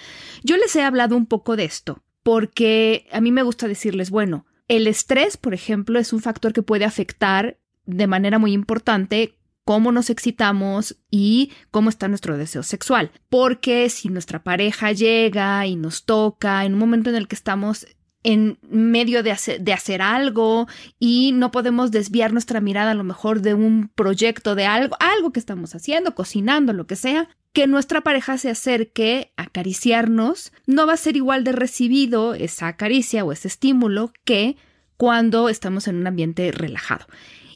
Yo 0.43 0.57
les 0.57 0.76
he 0.76 0.82
hablado 0.82 1.15
un 1.15 1.28
poco 1.28 1.55
de 1.55 1.65
esto, 1.65 2.03
porque 2.24 3.07
a 3.11 3.22
mí 3.22 3.32
me 3.32 3.43
gusta 3.43 3.67
decirles, 3.67 4.09
bueno, 4.09 4.47
el 4.67 4.88
estrés, 4.88 5.38
por 5.38 5.53
ejemplo, 5.53 5.99
es 5.99 6.13
un 6.13 6.22
factor 6.22 6.51
que 6.51 6.63
puede 6.63 6.84
afectar 6.84 7.59
de 7.86 8.07
manera 8.07 8.39
muy 8.39 8.53
importante 8.53 9.38
cómo 9.65 9.91
nos 9.91 10.09
excitamos 10.09 10.97
y 11.11 11.51
cómo 11.69 11.89
está 11.89 12.07
nuestro 12.07 12.38
deseo 12.38 12.63
sexual. 12.63 13.11
Porque 13.30 13.89
si 13.89 14.09
nuestra 14.09 14.43
pareja 14.43 14.91
llega 14.93 15.65
y 15.67 15.76
nos 15.76 16.05
toca 16.05 16.65
en 16.65 16.74
un 16.74 16.80
momento 16.80 17.11
en 17.11 17.17
el 17.17 17.28
que 17.28 17.36
estamos 17.36 17.86
en 18.24 18.57
medio 18.69 19.24
de 19.24 19.32
hacer, 19.32 19.61
de 19.61 19.74
hacer, 19.74 20.01
algo 20.01 20.67
y 20.99 21.32
no 21.34 21.51
podemos 21.51 21.91
desviar 21.91 22.34
nuestra 22.34 22.61
mirada 22.61 22.91
a 22.91 22.95
lo 22.95 23.03
mejor 23.03 23.41
de 23.41 23.53
un 23.53 23.89
proyecto, 23.93 24.55
de 24.55 24.65
algo, 24.65 24.95
algo 24.99 25.32
que 25.32 25.39
estamos 25.39 25.76
haciendo, 25.76 26.15
cocinando, 26.15 26.74
lo 26.74 26.88
que 26.88 26.95
sea, 26.95 27.30
que 27.53 27.67
nuestra 27.67 28.01
pareja 28.01 28.38
se 28.38 28.49
acerque 28.49 29.34
a 29.38 29.43
acariciarnos, 29.43 30.53
no 30.67 30.88
va 30.88 30.93
a 30.93 30.97
ser 30.97 31.17
igual 31.17 31.43
de 31.43 31.51
recibido 31.51 32.34
esa 32.34 32.76
caricia 32.78 33.26
o 33.26 33.32
ese 33.32 33.47
estímulo 33.47 34.13
que 34.24 34.55
cuando 34.97 35.49
estamos 35.49 35.88
en 35.88 35.95
un 35.95 36.07
ambiente 36.07 36.51
relajado. 36.51 37.07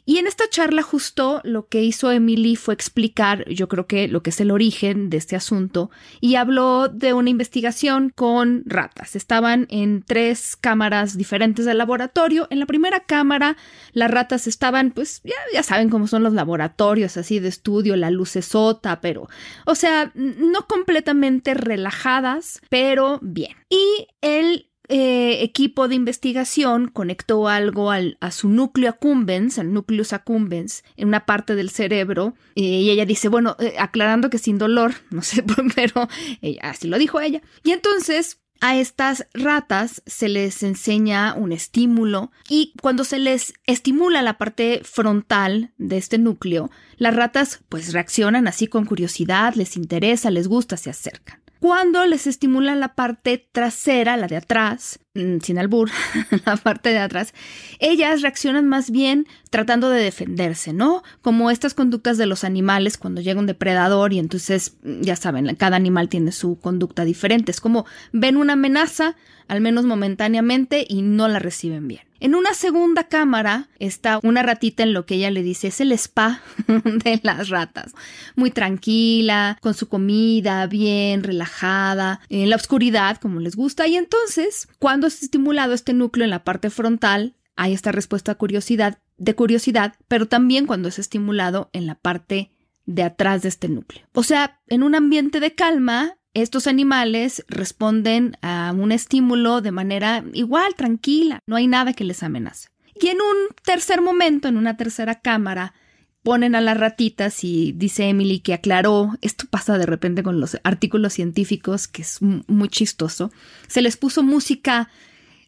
Y 0.08 0.18
en 0.18 0.28
esta 0.28 0.48
charla 0.48 0.82
justo 0.82 1.40
lo 1.42 1.66
que 1.66 1.82
hizo 1.82 2.12
Emily 2.12 2.54
fue 2.54 2.74
explicar, 2.74 3.44
yo 3.50 3.68
creo 3.68 3.88
que 3.88 4.06
lo 4.06 4.22
que 4.22 4.30
es 4.30 4.40
el 4.40 4.52
origen 4.52 5.10
de 5.10 5.16
este 5.16 5.34
asunto, 5.34 5.90
y 6.20 6.36
habló 6.36 6.88
de 6.88 7.12
una 7.12 7.28
investigación 7.28 8.12
con 8.14 8.62
ratas. 8.66 9.16
Estaban 9.16 9.66
en 9.68 10.04
tres 10.06 10.56
cámaras 10.56 11.18
diferentes 11.18 11.66
del 11.66 11.78
laboratorio. 11.78 12.46
En 12.50 12.60
la 12.60 12.66
primera 12.66 13.00
cámara, 13.00 13.56
las 13.92 14.10
ratas 14.10 14.46
estaban, 14.46 14.92
pues 14.92 15.22
ya, 15.52 15.62
saben 15.64 15.90
cómo 15.90 16.06
son 16.06 16.22
los 16.22 16.32
laboratorios 16.32 17.16
así 17.16 17.40
de 17.40 17.48
estudio, 17.48 17.96
la 17.96 18.12
luz 18.12 18.36
es 18.36 18.46
sota, 18.46 19.00
pero, 19.00 19.28
o 19.64 19.74
sea, 19.74 20.12
no 20.14 20.68
completamente 20.68 21.54
relajadas, 21.54 22.60
pero 22.70 23.18
bien. 23.22 23.56
Y 23.68 24.06
el 24.20 24.70
eh, 24.88 25.42
equipo 25.42 25.88
de 25.88 25.94
investigación 25.94 26.88
conectó 26.88 27.48
algo 27.48 27.90
al, 27.90 28.18
a 28.20 28.30
su 28.30 28.48
núcleo 28.48 28.90
accumbens, 28.90 29.58
al 29.58 29.72
nucleus 29.72 30.12
accumbens, 30.12 30.84
en 30.96 31.08
una 31.08 31.26
parte 31.26 31.54
del 31.54 31.70
cerebro, 31.70 32.34
y 32.54 32.90
ella 32.90 33.04
dice, 33.04 33.28
bueno, 33.28 33.56
eh, 33.58 33.74
aclarando 33.78 34.30
que 34.30 34.38
sin 34.38 34.58
dolor, 34.58 34.94
no 35.10 35.22
sé, 35.22 35.44
pero 35.74 36.08
ella, 36.40 36.60
así 36.62 36.88
lo 36.88 36.98
dijo 36.98 37.20
ella. 37.20 37.42
Y 37.64 37.72
entonces 37.72 38.40
a 38.60 38.76
estas 38.76 39.26
ratas 39.34 40.02
se 40.06 40.28
les 40.28 40.62
enseña 40.62 41.34
un 41.34 41.52
estímulo 41.52 42.30
y 42.48 42.72
cuando 42.80 43.04
se 43.04 43.18
les 43.18 43.52
estimula 43.66 44.22
la 44.22 44.38
parte 44.38 44.80
frontal 44.82 45.72
de 45.76 45.98
este 45.98 46.18
núcleo, 46.18 46.70
las 46.96 47.14
ratas 47.14 47.60
pues 47.68 47.92
reaccionan 47.92 48.48
así 48.48 48.66
con 48.66 48.86
curiosidad, 48.86 49.54
les 49.54 49.76
interesa, 49.76 50.30
les 50.30 50.48
gusta, 50.48 50.76
se 50.76 50.90
acercan. 50.90 51.40
Cuando 51.60 52.04
les 52.06 52.26
estimula 52.26 52.74
la 52.74 52.94
parte 52.94 53.48
trasera, 53.50 54.16
la 54.16 54.26
de 54.26 54.36
atrás, 54.36 54.98
mm, 55.14 55.38
sin 55.42 55.58
albur, 55.58 55.90
la 56.46 56.56
parte 56.56 56.90
de 56.90 56.98
atrás, 56.98 57.32
ellas 57.78 58.22
reaccionan 58.22 58.68
más 58.68 58.90
bien 58.90 59.26
tratando 59.56 59.88
de 59.88 60.02
defenderse, 60.02 60.74
¿no? 60.74 61.02
Como 61.22 61.50
estas 61.50 61.72
conductas 61.72 62.18
de 62.18 62.26
los 62.26 62.44
animales 62.44 62.98
cuando 62.98 63.22
llega 63.22 63.40
un 63.40 63.46
depredador 63.46 64.12
y 64.12 64.18
entonces, 64.18 64.76
mm, 64.82 65.00
ya 65.00 65.16
saben, 65.16 65.56
cada 65.56 65.76
animal 65.76 66.10
tiene 66.10 66.30
su 66.32 66.58
conducta 66.60 67.06
diferente. 67.06 67.52
Es 67.52 67.62
como 67.62 67.86
ven 68.12 68.36
una 68.36 68.52
amenaza, 68.52 69.16
al 69.48 69.62
menos 69.62 69.86
momentáneamente, 69.86 70.84
y 70.86 71.00
no 71.00 71.26
la 71.26 71.38
reciben 71.38 71.88
bien. 71.88 72.02
En 72.20 72.34
una 72.34 72.52
segunda 72.52 73.04
cámara 73.04 73.70
está 73.78 74.20
una 74.22 74.42
ratita 74.42 74.82
en 74.82 74.92
lo 74.92 75.06
que 75.06 75.14
ella 75.14 75.30
le 75.30 75.42
dice 75.42 75.68
es 75.68 75.80
el 75.80 75.92
spa 75.92 76.42
de 76.66 77.18
las 77.22 77.48
ratas. 77.48 77.94
Muy 78.34 78.50
tranquila, 78.50 79.56
con 79.62 79.72
su 79.72 79.88
comida, 79.88 80.66
bien 80.66 81.22
relajada, 81.22 82.20
en 82.28 82.50
la 82.50 82.56
oscuridad, 82.56 83.16
como 83.16 83.40
les 83.40 83.56
gusta. 83.56 83.86
Y 83.88 83.96
entonces, 83.96 84.68
cuando 84.78 85.06
es 85.06 85.22
estimulado 85.22 85.72
este 85.72 85.94
núcleo 85.94 86.24
en 86.24 86.30
la 86.30 86.44
parte 86.44 86.68
frontal, 86.68 87.32
hay 87.56 87.72
esta 87.72 87.90
respuesta 87.90 88.32
a 88.32 88.34
curiosidad, 88.34 88.98
de 89.16 89.34
curiosidad, 89.34 89.94
pero 90.08 90.26
también 90.26 90.66
cuando 90.66 90.88
es 90.88 90.98
estimulado 90.98 91.70
en 91.72 91.86
la 91.86 91.94
parte 91.94 92.50
de 92.84 93.02
atrás 93.02 93.42
de 93.42 93.48
este 93.48 93.68
núcleo. 93.68 94.06
O 94.12 94.22
sea, 94.22 94.60
en 94.68 94.82
un 94.82 94.94
ambiente 94.94 95.40
de 95.40 95.54
calma, 95.54 96.16
estos 96.34 96.66
animales 96.66 97.44
responden 97.48 98.36
a 98.42 98.72
un 98.76 98.92
estímulo 98.92 99.60
de 99.60 99.72
manera 99.72 100.24
igual, 100.34 100.74
tranquila, 100.74 101.40
no 101.46 101.56
hay 101.56 101.66
nada 101.66 101.94
que 101.94 102.04
les 102.04 102.22
amenace. 102.22 102.68
Y 102.94 103.08
en 103.08 103.16
un 103.16 103.54
tercer 103.64 104.00
momento, 104.00 104.48
en 104.48 104.56
una 104.56 104.76
tercera 104.76 105.20
cámara, 105.20 105.74
ponen 106.22 106.54
a 106.54 106.60
las 106.60 106.76
ratitas 106.76 107.44
y 107.44 107.72
dice 107.72 108.08
Emily 108.08 108.40
que 108.40 108.52
aclaró, 108.52 109.16
esto 109.20 109.46
pasa 109.48 109.78
de 109.78 109.86
repente 109.86 110.22
con 110.22 110.40
los 110.40 110.58
artículos 110.64 111.12
científicos, 111.12 111.86
que 111.86 112.02
es 112.02 112.18
muy 112.20 112.68
chistoso, 112.68 113.30
se 113.68 113.80
les 113.80 113.96
puso 113.96 114.22
música 114.22 114.88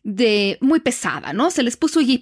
de 0.05 0.57
muy 0.61 0.81
pesada, 0.81 1.33
¿no? 1.33 1.51
Se 1.51 1.62
les 1.62 1.77
puso 1.77 2.01
Iggy 2.01 2.19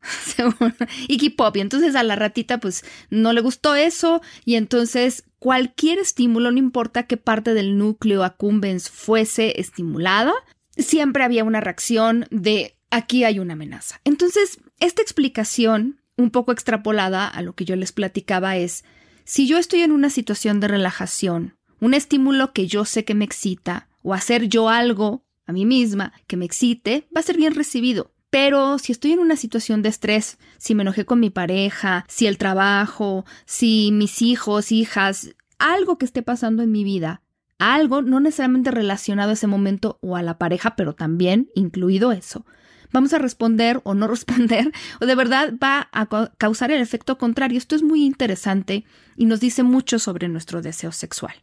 Pop, 0.58 0.72
Iggy 1.08 1.30
Pop, 1.30 1.56
y 1.56 1.60
entonces 1.60 1.94
a 1.94 2.02
la 2.02 2.16
ratita 2.16 2.58
pues 2.58 2.84
no 3.10 3.32
le 3.32 3.40
gustó 3.40 3.74
eso 3.74 4.22
y 4.44 4.54
entonces 4.54 5.24
cualquier 5.38 5.98
estímulo, 5.98 6.50
no 6.50 6.58
importa 6.58 7.06
qué 7.06 7.16
parte 7.16 7.54
del 7.54 7.78
núcleo 7.78 8.24
accumbens 8.24 8.90
fuese 8.90 9.60
estimulada, 9.60 10.32
siempre 10.76 11.24
había 11.24 11.44
una 11.44 11.60
reacción 11.60 12.26
de 12.30 12.76
aquí 12.90 13.24
hay 13.24 13.38
una 13.38 13.54
amenaza. 13.54 14.00
Entonces, 14.04 14.60
esta 14.80 15.02
explicación, 15.02 16.00
un 16.16 16.30
poco 16.30 16.52
extrapolada 16.52 17.28
a 17.28 17.42
lo 17.42 17.54
que 17.54 17.64
yo 17.64 17.76
les 17.76 17.92
platicaba, 17.92 18.56
es 18.56 18.84
si 19.24 19.46
yo 19.46 19.58
estoy 19.58 19.82
en 19.82 19.92
una 19.92 20.10
situación 20.10 20.60
de 20.60 20.68
relajación, 20.68 21.56
un 21.80 21.94
estímulo 21.94 22.52
que 22.52 22.66
yo 22.66 22.84
sé 22.84 23.04
que 23.04 23.14
me 23.14 23.24
excita, 23.24 23.88
o 24.02 24.14
hacer 24.14 24.48
yo 24.48 24.68
algo 24.68 25.24
a 25.46 25.52
mí 25.52 25.64
misma 25.64 26.12
que 26.26 26.36
me 26.36 26.44
excite, 26.44 27.06
va 27.14 27.20
a 27.20 27.24
ser 27.24 27.36
bien 27.36 27.54
recibido. 27.54 28.12
Pero 28.30 28.78
si 28.78 28.92
estoy 28.92 29.12
en 29.12 29.20
una 29.20 29.36
situación 29.36 29.82
de 29.82 29.88
estrés, 29.88 30.38
si 30.58 30.74
me 30.74 30.82
enojé 30.82 31.04
con 31.04 31.20
mi 31.20 31.30
pareja, 31.30 32.04
si 32.08 32.26
el 32.26 32.36
trabajo, 32.36 33.24
si 33.46 33.90
mis 33.92 34.20
hijos, 34.20 34.70
hijas, 34.70 35.34
algo 35.58 35.98
que 35.98 36.04
esté 36.04 36.22
pasando 36.22 36.62
en 36.62 36.70
mi 36.70 36.84
vida, 36.84 37.22
algo 37.58 38.02
no 38.02 38.20
necesariamente 38.20 38.70
relacionado 38.70 39.30
a 39.30 39.34
ese 39.34 39.46
momento 39.46 39.98
o 40.02 40.16
a 40.16 40.22
la 40.22 40.38
pareja, 40.38 40.76
pero 40.76 40.94
también 40.94 41.50
incluido 41.54 42.12
eso, 42.12 42.44
vamos 42.92 43.12
a 43.12 43.18
responder 43.18 43.80
o 43.84 43.94
no 43.94 44.08
responder, 44.08 44.72
o 45.00 45.06
de 45.06 45.14
verdad 45.14 45.54
va 45.62 45.88
a 45.92 46.06
causar 46.38 46.70
el 46.70 46.80
efecto 46.80 47.18
contrario. 47.18 47.58
Esto 47.58 47.76
es 47.76 47.82
muy 47.82 48.04
interesante 48.04 48.84
y 49.16 49.26
nos 49.26 49.40
dice 49.40 49.62
mucho 49.62 49.98
sobre 49.98 50.28
nuestro 50.28 50.62
deseo 50.62 50.92
sexual 50.92 51.34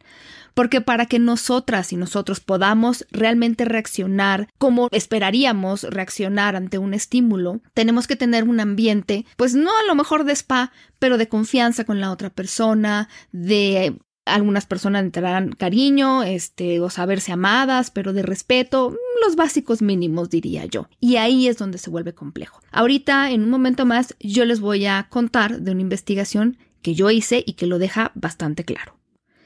porque 0.56 0.80
para 0.80 1.04
que 1.04 1.18
nosotras 1.18 1.92
y 1.92 1.96
nosotros 1.96 2.40
podamos 2.40 3.06
realmente 3.10 3.66
reaccionar 3.66 4.48
como 4.56 4.88
esperaríamos 4.90 5.82
reaccionar 5.82 6.56
ante 6.56 6.78
un 6.78 6.94
estímulo, 6.94 7.60
tenemos 7.74 8.06
que 8.06 8.16
tener 8.16 8.44
un 8.44 8.58
ambiente, 8.60 9.26
pues 9.36 9.54
no 9.54 9.68
a 9.68 9.86
lo 9.86 9.94
mejor 9.94 10.24
de 10.24 10.32
spa, 10.32 10.72
pero 10.98 11.18
de 11.18 11.28
confianza 11.28 11.84
con 11.84 12.00
la 12.00 12.10
otra 12.10 12.30
persona, 12.30 13.10
de 13.32 13.98
algunas 14.26 14.66
personas 14.66 15.02
entrarán 15.02 15.52
cariño, 15.52 16.22
este, 16.22 16.80
o 16.80 16.90
saberse 16.90 17.32
amadas, 17.32 17.90
pero 17.90 18.12
de 18.12 18.22
respeto, 18.22 18.94
los 19.24 19.36
básicos 19.36 19.80
mínimos, 19.80 20.28
diría 20.28 20.66
yo. 20.66 20.88
Y 21.00 21.16
ahí 21.16 21.48
es 21.48 21.56
donde 21.56 21.78
se 21.78 21.90
vuelve 21.90 22.12
complejo. 22.12 22.60
Ahorita, 22.72 23.30
en 23.30 23.44
un 23.44 23.50
momento 23.50 23.86
más, 23.86 24.14
yo 24.20 24.44
les 24.44 24.60
voy 24.60 24.86
a 24.86 25.06
contar 25.08 25.60
de 25.60 25.70
una 25.70 25.80
investigación 25.80 26.58
que 26.82 26.94
yo 26.94 27.10
hice 27.10 27.42
y 27.46 27.54
que 27.54 27.66
lo 27.66 27.78
deja 27.78 28.12
bastante 28.14 28.64
claro. 28.64 28.96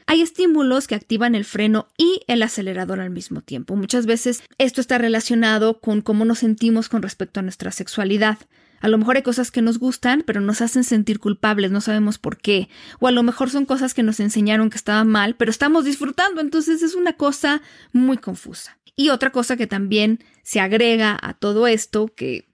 Hay 0.06 0.22
estímulos 0.22 0.88
que 0.88 0.96
activan 0.96 1.36
el 1.36 1.44
freno 1.44 1.86
y 1.96 2.22
el 2.26 2.42
acelerador 2.42 2.98
al 2.98 3.10
mismo 3.10 3.42
tiempo. 3.42 3.76
Muchas 3.76 4.06
veces 4.06 4.42
esto 4.58 4.80
está 4.80 4.98
relacionado 4.98 5.78
con 5.80 6.00
cómo 6.00 6.24
nos 6.24 6.40
sentimos 6.40 6.88
con 6.88 7.02
respecto 7.02 7.38
a 7.38 7.44
nuestra 7.44 7.70
sexualidad. 7.70 8.38
A 8.80 8.88
lo 8.88 8.98
mejor 8.98 9.16
hay 9.16 9.22
cosas 9.22 9.50
que 9.50 9.62
nos 9.62 9.78
gustan, 9.78 10.22
pero 10.26 10.40
nos 10.40 10.60
hacen 10.60 10.84
sentir 10.84 11.20
culpables, 11.20 11.70
no 11.70 11.80
sabemos 11.80 12.18
por 12.18 12.38
qué. 12.38 12.68
O 12.98 13.08
a 13.08 13.12
lo 13.12 13.22
mejor 13.22 13.50
son 13.50 13.66
cosas 13.66 13.94
que 13.94 14.02
nos 14.02 14.20
enseñaron 14.20 14.70
que 14.70 14.76
estaban 14.76 15.08
mal, 15.08 15.36
pero 15.36 15.50
estamos 15.50 15.84
disfrutando, 15.84 16.40
entonces 16.40 16.82
es 16.82 16.94
una 16.94 17.12
cosa 17.12 17.62
muy 17.92 18.16
confusa. 18.16 18.78
Y 18.96 19.10
otra 19.10 19.30
cosa 19.30 19.56
que 19.56 19.66
también 19.66 20.22
se 20.42 20.60
agrega 20.60 21.18
a 21.20 21.34
todo 21.34 21.66
esto, 21.66 22.08
que 22.14 22.50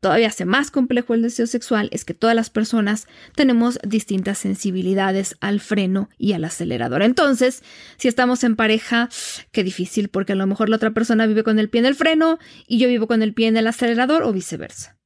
todavía 0.00 0.28
hace 0.28 0.44
más 0.44 0.70
complejo 0.70 1.14
el 1.14 1.22
deseo 1.22 1.46
sexual 1.46 1.88
es 1.92 2.04
que 2.04 2.14
todas 2.14 2.34
las 2.34 2.50
personas 2.50 3.06
tenemos 3.34 3.78
distintas 3.86 4.38
sensibilidades 4.38 5.36
al 5.40 5.60
freno 5.60 6.08
y 6.18 6.32
al 6.32 6.44
acelerador. 6.44 7.02
Entonces, 7.02 7.62
si 7.96 8.08
estamos 8.08 8.42
en 8.44 8.56
pareja, 8.56 9.08
qué 9.52 9.62
difícil, 9.62 10.08
porque 10.08 10.32
a 10.32 10.36
lo 10.36 10.46
mejor 10.46 10.68
la 10.68 10.76
otra 10.76 10.90
persona 10.90 11.26
vive 11.26 11.44
con 11.44 11.58
el 11.58 11.68
pie 11.68 11.80
en 11.80 11.86
el 11.86 11.94
freno 11.94 12.38
y 12.66 12.78
yo 12.78 12.88
vivo 12.88 13.06
con 13.06 13.22
el 13.22 13.34
pie 13.34 13.48
en 13.48 13.56
el 13.56 13.66
acelerador 13.66 14.22
o 14.22 14.32
viceversa. 14.32 14.99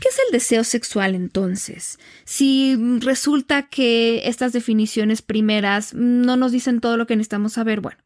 ¿Qué 0.00 0.08
es 0.08 0.18
el 0.26 0.32
deseo 0.32 0.64
sexual 0.64 1.14
entonces? 1.14 1.98
Si 2.24 2.76
resulta 3.00 3.68
que 3.68 4.22
estas 4.28 4.52
definiciones 4.52 5.22
primeras 5.22 5.94
no 5.94 6.36
nos 6.36 6.52
dicen 6.52 6.80
todo 6.80 6.96
lo 6.96 7.06
que 7.06 7.16
necesitamos 7.16 7.54
saber, 7.54 7.80
bueno, 7.80 7.98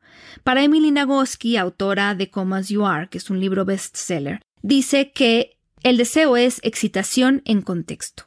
para 0.45 0.63
Emily 0.63 0.91
Nagoski, 0.91 1.57
autora 1.57 2.15
de 2.15 2.31
Come 2.31 2.57
As 2.57 2.69
You 2.69 2.87
Are, 2.87 3.09
que 3.09 3.19
es 3.19 3.31
un 3.31 3.41
libro 3.41 3.65
bestseller, 3.65 4.41
dice 4.63 5.13
que 5.13 5.59
el 5.83 5.97
deseo 5.97 6.37
es 6.37 6.61
excitación 6.63 7.43
en 7.45 7.63
contexto. 7.63 8.25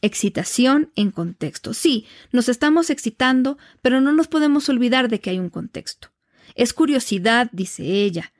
Excitación 0.00 0.90
en 0.96 1.10
contexto. 1.10 1.74
Sí, 1.74 2.06
nos 2.32 2.48
estamos 2.48 2.90
excitando, 2.90 3.58
pero 3.82 4.00
no 4.00 4.12
nos 4.12 4.28
podemos 4.28 4.68
olvidar 4.68 5.08
de 5.08 5.20
que 5.20 5.30
hay 5.30 5.38
un 5.38 5.50
contexto. 5.50 6.08
Es 6.54 6.72
curiosidad, 6.72 7.48
dice 7.52 7.84
ella, 7.84 8.32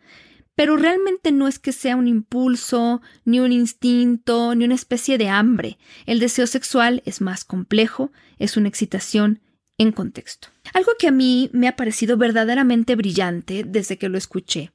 pero 0.55 0.77
realmente 0.77 1.33
no 1.33 1.49
es 1.49 1.59
que 1.59 1.73
sea 1.73 1.97
un 1.97 2.09
impulso, 2.09 3.01
ni 3.25 3.41
un 3.41 3.53
instinto, 3.53 4.55
ni 4.55 4.65
una 4.65 4.75
especie 4.75 5.19
de 5.19 5.29
hambre. 5.29 5.79
El 6.07 6.21
deseo 6.21 6.47
sexual 6.47 7.03
es 7.07 7.21
más 7.21 7.45
complejo, 7.45 8.13
es 8.39 8.57
una 8.57 8.69
excitación 8.69 9.41
en 9.79 9.93
contexto. 9.93 10.49
Algo 10.75 10.93
que 10.99 11.09
a 11.09 11.13
mí 11.13 11.51
me 11.53 11.69
ha 11.69 11.77
parecido 11.77 12.17
verdaderamente 12.17 12.95
brillante 12.97 13.65
desde 13.67 13.99
que 13.99 14.09
lo 14.09 14.19
escuché 14.19 14.73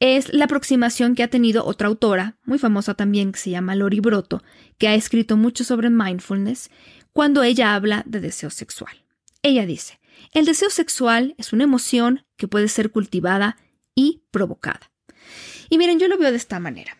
es 0.00 0.32
la 0.32 0.44
aproximación 0.46 1.14
que 1.14 1.22
ha 1.22 1.28
tenido 1.28 1.64
otra 1.64 1.88
autora, 1.88 2.36
muy 2.44 2.58
famosa 2.58 2.94
también, 2.94 3.32
que 3.32 3.40
se 3.40 3.50
llama 3.50 3.74
Lori 3.74 4.00
Broto, 4.00 4.42
que 4.78 4.88
ha 4.88 4.94
escrito 4.94 5.36
mucho 5.36 5.64
sobre 5.64 5.90
mindfulness, 5.90 6.70
cuando 7.12 7.42
ella 7.42 7.74
habla 7.74 8.02
de 8.06 8.20
deseo 8.20 8.50
sexual. 8.50 9.04
Ella 9.42 9.66
dice, 9.66 10.00
el 10.32 10.44
deseo 10.44 10.70
sexual 10.70 11.34
es 11.38 11.52
una 11.52 11.64
emoción 11.64 12.24
que 12.36 12.48
puede 12.48 12.68
ser 12.68 12.90
cultivada 12.90 13.56
y 13.94 14.22
provocada. 14.30 14.90
Y 15.68 15.78
miren, 15.78 15.98
yo 15.98 16.08
lo 16.08 16.18
veo 16.18 16.30
de 16.30 16.36
esta 16.36 16.58
manera. 16.60 16.96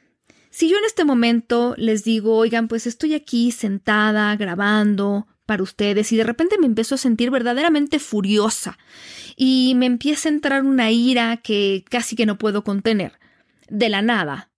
Si 0.50 0.70
yo 0.70 0.78
en 0.78 0.84
este 0.84 1.04
momento 1.04 1.74
les 1.76 2.02
digo, 2.04 2.36
oigan, 2.36 2.68
pues 2.68 2.86
estoy 2.86 3.14
aquí 3.14 3.52
sentada 3.52 4.34
grabando 4.36 5.26
para 5.44 5.62
ustedes 5.62 6.12
y 6.12 6.16
de 6.16 6.24
repente 6.24 6.58
me 6.58 6.66
empiezo 6.66 6.94
a 6.94 6.98
sentir 6.98 7.30
verdaderamente 7.30 7.98
furiosa 7.98 8.78
y 9.36 9.74
me 9.76 9.86
empieza 9.86 10.28
a 10.28 10.32
entrar 10.32 10.64
una 10.64 10.90
ira 10.90 11.36
que 11.36 11.84
casi 11.88 12.16
que 12.16 12.26
no 12.26 12.38
puedo 12.38 12.64
contener, 12.64 13.12
de 13.68 13.88
la 13.88 14.02
nada. 14.02 14.50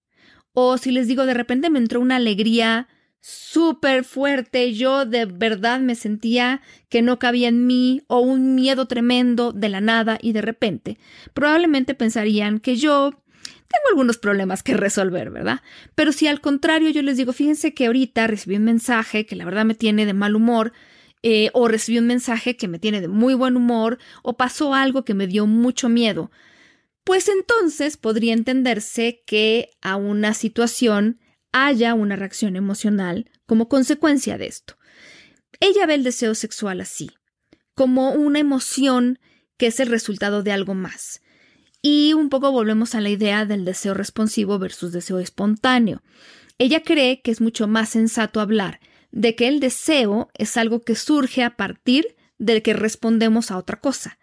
O 0.52 0.78
si 0.78 0.90
les 0.92 1.08
digo, 1.08 1.26
de 1.26 1.34
repente 1.34 1.68
me 1.68 1.78
entró 1.78 2.00
una 2.00 2.16
alegría 2.16 2.88
súper 3.20 4.04
fuerte, 4.04 4.72
yo 4.74 5.04
de 5.04 5.26
verdad 5.26 5.80
me 5.80 5.94
sentía 5.94 6.62
que 6.88 7.02
no 7.02 7.18
cabía 7.18 7.48
en 7.48 7.66
mí 7.66 8.02
o 8.06 8.20
un 8.20 8.54
miedo 8.54 8.86
tremendo 8.86 9.52
de 9.52 9.68
la 9.68 9.80
nada 9.80 10.18
y 10.22 10.32
de 10.32 10.42
repente, 10.42 10.98
probablemente 11.34 11.94
pensarían 11.94 12.60
que 12.60 12.76
yo 12.76 13.22
tengo 13.68 13.88
algunos 13.90 14.16
problemas 14.16 14.62
que 14.62 14.74
resolver, 14.74 15.30
¿verdad? 15.30 15.60
Pero 15.94 16.12
si 16.12 16.26
al 16.26 16.40
contrario 16.40 16.88
yo 16.90 17.02
les 17.02 17.18
digo, 17.18 17.32
fíjense 17.32 17.74
que 17.74 17.86
ahorita 17.86 18.26
recibí 18.26 18.56
un 18.56 18.64
mensaje 18.64 19.26
que 19.26 19.36
la 19.36 19.44
verdad 19.44 19.64
me 19.64 19.74
tiene 19.74 20.06
de 20.06 20.14
mal 20.14 20.34
humor, 20.34 20.72
eh, 21.22 21.50
o 21.52 21.68
recibí 21.68 21.98
un 21.98 22.06
mensaje 22.06 22.56
que 22.56 22.68
me 22.68 22.78
tiene 22.78 23.00
de 23.00 23.08
muy 23.08 23.34
buen 23.34 23.56
humor, 23.56 23.98
o 24.22 24.36
pasó 24.36 24.74
algo 24.74 25.04
que 25.04 25.14
me 25.14 25.26
dio 25.26 25.46
mucho 25.46 25.88
miedo, 25.88 26.30
pues 27.04 27.28
entonces 27.28 27.96
podría 27.96 28.32
entenderse 28.32 29.22
que 29.26 29.70
a 29.82 29.96
una 29.96 30.34
situación 30.34 31.18
haya 31.52 31.94
una 31.94 32.16
reacción 32.16 32.56
emocional 32.56 33.30
como 33.46 33.68
consecuencia 33.68 34.38
de 34.38 34.46
esto. 34.46 34.76
Ella 35.60 35.86
ve 35.86 35.94
el 35.94 36.04
deseo 36.04 36.34
sexual 36.34 36.80
así, 36.80 37.10
como 37.74 38.12
una 38.12 38.38
emoción 38.38 39.18
que 39.56 39.66
es 39.66 39.80
el 39.80 39.88
resultado 39.88 40.42
de 40.42 40.52
algo 40.52 40.74
más. 40.74 41.20
Y 41.82 42.12
un 42.12 42.28
poco 42.28 42.50
volvemos 42.50 42.94
a 42.94 43.00
la 43.00 43.10
idea 43.10 43.44
del 43.44 43.64
deseo 43.64 43.94
responsivo 43.94 44.58
versus 44.58 44.92
deseo 44.92 45.18
espontáneo. 45.18 46.02
Ella 46.58 46.82
cree 46.82 47.20
que 47.20 47.30
es 47.30 47.40
mucho 47.40 47.68
más 47.68 47.90
sensato 47.90 48.40
hablar 48.40 48.80
de 49.12 49.36
que 49.36 49.48
el 49.48 49.60
deseo 49.60 50.28
es 50.34 50.56
algo 50.56 50.82
que 50.82 50.94
surge 50.94 51.42
a 51.44 51.56
partir 51.56 52.16
del 52.38 52.62
que 52.62 52.72
respondemos 52.72 53.50
a 53.50 53.58
otra 53.58 53.80
cosa. 53.80 54.18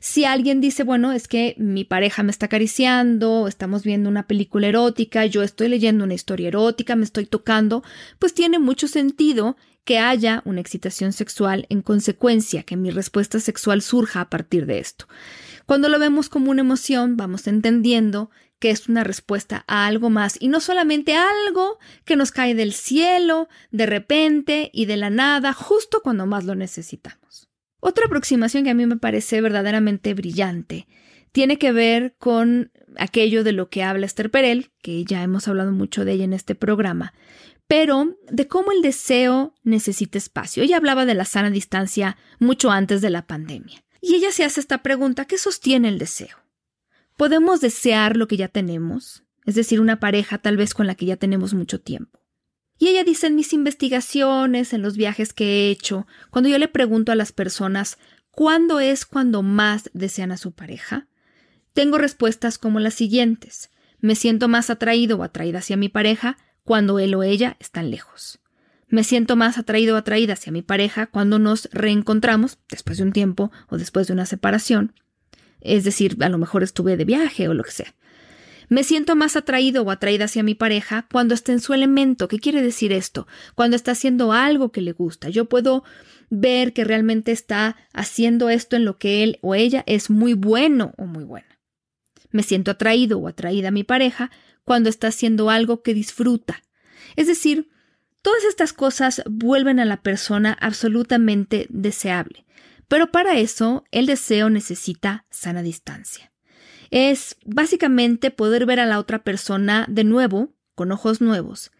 Si 0.00 0.24
alguien 0.24 0.60
dice, 0.60 0.82
bueno, 0.82 1.12
es 1.12 1.28
que 1.28 1.54
mi 1.58 1.84
pareja 1.84 2.22
me 2.22 2.30
está 2.30 2.46
acariciando, 2.46 3.46
estamos 3.46 3.84
viendo 3.84 4.08
una 4.08 4.26
película 4.26 4.66
erótica, 4.66 5.26
yo 5.26 5.42
estoy 5.42 5.68
leyendo 5.68 6.04
una 6.04 6.14
historia 6.14 6.48
erótica, 6.48 6.96
me 6.96 7.04
estoy 7.04 7.26
tocando, 7.26 7.84
pues 8.18 8.34
tiene 8.34 8.58
mucho 8.58 8.88
sentido 8.88 9.56
que 9.84 9.98
haya 9.98 10.42
una 10.44 10.60
excitación 10.60 11.12
sexual 11.12 11.66
en 11.68 11.82
consecuencia, 11.82 12.62
que 12.62 12.76
mi 12.76 12.90
respuesta 12.90 13.40
sexual 13.40 13.82
surja 13.82 14.20
a 14.20 14.30
partir 14.30 14.66
de 14.66 14.78
esto. 14.78 15.06
Cuando 15.66 15.88
lo 15.88 15.98
vemos 15.98 16.28
como 16.28 16.50
una 16.50 16.60
emoción, 16.62 17.16
vamos 17.16 17.46
entendiendo 17.46 18.30
que 18.58 18.70
es 18.70 18.88
una 18.88 19.04
respuesta 19.04 19.64
a 19.66 19.86
algo 19.86 20.10
más 20.10 20.36
y 20.38 20.48
no 20.48 20.60
solamente 20.60 21.16
algo 21.16 21.78
que 22.04 22.16
nos 22.16 22.30
cae 22.30 22.54
del 22.54 22.72
cielo, 22.72 23.48
de 23.70 23.86
repente 23.86 24.70
y 24.72 24.84
de 24.84 24.98
la 24.98 25.10
nada, 25.10 25.52
justo 25.52 26.02
cuando 26.02 26.26
más 26.26 26.44
lo 26.44 26.54
necesitamos. 26.54 27.48
Otra 27.80 28.06
aproximación 28.06 28.64
que 28.64 28.70
a 28.70 28.74
mí 28.74 28.86
me 28.86 28.98
parece 28.98 29.40
verdaderamente 29.40 30.12
brillante 30.12 30.86
tiene 31.32 31.58
que 31.58 31.72
ver 31.72 32.14
con 32.18 32.70
aquello 32.96 33.44
de 33.44 33.52
lo 33.52 33.70
que 33.70 33.82
habla 33.82 34.06
Esther 34.06 34.30
Perel, 34.30 34.70
que 34.82 35.04
ya 35.04 35.22
hemos 35.22 35.48
hablado 35.48 35.72
mucho 35.72 36.04
de 36.04 36.12
ella 36.12 36.24
en 36.24 36.32
este 36.32 36.54
programa, 36.54 37.14
pero 37.70 38.16
de 38.28 38.48
cómo 38.48 38.72
el 38.72 38.82
deseo 38.82 39.54
necesita 39.62 40.18
espacio. 40.18 40.64
Ella 40.64 40.76
hablaba 40.76 41.06
de 41.06 41.14
la 41.14 41.24
sana 41.24 41.50
distancia 41.50 42.16
mucho 42.40 42.72
antes 42.72 43.00
de 43.00 43.10
la 43.10 43.28
pandemia. 43.28 43.84
Y 44.00 44.16
ella 44.16 44.32
se 44.32 44.42
hace 44.42 44.58
esta 44.58 44.82
pregunta, 44.82 45.26
¿qué 45.26 45.38
sostiene 45.38 45.86
el 45.86 45.96
deseo? 45.96 46.36
¿Podemos 47.16 47.60
desear 47.60 48.16
lo 48.16 48.26
que 48.26 48.36
ya 48.36 48.48
tenemos? 48.48 49.22
Es 49.46 49.54
decir, 49.54 49.80
una 49.80 50.00
pareja 50.00 50.38
tal 50.38 50.56
vez 50.56 50.74
con 50.74 50.88
la 50.88 50.96
que 50.96 51.06
ya 51.06 51.16
tenemos 51.16 51.54
mucho 51.54 51.80
tiempo. 51.80 52.18
Y 52.76 52.88
ella 52.88 53.04
dice 53.04 53.28
en 53.28 53.36
mis 53.36 53.52
investigaciones, 53.52 54.72
en 54.72 54.82
los 54.82 54.96
viajes 54.96 55.32
que 55.32 55.44
he 55.44 55.70
hecho, 55.70 56.08
cuando 56.30 56.48
yo 56.48 56.58
le 56.58 56.66
pregunto 56.66 57.12
a 57.12 57.14
las 57.14 57.30
personas 57.30 57.98
cuándo 58.32 58.80
es 58.80 59.06
cuando 59.06 59.42
más 59.42 59.90
desean 59.92 60.32
a 60.32 60.38
su 60.38 60.50
pareja, 60.50 61.06
tengo 61.72 61.98
respuestas 61.98 62.58
como 62.58 62.80
las 62.80 62.94
siguientes. 62.94 63.70
Me 64.00 64.16
siento 64.16 64.48
más 64.48 64.70
atraído 64.70 65.18
o 65.18 65.22
atraída 65.22 65.60
hacia 65.60 65.76
mi 65.76 65.88
pareja 65.88 66.36
cuando 66.70 67.00
él 67.00 67.16
o 67.16 67.24
ella 67.24 67.56
están 67.58 67.90
lejos. 67.90 68.38
Me 68.86 69.02
siento 69.02 69.34
más 69.34 69.58
atraído 69.58 69.96
o 69.96 69.98
atraída 69.98 70.34
hacia 70.34 70.52
mi 70.52 70.62
pareja 70.62 71.06
cuando 71.06 71.40
nos 71.40 71.68
reencontramos, 71.72 72.58
después 72.68 72.98
de 72.98 73.02
un 73.02 73.10
tiempo 73.10 73.50
o 73.70 73.76
después 73.76 74.06
de 74.06 74.12
una 74.12 74.24
separación. 74.24 74.92
Es 75.60 75.82
decir, 75.82 76.16
a 76.20 76.28
lo 76.28 76.38
mejor 76.38 76.62
estuve 76.62 76.96
de 76.96 77.04
viaje 77.04 77.48
o 77.48 77.54
lo 77.54 77.64
que 77.64 77.72
sea. 77.72 77.96
Me 78.68 78.84
siento 78.84 79.16
más 79.16 79.34
atraído 79.34 79.82
o 79.82 79.90
atraída 79.90 80.26
hacia 80.26 80.44
mi 80.44 80.54
pareja 80.54 81.08
cuando 81.10 81.34
está 81.34 81.50
en 81.50 81.58
su 81.58 81.74
elemento. 81.74 82.28
¿Qué 82.28 82.38
quiere 82.38 82.62
decir 82.62 82.92
esto? 82.92 83.26
Cuando 83.56 83.74
está 83.74 83.90
haciendo 83.90 84.32
algo 84.32 84.70
que 84.70 84.80
le 84.80 84.92
gusta. 84.92 85.28
Yo 85.28 85.46
puedo 85.46 85.82
ver 86.28 86.72
que 86.72 86.84
realmente 86.84 87.32
está 87.32 87.78
haciendo 87.92 88.48
esto 88.48 88.76
en 88.76 88.84
lo 88.84 88.96
que 88.96 89.24
él 89.24 89.40
o 89.40 89.56
ella 89.56 89.82
es 89.88 90.08
muy 90.08 90.34
bueno 90.34 90.94
o 90.98 91.06
muy 91.06 91.24
buena. 91.24 91.48
Me 92.30 92.42
siento 92.42 92.70
atraído 92.70 93.18
o 93.18 93.28
atraída 93.28 93.68
a 93.68 93.72
mi 93.72 93.84
pareja 93.84 94.30
cuando 94.64 94.88
está 94.88 95.08
haciendo 95.08 95.50
algo 95.50 95.82
que 95.82 95.94
disfruta. 95.94 96.62
Es 97.16 97.26
decir, 97.26 97.68
Todas 98.22 98.44
estas 98.44 98.72
cosas 98.72 99.22
vuelven 99.28 99.80
a 99.80 99.86
la 99.86 100.02
persona 100.02 100.56
absolutamente 100.60 101.66
deseable, 101.70 102.44
pero 102.86 103.10
para 103.10 103.38
eso 103.38 103.84
el 103.92 104.06
deseo 104.06 104.50
necesita 104.50 105.24
sana 105.30 105.62
distancia. 105.62 106.30
Es 106.90 107.36
básicamente 107.46 108.30
poder 108.30 108.66
ver 108.66 108.80
a 108.80 108.86
la 108.86 108.98
otra 108.98 109.22
persona 109.22 109.86
de 109.88 110.04
nuevo, 110.04 110.52
con 110.74 110.92
ojos 110.92 111.20
nuevos, 111.22 111.70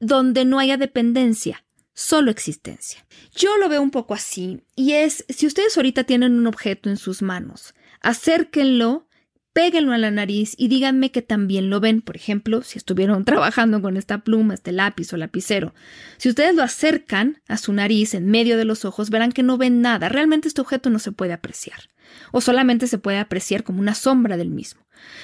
donde 0.00 0.44
no 0.44 0.58
haya 0.58 0.76
dependencia, 0.76 1.64
solo 1.94 2.30
existencia. 2.30 3.06
Yo 3.34 3.56
lo 3.56 3.70
veo 3.70 3.80
un 3.80 3.90
poco 3.90 4.12
así, 4.12 4.64
y 4.74 4.92
es, 4.92 5.24
si 5.30 5.46
ustedes 5.46 5.76
ahorita 5.78 6.04
tienen 6.04 6.34
un 6.34 6.46
objeto 6.46 6.90
en 6.90 6.98
sus 6.98 7.22
manos, 7.22 7.74
acérquenlo 8.02 9.05
péguenlo 9.56 9.94
a 9.94 9.98
la 9.98 10.10
nariz 10.10 10.54
y 10.58 10.68
díganme 10.68 11.10
que 11.10 11.22
también 11.22 11.70
lo 11.70 11.80
ven. 11.80 12.02
Por 12.02 12.14
ejemplo, 12.14 12.60
si 12.60 12.76
estuvieron 12.76 13.24
trabajando 13.24 13.80
con 13.80 13.96
esta 13.96 14.18
pluma, 14.18 14.52
este 14.52 14.70
lápiz 14.70 15.10
o 15.14 15.16
lapicero. 15.16 15.72
Si 16.18 16.28
ustedes 16.28 16.54
lo 16.54 16.62
acercan 16.62 17.40
a 17.48 17.56
su 17.56 17.72
nariz 17.72 18.12
en 18.12 18.26
medio 18.26 18.58
de 18.58 18.66
los 18.66 18.84
ojos, 18.84 19.08
verán 19.08 19.32
que 19.32 19.42
no 19.42 19.56
ven 19.56 19.80
nada. 19.80 20.10
Realmente 20.10 20.46
este 20.46 20.60
objeto 20.60 20.90
no 20.90 20.98
se 20.98 21.10
puede 21.10 21.32
apreciar. 21.32 21.88
O 22.32 22.42
solamente 22.42 22.86
se 22.86 22.98
puede 22.98 23.16
apreciar 23.16 23.64
como 23.64 23.80
una 23.80 23.94
sombra 23.94 24.36
del 24.36 24.50
mismo. 24.50 24.82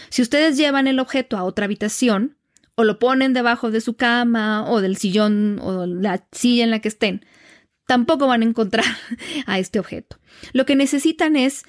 Si 0.08 0.22
ustedes 0.22 0.56
llevan 0.56 0.86
el 0.86 0.98
objeto 0.98 1.36
a 1.36 1.44
otra 1.44 1.66
habitación, 1.66 2.38
o 2.74 2.84
lo 2.84 2.98
ponen 2.98 3.34
debajo 3.34 3.70
de 3.70 3.82
su 3.82 3.96
cama, 3.96 4.64
o 4.66 4.80
del 4.80 4.96
sillón, 4.96 5.58
o 5.60 5.84
la 5.84 6.26
silla 6.32 6.64
en 6.64 6.70
la 6.70 6.78
que 6.78 6.88
estén, 6.88 7.26
tampoco 7.86 8.26
van 8.28 8.40
a 8.40 8.46
encontrar 8.46 8.86
a 9.46 9.58
este 9.58 9.78
objeto. 9.78 10.16
Lo 10.54 10.64
que 10.64 10.74
necesitan 10.74 11.36
es 11.36 11.64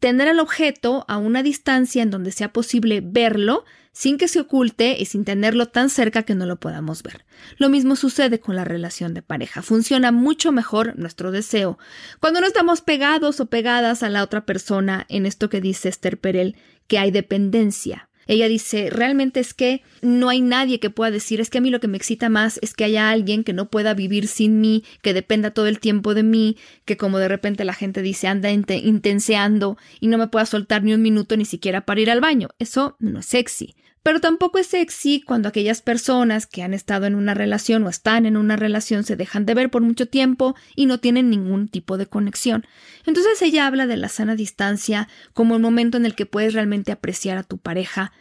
tener 0.00 0.28
el 0.28 0.40
objeto 0.40 1.04
a 1.08 1.16
una 1.16 1.42
distancia 1.42 2.02
en 2.02 2.10
donde 2.10 2.32
sea 2.32 2.52
posible 2.52 3.00
verlo 3.02 3.64
sin 3.92 4.18
que 4.18 4.28
se 4.28 4.40
oculte 4.40 4.96
y 4.98 5.06
sin 5.06 5.24
tenerlo 5.24 5.68
tan 5.68 5.88
cerca 5.88 6.22
que 6.22 6.34
no 6.34 6.44
lo 6.44 6.60
podamos 6.60 7.02
ver. 7.02 7.24
Lo 7.56 7.70
mismo 7.70 7.96
sucede 7.96 8.40
con 8.40 8.54
la 8.54 8.64
relación 8.64 9.14
de 9.14 9.22
pareja. 9.22 9.62
Funciona 9.62 10.12
mucho 10.12 10.52
mejor 10.52 10.98
nuestro 10.98 11.30
deseo 11.30 11.78
cuando 12.20 12.42
no 12.42 12.46
estamos 12.46 12.82
pegados 12.82 13.40
o 13.40 13.46
pegadas 13.46 14.02
a 14.02 14.10
la 14.10 14.22
otra 14.22 14.44
persona 14.44 15.06
en 15.08 15.24
esto 15.24 15.48
que 15.48 15.62
dice 15.62 15.88
Esther 15.88 16.20
Perel, 16.20 16.56
que 16.88 16.98
hay 16.98 17.10
dependencia. 17.10 18.10
Ella 18.26 18.48
dice, 18.48 18.90
realmente 18.90 19.40
es 19.40 19.54
que 19.54 19.82
no 20.02 20.28
hay 20.28 20.40
nadie 20.40 20.80
que 20.80 20.90
pueda 20.90 21.10
decir, 21.10 21.40
es 21.40 21.50
que 21.50 21.58
a 21.58 21.60
mí 21.60 21.70
lo 21.70 21.80
que 21.80 21.88
me 21.88 21.96
excita 21.96 22.28
más 22.28 22.58
es 22.62 22.74
que 22.74 22.84
haya 22.84 23.10
alguien 23.10 23.44
que 23.44 23.52
no 23.52 23.70
pueda 23.70 23.94
vivir 23.94 24.26
sin 24.26 24.60
mí, 24.60 24.84
que 25.02 25.14
dependa 25.14 25.52
todo 25.52 25.66
el 25.66 25.78
tiempo 25.78 26.14
de 26.14 26.22
mí, 26.22 26.56
que 26.84 26.96
como 26.96 27.18
de 27.18 27.28
repente 27.28 27.64
la 27.64 27.74
gente 27.74 28.02
dice 28.02 28.28
anda 28.28 28.50
intenseando 28.50 29.76
y 30.00 30.08
no 30.08 30.18
me 30.18 30.28
pueda 30.28 30.46
soltar 30.46 30.82
ni 30.82 30.92
un 30.92 31.02
minuto 31.02 31.36
ni 31.36 31.44
siquiera 31.44 31.86
para 31.86 32.00
ir 32.00 32.10
al 32.10 32.20
baño. 32.20 32.48
Eso 32.58 32.96
no 32.98 33.20
es 33.20 33.26
sexy. 33.26 33.74
Pero 34.06 34.20
tampoco 34.20 34.58
es 34.58 34.68
sexy 34.68 35.20
cuando 35.20 35.48
aquellas 35.48 35.82
personas 35.82 36.46
que 36.46 36.62
han 36.62 36.74
estado 36.74 37.06
en 37.06 37.16
una 37.16 37.34
relación 37.34 37.82
o 37.82 37.88
están 37.88 38.24
en 38.24 38.36
una 38.36 38.54
relación 38.54 39.02
se 39.02 39.16
dejan 39.16 39.46
de 39.46 39.54
ver 39.54 39.68
por 39.68 39.82
mucho 39.82 40.06
tiempo 40.06 40.54
y 40.76 40.86
no 40.86 41.00
tienen 41.00 41.28
ningún 41.28 41.66
tipo 41.66 41.98
de 41.98 42.06
conexión. 42.06 42.64
Entonces 43.04 43.42
ella 43.42 43.66
habla 43.66 43.88
de 43.88 43.96
la 43.96 44.08
sana 44.08 44.36
distancia 44.36 45.08
como 45.32 45.56
el 45.56 45.62
momento 45.62 45.96
en 45.96 46.06
el 46.06 46.14
que 46.14 46.24
puedes 46.24 46.54
realmente 46.54 46.92
apreciar 46.92 47.36
a 47.36 47.42
tu 47.42 47.58
pareja 47.58 48.12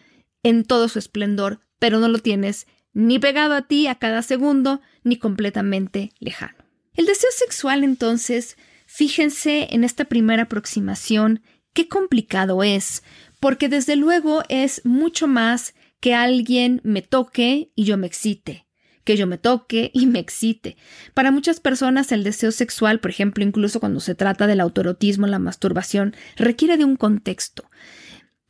en 0.42 0.64
todo 0.64 0.90
su 0.90 0.98
esplendor, 0.98 1.60
pero 1.78 2.00
no 2.00 2.08
lo 2.08 2.18
tienes 2.18 2.66
ni 2.94 3.20
pegado 3.20 3.54
a 3.54 3.68
ti 3.68 3.86
a 3.86 3.94
cada 3.94 4.24
segundo, 4.24 4.82
ni 5.04 5.18
completamente 5.18 6.14
lejano. 6.18 6.66
El 6.96 7.06
deseo 7.06 7.30
sexual, 7.32 7.84
entonces, 7.84 8.58
fíjense 8.88 9.68
en 9.70 9.84
esta 9.84 10.06
primera 10.06 10.44
aproximación, 10.44 11.44
qué 11.74 11.88
complicado 11.88 12.64
es, 12.64 13.04
porque 13.46 13.70
desde 13.70 13.96
luego 13.96 14.42
es 14.50 14.82
mucho 14.86 15.28
más 15.28 15.76
que 16.00 16.16
alguien 16.16 16.82
me 16.84 17.04
toque 17.04 17.72
y 17.76 17.84
yo 17.84 17.96
me 17.96 18.08
excite, 18.08 18.66
que 19.04 19.18
yo 19.18 19.28
me 19.28 19.38
toque 19.38 19.92
y 19.94 20.08
me 20.08 20.18
excite. 20.18 20.78
Para 21.14 21.30
muchas 21.30 21.60
personas 21.60 22.12
el 22.12 22.24
deseo 22.24 22.52
sexual, 22.52 23.00
por 23.00 23.12
ejemplo, 23.12 23.44
incluso 23.44 23.80
cuando 23.80 24.00
se 24.00 24.16
trata 24.16 24.48
del 24.48 24.62
autorotismo, 24.62 25.28
la 25.28 25.38
masturbación, 25.38 26.16
requiere 26.38 26.76
de 26.76 26.86
un 26.86 26.96
contexto. 26.96 27.70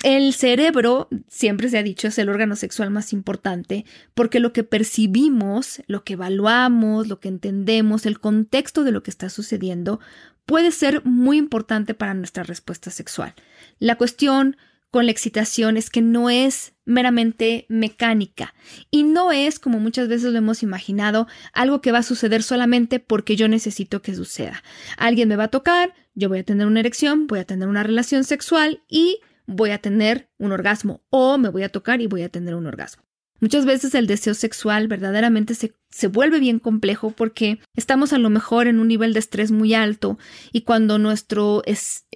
El 0.01 0.33
cerebro, 0.33 1.09
siempre 1.27 1.67
se 1.67 1.77
ha 1.77 1.83
dicho, 1.83 2.07
es 2.07 2.17
el 2.17 2.29
órgano 2.29 2.55
sexual 2.55 2.89
más 2.89 3.11
importante 3.11 3.83
porque 4.13 4.39
lo 4.39 4.53
que 4.53 4.63
percibimos, 4.63 5.81
lo 5.87 6.05
que 6.05 6.13
evaluamos, 6.13 7.09
lo 7.09 7.19
que 7.19 7.27
entendemos, 7.27 8.05
el 8.05 8.21
contexto 8.21 8.85
de 8.85 8.93
lo 8.93 9.03
que 9.03 9.11
está 9.11 9.29
sucediendo 9.29 9.99
puede 10.45 10.71
ser 10.71 11.03
muy 11.03 11.35
importante 11.35 11.95
para 11.95 12.13
nuestra 12.13 12.43
respuesta 12.43 12.91
sexual. 12.91 13.33
La 13.77 13.97
cuestión 13.97 14.55
con 14.95 15.07
la 15.07 15.11
excitación 15.11 15.75
es 15.75 15.89
que 15.89 16.01
no 16.01 16.29
es 16.29 16.73
meramente 16.85 17.65
mecánica 17.67 18.53
y 18.91 19.03
no 19.03 19.33
es, 19.33 19.59
como 19.59 19.81
muchas 19.81 20.07
veces 20.07 20.31
lo 20.31 20.37
hemos 20.37 20.63
imaginado, 20.63 21.27
algo 21.51 21.81
que 21.81 21.91
va 21.91 21.97
a 21.97 22.03
suceder 22.03 22.43
solamente 22.43 23.01
porque 23.01 23.35
yo 23.35 23.49
necesito 23.49 24.01
que 24.01 24.15
suceda. 24.15 24.63
Alguien 24.95 25.27
me 25.27 25.35
va 25.35 25.43
a 25.43 25.47
tocar, 25.49 25.93
yo 26.13 26.29
voy 26.29 26.39
a 26.39 26.43
tener 26.45 26.65
una 26.65 26.79
erección, 26.79 27.27
voy 27.27 27.39
a 27.39 27.43
tener 27.43 27.67
una 27.67 27.83
relación 27.83 28.23
sexual 28.23 28.83
y 28.87 29.19
voy 29.45 29.71
a 29.71 29.79
tener 29.79 30.29
un 30.37 30.53
orgasmo 30.53 31.01
o 31.09 31.37
me 31.37 31.49
voy 31.49 31.63
a 31.63 31.69
tocar 31.69 31.99
y 31.99 32.07
voy 32.07 32.21
a 32.21 32.29
tener 32.29 32.55
un 32.55 32.65
orgasmo. 32.65 33.04
Muchas 33.41 33.65
veces 33.65 33.93
el 33.95 34.07
deseo 34.07 34.33
sexual 34.33 34.87
verdaderamente 34.87 35.55
se, 35.55 35.75
se, 35.89 36.07
vuelve 36.07 36.39
bien 36.39 36.59
complejo 36.59 37.11
porque 37.11 37.59
estamos 37.75 38.13
a 38.13 38.17
lo 38.17 38.29
mejor 38.29 38.67
en 38.67 38.79
un 38.79 38.87
nivel 38.87 39.13
de 39.13 39.19
estrés 39.19 39.51
muy 39.51 39.73
alto 39.73 40.17
y 40.53 40.61
cuando 40.61 40.97
nuestro 40.99 41.61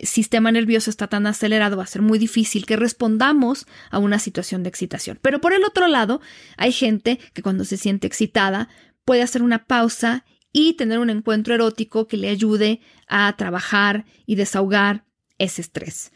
sistema 0.01 0.51
nervioso 0.51 0.89
está 0.89 1.07
tan 1.07 1.27
acelerado 1.27 1.75
va 1.75 1.83
a 1.83 1.87
ser 1.87 2.01
muy 2.01 2.19
difícil 2.19 2.65
que 2.65 2.77
respondamos 2.77 3.67
a 3.91 3.99
una 3.99 4.17
situación 4.17 4.63
de 4.63 4.69
excitación. 4.69 5.19
Pero 5.21 5.41
por 5.41 5.51
el 5.51 5.65
otro 5.65 5.87
lado, 5.87 6.21
hay 6.55 6.71
gente 6.71 7.19
que 7.33 7.41
cuando 7.41 7.65
se 7.65 7.75
siente 7.75 8.07
excitada 8.07 8.69
puede 9.03 9.21
hacer 9.21 9.43
una 9.43 9.65
pausa 9.65 10.23
y 10.53 10.73
tener 10.73 10.99
un 10.99 11.09
encuentro 11.09 11.53
erótico 11.53 12.07
que 12.07 12.17
le 12.17 12.29
ayude 12.29 12.79
a 13.07 13.35
trabajar 13.37 14.05
y 14.25 14.35
desahogar 14.35 15.03
ese 15.37 15.61
estrés. 15.61 16.11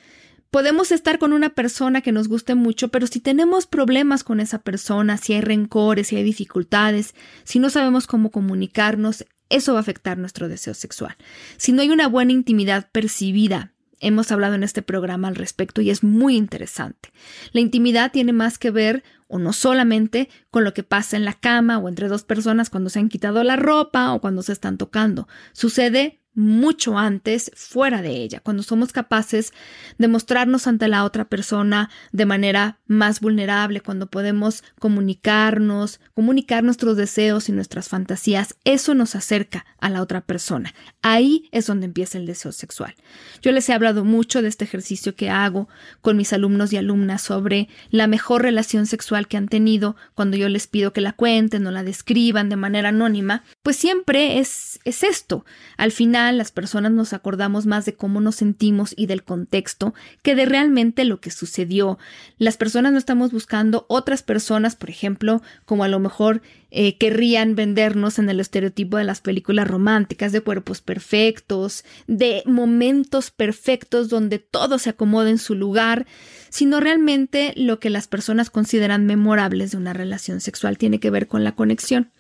Podemos 0.54 0.92
estar 0.92 1.18
con 1.18 1.34
una 1.34 1.50
persona 1.50 2.02
que 2.02 2.12
nos 2.12 2.28
guste 2.28 2.54
mucho, 2.54 2.90
pero 2.90 3.08
si 3.08 3.20
tenemos 3.20 3.66
problemas 3.66 4.24
con 4.24 4.40
esa 4.40 4.60
persona, 4.62 5.18
si 5.18 5.34
hay 5.34 5.42
rencores, 5.42 6.10
si 6.10 6.16
hay 6.16 6.22
dificultades, 6.22 7.16
si 7.44 7.58
no 7.58 7.72
sabemos 7.72 8.06
cómo 8.06 8.30
comunicarnos, 8.30 9.26
eso 9.50 9.74
va 9.74 9.80
a 9.80 9.82
afectar 9.82 10.20
nuestro 10.20 10.48
deseo 10.48 10.76
sexual. 10.76 11.18
Si 11.58 11.72
no 11.72 11.82
hay 11.82 11.90
una 11.90 12.08
buena 12.08 12.34
intimidad 12.34 12.88
percibida, 12.92 13.74
hemos 14.00 14.32
hablado 14.32 14.54
en 14.54 14.62
este 14.62 14.84
programa 14.84 15.28
al 15.28 15.38
respecto 15.38 15.82
y 15.82 15.90
es 15.90 16.04
muy 16.04 16.38
interesante. 16.38 17.10
La 17.52 17.60
intimidad 17.60 18.12
tiene 18.12 18.32
más 18.32 18.60
que 18.60 18.70
ver 18.70 19.04
o 19.28 19.40
no 19.40 19.54
solamente 19.54 20.30
con 20.52 20.64
lo 20.64 20.76
que 20.76 20.84
pasa 20.84 21.18
en 21.18 21.26
la 21.26 21.34
cama 21.34 21.80
o 21.80 21.90
entre 21.90 22.10
dos 22.10 22.26
personas 22.26 22.70
cuando 22.70 22.92
se 22.92 23.00
han 23.00 23.10
quitado 23.10 23.44
la 23.44 23.56
ropa 23.56 24.14
o 24.14 24.22
cuando 24.22 24.44
se 24.44 24.52
están 24.52 24.78
tocando. 24.78 25.28
Sucede 25.52 26.22
mucho 26.36 26.98
antes 26.98 27.52
fuera 27.56 28.02
de 28.02 28.24
ella, 28.24 28.40
cuando 28.40 28.64
somos 28.64 28.92
capaces 28.92 29.54
de 29.98 30.08
mostrarnos 30.08 30.66
ante 30.68 30.88
la 30.88 31.04
otra 31.04 31.26
persona 31.26 31.90
de 32.12 32.26
manera 32.26 32.80
más 32.88 33.20
vulnerable, 33.20 33.82
cuando 33.82 34.08
podemos 34.08 34.64
comunicarnos, 34.80 36.00
comunicar 36.14 36.64
nuestros 36.64 36.98
deseos 36.98 37.50
y 37.50 37.52
nuestras 37.52 37.90
fantasías, 37.90 38.56
eso 38.64 38.96
nos 38.96 39.16
acerca 39.16 39.66
a 39.80 39.90
la 39.90 40.02
otra 40.02 40.22
persona. 40.22 40.74
Ahí 41.02 41.50
es 41.52 41.68
donde 41.68 41.86
empieza 41.86 42.18
el 42.18 42.26
deseo 42.26 42.52
sexual. 42.52 42.96
Yo 43.42 43.52
les 43.52 43.70
he 43.70 43.74
hablado 43.74 44.04
mucho 44.04 44.42
de 44.42 44.48
este 44.48 44.64
ejercicio 44.64 45.16
que 45.16 45.30
hago 45.30 45.70
con 46.02 46.18
mis 46.18 46.34
alumnos 46.34 46.74
y 46.74 46.78
alumnas 46.78 47.22
sobre 47.22 47.70
la 47.92 48.08
mejor 48.08 48.42
relación 48.42 48.88
sexual 48.88 49.28
que 49.28 49.38
han 49.38 49.48
tenido 49.48 49.96
cuando 50.16 50.38
yo 50.38 50.50
les 50.50 50.68
pido 50.68 50.94
que 50.94 51.02
la 51.02 51.14
cuenten 51.14 51.68
o 51.68 51.72
la 51.72 51.84
describan 51.84 52.50
de 52.50 52.56
manera 52.56 52.90
anónima, 52.90 53.44
pues 53.62 53.76
siempre 53.76 54.40
es, 54.40 54.80
es 54.84 55.04
esto. 55.04 55.46
Al 55.78 55.92
final 55.92 56.23
las 56.32 56.52
personas 56.52 56.92
nos 56.92 57.14
acordamos 57.14 57.66
más 57.66 57.86
de 57.86 57.96
cómo 57.96 58.22
nos 58.22 58.36
sentimos 58.36 58.94
y 58.96 59.06
del 59.08 59.24
contexto 59.24 59.94
que 60.22 60.36
de 60.36 60.46
realmente 60.46 61.06
lo 61.06 61.20
que 61.20 61.32
sucedió. 61.32 61.98
Las 62.38 62.58
personas 62.58 62.92
no 62.92 62.98
estamos 62.98 63.32
buscando 63.32 63.86
otras 63.90 64.24
personas, 64.24 64.76
por 64.76 64.90
ejemplo, 64.90 65.42
como 65.66 65.84
a 65.84 65.88
lo 65.88 66.00
mejor 66.00 66.42
eh, 66.72 66.98
querrían 66.98 67.56
vendernos 67.56 68.18
en 68.18 68.30
el 68.30 68.40
estereotipo 68.40 68.98
de 68.98 69.04
las 69.04 69.22
películas 69.22 69.68
románticas, 69.68 70.32
de 70.32 70.42
cuerpos 70.42 70.82
perfectos, 70.82 71.84
de 72.08 72.42
momentos 72.46 73.30
perfectos 73.30 74.10
donde 74.10 74.40
todo 74.40 74.80
se 74.80 74.90
acomoda 74.90 75.30
en 75.30 75.38
su 75.38 75.54
lugar, 75.54 76.08
sino 76.50 76.80
realmente 76.80 77.54
lo 77.56 77.80
que 77.80 77.90
las 77.90 78.08
personas 78.08 78.50
consideran 78.50 79.06
memorables 79.06 79.72
de 79.72 79.78
una 79.78 79.94
relación 79.94 80.42
sexual 80.42 80.78
tiene 80.78 81.00
que 81.00 81.12
ver 81.12 81.28
con 81.28 81.44
la 81.44 81.56
conexión. 81.56 82.12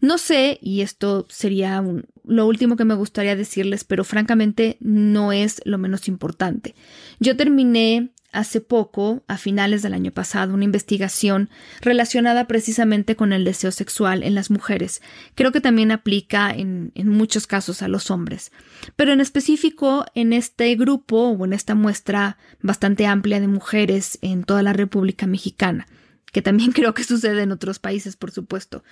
No 0.00 0.18
sé, 0.18 0.58
y 0.60 0.82
esto 0.82 1.26
sería 1.30 1.82
lo 2.24 2.46
último 2.46 2.76
que 2.76 2.84
me 2.84 2.94
gustaría 2.94 3.36
decirles, 3.36 3.84
pero 3.84 4.04
francamente 4.04 4.76
no 4.80 5.32
es 5.32 5.60
lo 5.64 5.78
menos 5.78 6.08
importante. 6.08 6.74
Yo 7.18 7.36
terminé 7.36 8.10
hace 8.32 8.60
poco, 8.60 9.22
a 9.26 9.38
finales 9.38 9.82
del 9.82 9.94
año 9.94 10.12
pasado, 10.12 10.54
una 10.54 10.64
investigación 10.64 11.50
relacionada 11.80 12.46
precisamente 12.46 13.16
con 13.16 13.32
el 13.32 13.44
deseo 13.44 13.72
sexual 13.72 14.22
en 14.22 14.34
las 14.34 14.50
mujeres. 14.50 15.02
Creo 15.34 15.52
que 15.52 15.60
también 15.60 15.90
aplica 15.90 16.50
en, 16.50 16.92
muchos 16.94 17.46
casos 17.46 17.82
a 17.82 17.88
los 17.88 18.10
hombres. 18.10 18.52
Pero 18.96 19.12
en 19.12 19.20
específico, 19.20 20.06
en 20.14 20.32
este 20.32 20.74
grupo 20.76 21.30
o 21.30 21.44
en 21.44 21.52
esta 21.52 21.74
muestra 21.74 22.38
bastante 22.62 23.06
amplia 23.06 23.40
de 23.40 23.48
mujeres 23.48 24.18
en 24.22 24.44
toda 24.44 24.62
la 24.62 24.72
República 24.72 25.26
Mexicana 25.26 25.86
que 26.32 26.42
también 26.42 26.72
creo 26.72 26.94
que 26.94 27.04
sucede 27.04 27.42
en 27.42 27.52
otros 27.52 27.78
países, 27.78 28.16
por 28.16 28.30
supuesto. 28.30 28.82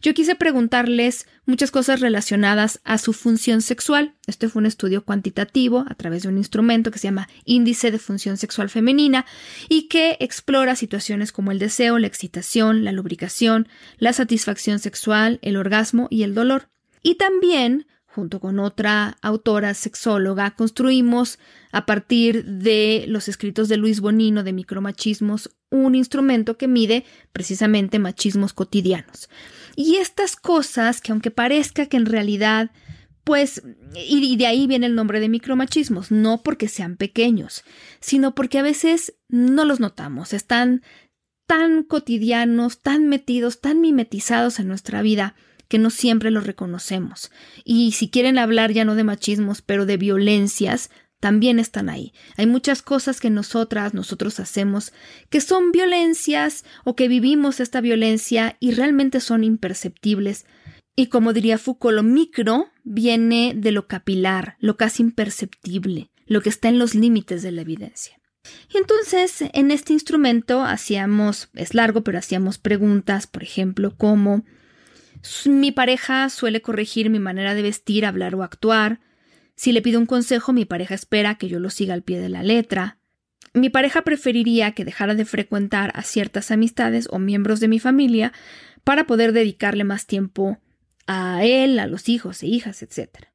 Yo 0.00 0.14
quise 0.14 0.34
preguntarles 0.34 1.26
muchas 1.46 1.70
cosas 1.70 2.00
relacionadas 2.00 2.80
a 2.84 2.98
su 2.98 3.12
función 3.12 3.62
sexual. 3.62 4.14
Este 4.26 4.48
fue 4.48 4.60
un 4.60 4.66
estudio 4.66 5.04
cuantitativo 5.04 5.84
a 5.88 5.94
través 5.94 6.22
de 6.22 6.28
un 6.28 6.38
instrumento 6.38 6.90
que 6.90 6.98
se 6.98 7.08
llama 7.08 7.28
Índice 7.44 7.90
de 7.90 7.98
Función 7.98 8.36
Sexual 8.36 8.70
Femenina 8.70 9.26
y 9.68 9.88
que 9.88 10.16
explora 10.20 10.76
situaciones 10.76 11.32
como 11.32 11.52
el 11.52 11.58
deseo, 11.58 11.98
la 11.98 12.06
excitación, 12.06 12.84
la 12.84 12.92
lubricación, 12.92 13.68
la 13.98 14.12
satisfacción 14.12 14.78
sexual, 14.78 15.38
el 15.42 15.56
orgasmo 15.56 16.08
y 16.10 16.22
el 16.22 16.34
dolor. 16.34 16.68
Y 17.02 17.16
también 17.16 17.86
junto 18.14 18.40
con 18.40 18.58
otra 18.58 19.16
autora 19.22 19.74
sexóloga, 19.74 20.52
construimos 20.52 21.38
a 21.70 21.86
partir 21.86 22.44
de 22.44 23.06
los 23.08 23.28
escritos 23.28 23.68
de 23.68 23.78
Luis 23.78 24.00
Bonino 24.00 24.42
de 24.42 24.52
micromachismos 24.52 25.50
un 25.70 25.94
instrumento 25.94 26.58
que 26.58 26.68
mide 26.68 27.04
precisamente 27.32 27.98
machismos 27.98 28.52
cotidianos. 28.52 29.30
Y 29.76 29.96
estas 29.96 30.36
cosas 30.36 31.00
que 31.00 31.12
aunque 31.12 31.30
parezca 31.30 31.86
que 31.86 31.96
en 31.96 32.06
realidad 32.06 32.70
pues, 33.24 33.62
y 33.94 34.36
de 34.36 34.46
ahí 34.46 34.66
viene 34.66 34.86
el 34.86 34.96
nombre 34.96 35.20
de 35.20 35.28
micromachismos, 35.28 36.10
no 36.10 36.42
porque 36.42 36.68
sean 36.68 36.96
pequeños, 36.96 37.62
sino 38.00 38.34
porque 38.34 38.58
a 38.58 38.62
veces 38.62 39.14
no 39.28 39.64
los 39.64 39.78
notamos, 39.78 40.32
están 40.32 40.82
tan 41.46 41.84
cotidianos, 41.84 42.82
tan 42.82 43.08
metidos, 43.08 43.60
tan 43.60 43.80
mimetizados 43.80 44.58
en 44.58 44.68
nuestra 44.68 45.02
vida, 45.02 45.36
que 45.72 45.78
no 45.78 45.88
siempre 45.88 46.30
los 46.30 46.46
reconocemos. 46.46 47.30
Y 47.64 47.92
si 47.92 48.10
quieren 48.10 48.36
hablar 48.36 48.72
ya 48.72 48.84
no 48.84 48.94
de 48.94 49.04
machismos, 49.04 49.62
pero 49.62 49.86
de 49.86 49.96
violencias, 49.96 50.90
también 51.18 51.58
están 51.58 51.88
ahí. 51.88 52.12
Hay 52.36 52.44
muchas 52.44 52.82
cosas 52.82 53.20
que 53.20 53.30
nosotras, 53.30 53.94
nosotros 53.94 54.38
hacemos 54.38 54.92
que 55.30 55.40
son 55.40 55.72
violencias 55.72 56.66
o 56.84 56.94
que 56.94 57.08
vivimos 57.08 57.58
esta 57.58 57.80
violencia 57.80 58.58
y 58.60 58.72
realmente 58.72 59.18
son 59.20 59.44
imperceptibles. 59.44 60.44
Y 60.94 61.06
como 61.06 61.32
diría 61.32 61.56
Foucault, 61.56 61.96
lo 61.96 62.02
micro 62.02 62.66
viene 62.84 63.54
de 63.56 63.72
lo 63.72 63.86
capilar, 63.86 64.58
lo 64.60 64.76
casi 64.76 65.02
imperceptible, 65.02 66.10
lo 66.26 66.42
que 66.42 66.50
está 66.50 66.68
en 66.68 66.78
los 66.78 66.94
límites 66.94 67.40
de 67.40 67.52
la 67.52 67.62
evidencia. 67.62 68.20
Y 68.74 68.76
entonces, 68.76 69.42
en 69.54 69.70
este 69.70 69.94
instrumento 69.94 70.64
hacíamos, 70.64 71.48
es 71.54 71.72
largo, 71.72 72.04
pero 72.04 72.18
hacíamos 72.18 72.58
preguntas, 72.58 73.26
por 73.26 73.42
ejemplo, 73.42 73.96
como 73.96 74.44
mi 75.46 75.72
pareja 75.72 76.28
suele 76.28 76.62
corregir 76.62 77.10
mi 77.10 77.18
manera 77.18 77.54
de 77.54 77.62
vestir, 77.62 78.04
hablar 78.04 78.34
o 78.34 78.42
actuar. 78.42 79.00
Si 79.54 79.72
le 79.72 79.82
pido 79.82 80.00
un 80.00 80.06
consejo, 80.06 80.52
mi 80.52 80.64
pareja 80.64 80.94
espera 80.94 81.36
que 81.36 81.48
yo 81.48 81.60
lo 81.60 81.70
siga 81.70 81.94
al 81.94 82.02
pie 82.02 82.20
de 82.20 82.28
la 82.28 82.42
letra. 82.42 82.98
Mi 83.54 83.68
pareja 83.68 84.02
preferiría 84.02 84.72
que 84.72 84.84
dejara 84.84 85.14
de 85.14 85.24
frecuentar 85.24 85.92
a 85.94 86.02
ciertas 86.02 86.50
amistades 86.50 87.06
o 87.10 87.18
miembros 87.18 87.60
de 87.60 87.68
mi 87.68 87.78
familia 87.78 88.32
para 88.82 89.06
poder 89.06 89.32
dedicarle 89.32 89.84
más 89.84 90.06
tiempo 90.06 90.58
a 91.06 91.44
él, 91.44 91.78
a 91.78 91.86
los 91.86 92.08
hijos 92.08 92.42
e 92.42 92.46
hijas, 92.46 92.82
etc. 92.82 93.26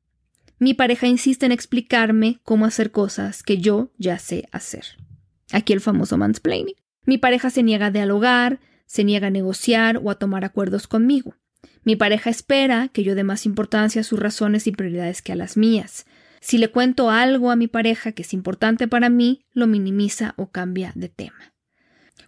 Mi 0.59 0.73
pareja 0.73 1.07
insiste 1.07 1.45
en 1.45 1.51
explicarme 1.51 2.39
cómo 2.43 2.65
hacer 2.65 2.91
cosas 2.91 3.43
que 3.43 3.59
yo 3.59 3.91
ya 3.97 4.17
sé 4.17 4.49
hacer. 4.51 4.85
Aquí 5.51 5.73
el 5.73 5.81
famoso 5.81 6.17
mansplaining. 6.17 6.75
Mi 7.05 7.17
pareja 7.17 7.49
se 7.49 7.63
niega 7.63 7.87
a 7.87 7.91
dialogar, 7.91 8.59
se 8.85 9.03
niega 9.03 9.27
a 9.27 9.31
negociar 9.31 10.01
o 10.03 10.09
a 10.09 10.15
tomar 10.15 10.43
acuerdos 10.45 10.87
conmigo. 10.87 11.35
Mi 11.87 11.95
pareja 11.95 12.29
espera 12.29 12.89
que 12.89 13.05
yo 13.05 13.15
dé 13.15 13.23
más 13.23 13.45
importancia 13.45 14.01
a 14.01 14.03
sus 14.03 14.19
razones 14.19 14.67
y 14.67 14.73
prioridades 14.73 15.21
que 15.21 15.31
a 15.31 15.37
las 15.37 15.55
mías. 15.55 16.05
Si 16.41 16.57
le 16.57 16.67
cuento 16.69 17.09
algo 17.09 17.49
a 17.49 17.55
mi 17.55 17.69
pareja 17.69 18.11
que 18.11 18.23
es 18.23 18.33
importante 18.33 18.89
para 18.89 19.07
mí, 19.07 19.45
lo 19.53 19.67
minimiza 19.67 20.33
o 20.35 20.51
cambia 20.51 20.91
de 20.95 21.07
tema. 21.07 21.53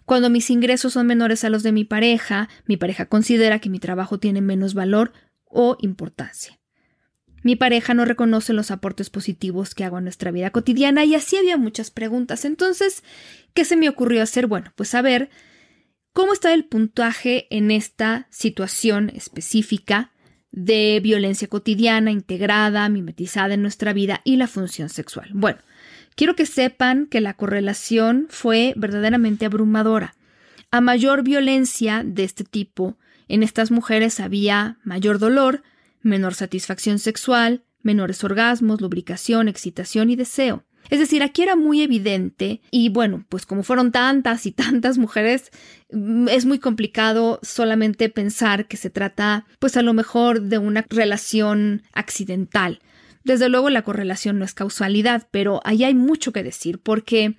Cuando 0.06 0.30
mis 0.30 0.48
ingresos 0.48 0.94
son 0.94 1.06
menores 1.06 1.44
a 1.44 1.50
los 1.50 1.62
de 1.62 1.72
mi 1.72 1.84
pareja, 1.84 2.48
mi 2.64 2.78
pareja 2.78 3.04
considera 3.04 3.58
que 3.58 3.68
mi 3.68 3.78
trabajo 3.78 4.18
tiene 4.18 4.40
menos 4.40 4.72
valor 4.72 5.12
o 5.44 5.76
importancia. 5.80 6.58
Mi 7.42 7.54
pareja 7.54 7.92
no 7.92 8.06
reconoce 8.06 8.54
los 8.54 8.70
aportes 8.70 9.10
positivos 9.10 9.74
que 9.74 9.84
hago 9.84 9.98
a 9.98 10.00
nuestra 10.00 10.30
vida 10.30 10.48
cotidiana 10.52 11.04
y 11.04 11.14
así 11.14 11.36
había 11.36 11.58
muchas 11.58 11.90
preguntas. 11.90 12.46
Entonces, 12.46 13.04
¿qué 13.52 13.66
se 13.66 13.76
me 13.76 13.90
ocurrió 13.90 14.22
hacer? 14.22 14.46
Bueno, 14.46 14.72
pues 14.74 14.88
saber 14.88 15.28
cómo 16.12 16.32
está 16.32 16.52
el 16.52 16.64
puntaje 16.64 17.46
en 17.50 17.70
esta 17.70 18.26
situación 18.30 19.10
específica 19.14 20.12
de 20.52 21.00
violencia 21.02 21.48
cotidiana, 21.48 22.10
integrada, 22.10 22.88
mimetizada 22.88 23.54
en 23.54 23.62
nuestra 23.62 23.92
vida 23.92 24.20
y 24.24 24.36
la 24.36 24.48
función 24.48 24.88
sexual. 24.88 25.30
Bueno, 25.32 25.60
quiero 26.16 26.34
que 26.34 26.46
sepan 26.46 27.06
que 27.06 27.20
la 27.20 27.34
correlación 27.34 28.26
fue 28.28 28.74
verdaderamente 28.76 29.46
abrumadora. 29.46 30.16
A 30.70 30.80
mayor 30.80 31.22
violencia 31.22 32.02
de 32.04 32.24
este 32.24 32.44
tipo, 32.44 32.96
en 33.28 33.42
estas 33.42 33.70
mujeres 33.70 34.18
había 34.20 34.78
mayor 34.82 35.18
dolor, 35.18 35.62
menor 36.02 36.34
satisfacción 36.34 36.98
sexual, 36.98 37.62
menores 37.82 38.22
orgasmos, 38.24 38.80
lubricación, 38.80 39.48
excitación 39.48 40.10
y 40.10 40.16
deseo. 40.16 40.64
Es 40.88 40.98
decir, 40.98 41.22
aquí 41.22 41.42
era 41.42 41.56
muy 41.56 41.82
evidente 41.82 42.60
y 42.70 42.88
bueno, 42.88 43.24
pues 43.28 43.46
como 43.46 43.62
fueron 43.62 43.92
tantas 43.92 44.46
y 44.46 44.52
tantas 44.52 44.98
mujeres, 44.98 45.50
mm, 45.92 46.28
es 46.28 46.46
muy 46.46 46.58
complicado 46.58 47.38
solamente 47.42 48.08
pensar 48.08 48.66
que 48.66 48.76
se 48.76 48.90
trata 48.90 49.46
pues 49.58 49.76
a 49.76 49.82
lo 49.82 49.92
mejor 49.92 50.42
de 50.42 50.58
una 50.58 50.84
relación 50.88 51.82
accidental. 51.92 52.80
Desde 53.22 53.48
luego 53.48 53.68
la 53.68 53.82
correlación 53.82 54.38
no 54.38 54.44
es 54.44 54.54
causalidad, 54.54 55.28
pero 55.30 55.60
ahí 55.64 55.84
hay 55.84 55.94
mucho 55.94 56.32
que 56.32 56.42
decir 56.42 56.78
porque 56.78 57.36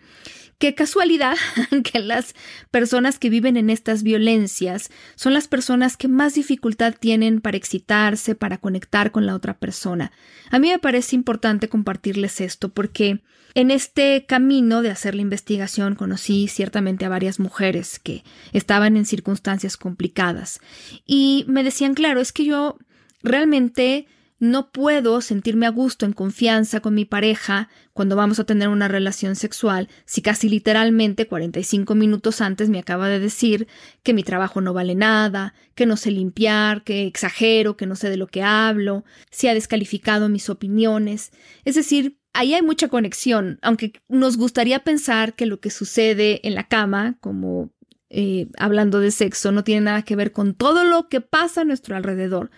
Qué 0.61 0.75
casualidad 0.75 1.37
que 1.91 1.97
las 1.97 2.35
personas 2.69 3.17
que 3.17 3.31
viven 3.31 3.57
en 3.57 3.71
estas 3.71 4.03
violencias 4.03 4.91
son 5.15 5.33
las 5.33 5.47
personas 5.47 5.97
que 5.97 6.07
más 6.07 6.35
dificultad 6.35 6.93
tienen 6.93 7.41
para 7.41 7.57
excitarse, 7.57 8.35
para 8.35 8.59
conectar 8.59 9.09
con 9.09 9.25
la 9.25 9.33
otra 9.33 9.57
persona. 9.57 10.11
A 10.51 10.59
mí 10.59 10.69
me 10.69 10.77
parece 10.77 11.15
importante 11.15 11.67
compartirles 11.67 12.41
esto 12.41 12.69
porque 12.69 13.23
en 13.55 13.71
este 13.71 14.27
camino 14.27 14.83
de 14.83 14.91
hacer 14.91 15.15
la 15.15 15.23
investigación 15.23 15.95
conocí 15.95 16.47
ciertamente 16.47 17.05
a 17.05 17.09
varias 17.09 17.39
mujeres 17.39 17.97
que 17.97 18.23
estaban 18.53 18.97
en 18.97 19.05
circunstancias 19.07 19.77
complicadas 19.77 20.59
y 21.07 21.43
me 21.47 21.63
decían, 21.63 21.95
claro, 21.95 22.21
es 22.21 22.31
que 22.31 22.45
yo 22.45 22.77
realmente 23.23 24.05
no 24.41 24.71
puedo 24.71 25.21
sentirme 25.21 25.67
a 25.67 25.69
gusto 25.69 26.03
en 26.03 26.13
confianza 26.13 26.79
con 26.79 26.95
mi 26.95 27.05
pareja 27.05 27.69
cuando 27.93 28.15
vamos 28.15 28.39
a 28.39 28.43
tener 28.43 28.69
una 28.69 28.87
relación 28.87 29.35
sexual 29.35 29.87
si 30.05 30.23
casi 30.23 30.49
literalmente 30.49 31.27
45 31.27 31.93
minutos 31.93 32.41
antes 32.41 32.67
me 32.67 32.79
acaba 32.79 33.07
de 33.07 33.19
decir 33.19 33.67
que 34.01 34.15
mi 34.15 34.23
trabajo 34.23 34.59
no 34.59 34.73
vale 34.73 34.95
nada, 34.95 35.53
que 35.75 35.85
no 35.85 35.95
sé 35.95 36.09
limpiar, 36.09 36.83
que 36.83 37.05
exagero, 37.05 37.77
que 37.77 37.85
no 37.85 37.95
sé 37.95 38.09
de 38.09 38.17
lo 38.17 38.25
que 38.25 38.41
hablo, 38.41 39.05
si 39.29 39.47
ha 39.47 39.53
descalificado 39.53 40.27
mis 40.27 40.49
opiniones. 40.49 41.31
Es 41.63 41.75
decir, 41.75 42.17
ahí 42.33 42.55
hay 42.55 42.63
mucha 42.63 42.87
conexión, 42.87 43.59
aunque 43.61 43.93
nos 44.09 44.37
gustaría 44.37 44.79
pensar 44.79 45.35
que 45.35 45.45
lo 45.45 45.59
que 45.59 45.69
sucede 45.69 46.47
en 46.47 46.55
la 46.55 46.67
cama, 46.67 47.15
como 47.21 47.69
eh, 48.09 48.47
hablando 48.57 49.01
de 49.01 49.11
sexo, 49.11 49.51
no 49.51 49.63
tiene 49.63 49.81
nada 49.81 50.01
que 50.01 50.15
ver 50.15 50.31
con 50.31 50.55
todo 50.55 50.83
lo 50.83 51.09
que 51.09 51.21
pasa 51.21 51.61
a 51.61 51.65
nuestro 51.65 51.95
alrededor 51.95 52.49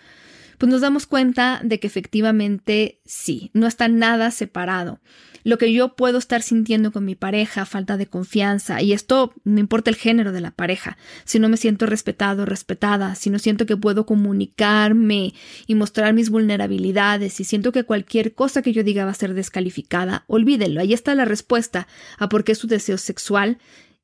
pues 0.64 0.72
nos 0.72 0.80
damos 0.80 1.06
cuenta 1.06 1.60
de 1.62 1.78
que 1.78 1.86
efectivamente 1.86 2.98
sí, 3.04 3.50
no 3.52 3.66
está 3.66 3.86
nada 3.88 4.30
separado. 4.30 4.98
Lo 5.42 5.58
que 5.58 5.70
yo 5.74 5.94
puedo 5.94 6.16
estar 6.16 6.40
sintiendo 6.40 6.90
con 6.90 7.04
mi 7.04 7.14
pareja, 7.14 7.66
falta 7.66 7.98
de 7.98 8.06
confianza, 8.06 8.80
y 8.80 8.94
esto 8.94 9.34
no 9.44 9.60
importa 9.60 9.90
el 9.90 9.96
género 9.96 10.32
de 10.32 10.40
la 10.40 10.52
pareja, 10.52 10.96
si 11.26 11.38
no 11.38 11.50
me 11.50 11.58
siento 11.58 11.84
respetado, 11.84 12.46
respetada, 12.46 13.14
si 13.14 13.28
no 13.28 13.38
siento 13.38 13.66
que 13.66 13.76
puedo 13.76 14.06
comunicarme 14.06 15.34
y 15.66 15.74
mostrar 15.74 16.14
mis 16.14 16.30
vulnerabilidades, 16.30 17.38
y 17.40 17.44
siento 17.44 17.70
que 17.70 17.84
cualquier 17.84 18.32
cosa 18.32 18.62
que 18.62 18.72
yo 18.72 18.82
diga 18.82 19.04
va 19.04 19.10
a 19.10 19.14
ser 19.14 19.34
descalificada, 19.34 20.24
olvídenlo, 20.28 20.80
ahí 20.80 20.94
está 20.94 21.14
la 21.14 21.26
respuesta 21.26 21.88
a 22.16 22.30
por 22.30 22.42
qué 22.42 22.54
su 22.54 22.68
deseo 22.68 22.96
sexual 22.96 23.58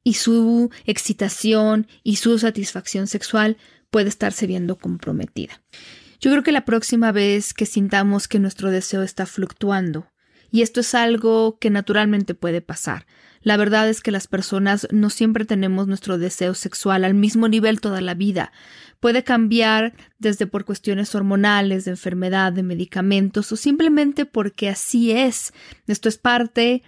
y 0.05 0.13
su 0.13 0.69
excitación 0.85 1.87
y 2.03 2.17
su 2.17 2.39
satisfacción 2.39 3.07
sexual 3.07 3.57
puede 3.91 4.11
estarse 4.11 4.47
viendo 4.47 4.77
comprometida. 4.77 5.63
Yo 6.21 6.31
creo 6.31 6.43
que 6.43 6.53
la 6.53 6.67
próxima 6.67 7.13
vez 7.13 7.55
que 7.55 7.65
sintamos 7.65 8.29
que 8.29 8.39
nuestro 8.39 8.71
deseo 8.71 9.03
está 9.03 9.25
fluctuando, 9.25 10.07
y 10.51 10.61
esto 10.61 10.81
es 10.81 10.95
algo 10.95 11.59
que 11.59 11.71
naturalmente 11.71 12.35
puede 12.35 12.61
pasar. 12.61 13.07
La 13.43 13.57
verdad 13.57 13.89
es 13.89 14.03
que 14.03 14.11
las 14.11 14.27
personas 14.27 14.87
no 14.91 15.09
siempre 15.09 15.47
tenemos 15.47 15.87
nuestro 15.87 16.19
deseo 16.19 16.53
sexual 16.53 17.05
al 17.05 17.15
mismo 17.15 17.49
nivel 17.49 17.81
toda 17.81 18.03
la 18.03 18.13
vida. 18.13 18.53
Puede 18.99 19.25
cambiar 19.25 19.95
desde 20.19 20.47
por 20.47 20.67
cuestiones 20.67 21.15
hormonales, 21.15 21.87
de 21.87 21.93
enfermedad, 21.93 22.53
de 22.53 22.65
medicamentos 22.65 23.51
o 23.51 23.57
simplemente 23.57 24.27
porque 24.27 24.69
así 24.69 25.13
es. 25.13 25.55
Esto 25.87 26.11
es 26.11 26.19
parte 26.19 26.83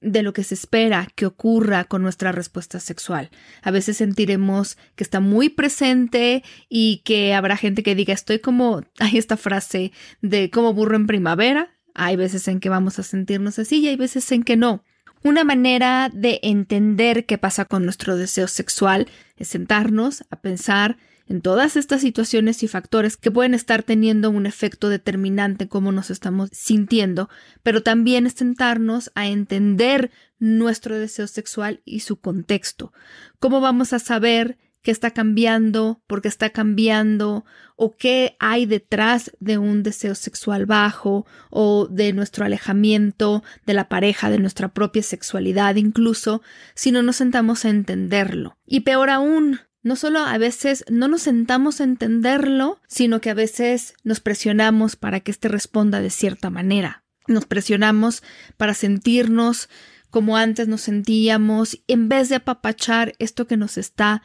de 0.00 0.22
lo 0.22 0.32
que 0.32 0.44
se 0.44 0.54
espera 0.54 1.08
que 1.14 1.26
ocurra 1.26 1.84
con 1.84 2.02
nuestra 2.02 2.32
respuesta 2.32 2.80
sexual. 2.80 3.30
A 3.62 3.70
veces 3.70 3.96
sentiremos 3.96 4.78
que 4.94 5.04
está 5.04 5.20
muy 5.20 5.48
presente 5.48 6.44
y 6.68 7.02
que 7.04 7.34
habrá 7.34 7.56
gente 7.56 7.82
que 7.82 7.94
diga 7.94 8.14
estoy 8.14 8.38
como, 8.38 8.82
hay 8.98 9.18
esta 9.18 9.36
frase 9.36 9.92
de 10.22 10.50
como 10.50 10.72
burro 10.72 10.96
en 10.96 11.06
primavera. 11.06 11.74
Hay 11.94 12.16
veces 12.16 12.46
en 12.48 12.60
que 12.60 12.68
vamos 12.68 12.98
a 12.98 13.02
sentirnos 13.02 13.58
así 13.58 13.80
y 13.80 13.88
hay 13.88 13.96
veces 13.96 14.30
en 14.30 14.44
que 14.44 14.56
no. 14.56 14.84
Una 15.24 15.42
manera 15.42 16.10
de 16.14 16.38
entender 16.44 17.26
qué 17.26 17.38
pasa 17.38 17.64
con 17.64 17.84
nuestro 17.84 18.16
deseo 18.16 18.46
sexual 18.46 19.08
es 19.36 19.48
sentarnos 19.48 20.24
a 20.30 20.40
pensar 20.40 20.96
en 21.28 21.42
todas 21.42 21.76
estas 21.76 22.00
situaciones 22.00 22.62
y 22.62 22.68
factores 22.68 23.16
que 23.16 23.30
pueden 23.30 23.54
estar 23.54 23.82
teniendo 23.82 24.30
un 24.30 24.46
efecto 24.46 24.88
determinante 24.88 25.68
cómo 25.68 25.92
nos 25.92 26.10
estamos 26.10 26.48
sintiendo, 26.52 27.28
pero 27.62 27.82
también 27.82 28.26
es 28.26 28.32
sentarnos 28.32 29.12
a 29.14 29.26
entender 29.28 30.10
nuestro 30.38 30.98
deseo 30.98 31.26
sexual 31.26 31.82
y 31.84 32.00
su 32.00 32.20
contexto. 32.20 32.92
¿Cómo 33.38 33.60
vamos 33.60 33.92
a 33.92 33.98
saber 33.98 34.58
qué 34.82 34.90
está 34.90 35.10
cambiando, 35.10 36.00
por 36.06 36.22
qué 36.22 36.28
está 36.28 36.50
cambiando, 36.50 37.44
o 37.76 37.96
qué 37.96 38.36
hay 38.38 38.64
detrás 38.64 39.32
de 39.40 39.58
un 39.58 39.82
deseo 39.82 40.14
sexual 40.14 40.66
bajo, 40.66 41.26
o 41.50 41.88
de 41.88 42.12
nuestro 42.12 42.44
alejamiento 42.44 43.42
de 43.66 43.74
la 43.74 43.88
pareja, 43.88 44.30
de 44.30 44.38
nuestra 44.38 44.68
propia 44.68 45.02
sexualidad 45.02 45.74
incluso, 45.76 46.42
si 46.74 46.90
no 46.90 47.02
nos 47.02 47.16
sentamos 47.16 47.64
a 47.64 47.70
entenderlo. 47.70 48.56
Y 48.66 48.80
peor 48.80 49.10
aún, 49.10 49.60
no 49.82 49.96
solo 49.96 50.20
a 50.20 50.36
veces 50.38 50.84
no 50.90 51.08
nos 51.08 51.22
sentamos 51.22 51.80
a 51.80 51.84
entenderlo, 51.84 52.80
sino 52.88 53.20
que 53.20 53.30
a 53.30 53.34
veces 53.34 53.94
nos 54.04 54.20
presionamos 54.20 54.96
para 54.96 55.20
que 55.20 55.30
éste 55.30 55.48
responda 55.48 56.00
de 56.00 56.10
cierta 56.10 56.50
manera. 56.50 57.04
Nos 57.26 57.46
presionamos 57.46 58.22
para 58.56 58.74
sentirnos 58.74 59.68
como 60.10 60.36
antes 60.36 60.68
nos 60.68 60.82
sentíamos, 60.82 61.82
en 61.86 62.08
vez 62.08 62.28
de 62.28 62.36
apapachar 62.36 63.14
esto 63.18 63.46
que 63.46 63.56
nos 63.56 63.76
está 63.76 64.22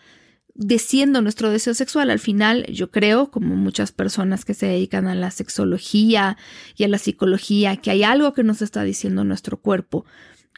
diciendo 0.55 1.21
nuestro 1.21 1.49
deseo 1.49 1.73
sexual. 1.73 2.09
Al 2.09 2.19
final, 2.19 2.65
yo 2.67 2.91
creo, 2.91 3.31
como 3.31 3.55
muchas 3.55 3.91
personas 3.91 4.45
que 4.45 4.53
se 4.53 4.67
dedican 4.67 5.07
a 5.07 5.15
la 5.15 5.31
sexología 5.31 6.37
y 6.75 6.83
a 6.83 6.87
la 6.87 6.99
psicología, 6.99 7.75
que 7.77 7.91
hay 7.91 8.03
algo 8.03 8.33
que 8.33 8.43
nos 8.43 8.61
está 8.61 8.83
diciendo 8.83 9.23
nuestro 9.23 9.57
cuerpo 9.57 10.05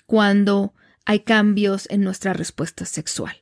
cuando 0.06 0.74
hay 1.06 1.22
cambios 1.22 1.88
en 1.90 2.02
nuestra 2.02 2.34
respuesta 2.34 2.86
sexual. 2.86 3.36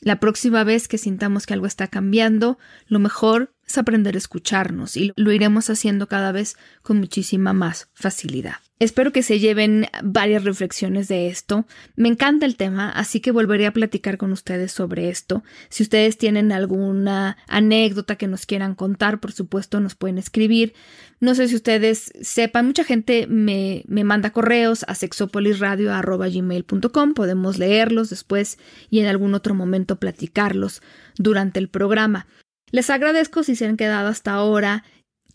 La 0.00 0.20
próxima 0.20 0.64
vez 0.64 0.88
que 0.88 0.98
sintamos 0.98 1.46
que 1.46 1.54
algo 1.54 1.66
está 1.66 1.88
cambiando, 1.88 2.58
lo 2.86 2.98
mejor 2.98 3.54
es 3.68 3.78
aprender 3.78 4.14
a 4.14 4.18
escucharnos 4.18 4.96
y 4.96 5.12
lo 5.16 5.32
iremos 5.32 5.70
haciendo 5.70 6.08
cada 6.08 6.32
vez 6.32 6.56
con 6.82 6.98
muchísima 6.98 7.52
más 7.52 7.88
facilidad. 7.94 8.56
Espero 8.80 9.12
que 9.12 9.24
se 9.24 9.40
lleven 9.40 9.88
varias 10.04 10.44
reflexiones 10.44 11.08
de 11.08 11.26
esto. 11.26 11.66
Me 11.96 12.08
encanta 12.08 12.46
el 12.46 12.54
tema, 12.54 12.90
así 12.90 13.18
que 13.18 13.32
volveré 13.32 13.66
a 13.66 13.72
platicar 13.72 14.18
con 14.18 14.30
ustedes 14.30 14.70
sobre 14.70 15.08
esto. 15.08 15.42
Si 15.68 15.82
ustedes 15.82 16.16
tienen 16.16 16.52
alguna 16.52 17.38
anécdota 17.48 18.14
que 18.14 18.28
nos 18.28 18.46
quieran 18.46 18.76
contar, 18.76 19.18
por 19.18 19.32
supuesto, 19.32 19.80
nos 19.80 19.96
pueden 19.96 20.16
escribir. 20.16 20.74
No 21.18 21.34
sé 21.34 21.48
si 21.48 21.56
ustedes 21.56 22.12
sepan, 22.20 22.66
mucha 22.66 22.84
gente 22.84 23.26
me, 23.26 23.82
me 23.88 24.04
manda 24.04 24.30
correos 24.30 24.84
a 24.86 24.94
sexopolisradio.gmail.com. 24.94 27.14
Podemos 27.14 27.58
leerlos 27.58 28.10
después 28.10 28.58
y 28.90 29.00
en 29.00 29.06
algún 29.06 29.34
otro 29.34 29.56
momento 29.56 29.96
platicarlos 29.96 30.82
durante 31.16 31.58
el 31.58 31.68
programa. 31.68 32.28
Les 32.70 32.90
agradezco 32.90 33.42
si 33.42 33.56
se 33.56 33.66
han 33.66 33.76
quedado 33.76 34.08
hasta 34.08 34.32
ahora, 34.32 34.84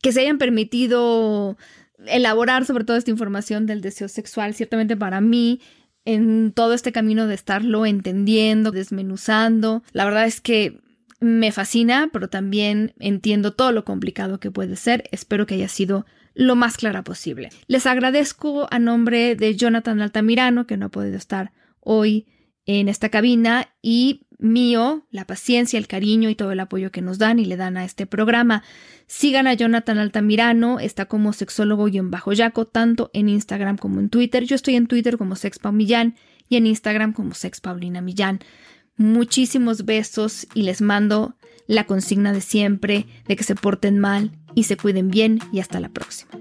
que 0.01 0.11
se 0.11 0.21
hayan 0.21 0.37
permitido 0.37 1.57
elaborar 2.05 2.65
sobre 2.65 2.83
toda 2.83 2.97
esta 2.97 3.11
información 3.11 3.65
del 3.65 3.81
deseo 3.81 4.07
sexual, 4.07 4.53
ciertamente 4.53 4.97
para 4.97 5.21
mí, 5.21 5.61
en 6.05 6.51
todo 6.51 6.73
este 6.73 6.91
camino 6.91 7.27
de 7.27 7.35
estarlo 7.35 7.85
entendiendo, 7.85 8.71
desmenuzando, 8.71 9.83
la 9.93 10.05
verdad 10.05 10.25
es 10.25 10.41
que 10.41 10.81
me 11.21 11.53
fascina, 11.53 12.09
pero 12.11 12.27
también 12.27 12.93
entiendo 12.99 13.53
todo 13.53 13.71
lo 13.71 13.85
complicado 13.85 14.39
que 14.41 14.51
puede 14.51 14.75
ser. 14.75 15.05
Espero 15.11 15.45
que 15.45 15.55
haya 15.55 15.69
sido 15.69 16.05
lo 16.33 16.55
más 16.55 16.75
clara 16.75 17.03
posible. 17.03 17.49
Les 17.67 17.85
agradezco 17.85 18.67
a 18.69 18.79
nombre 18.79 19.35
de 19.35 19.55
Jonathan 19.55 20.01
Altamirano, 20.01 20.67
que 20.67 20.75
no 20.75 20.87
ha 20.87 20.89
podido 20.89 21.15
estar 21.15 21.53
hoy 21.79 22.27
en 22.65 22.89
esta 22.89 23.09
cabina, 23.09 23.69
y 23.81 24.25
mío, 24.43 25.05
la 25.09 25.25
paciencia, 25.25 25.79
el 25.79 25.87
cariño 25.87 26.29
y 26.29 26.35
todo 26.35 26.51
el 26.51 26.59
apoyo 26.59 26.91
que 26.91 27.01
nos 27.01 27.17
dan 27.17 27.39
y 27.39 27.45
le 27.45 27.57
dan 27.57 27.77
a 27.77 27.85
este 27.85 28.05
programa. 28.05 28.63
Sigan 29.07 29.47
a 29.47 29.53
Jonathan 29.53 29.97
Altamirano, 29.97 30.79
está 30.79 31.05
como 31.05 31.33
sexólogo 31.33 31.87
y 31.87 31.97
en 31.97 32.11
bajo 32.11 32.33
yaco, 32.33 32.65
tanto 32.65 33.09
en 33.13 33.29
Instagram 33.29 33.77
como 33.77 33.99
en 33.99 34.09
Twitter. 34.09 34.43
Yo 34.43 34.55
estoy 34.55 34.75
en 34.75 34.87
Twitter 34.87 35.17
como 35.17 35.35
Millán 35.71 36.15
y 36.49 36.57
en 36.57 36.67
Instagram 36.67 37.13
como 37.13 37.31
Paulina 37.61 38.01
Millán. 38.01 38.39
Muchísimos 38.97 39.85
besos 39.85 40.47
y 40.53 40.63
les 40.63 40.81
mando 40.81 41.35
la 41.65 41.85
consigna 41.85 42.33
de 42.33 42.41
siempre 42.41 43.07
de 43.27 43.35
que 43.35 43.43
se 43.43 43.55
porten 43.55 43.99
mal 43.99 44.31
y 44.55 44.63
se 44.63 44.77
cuiden 44.77 45.09
bien 45.09 45.39
y 45.51 45.59
hasta 45.61 45.79
la 45.79 45.89
próxima. 45.89 46.31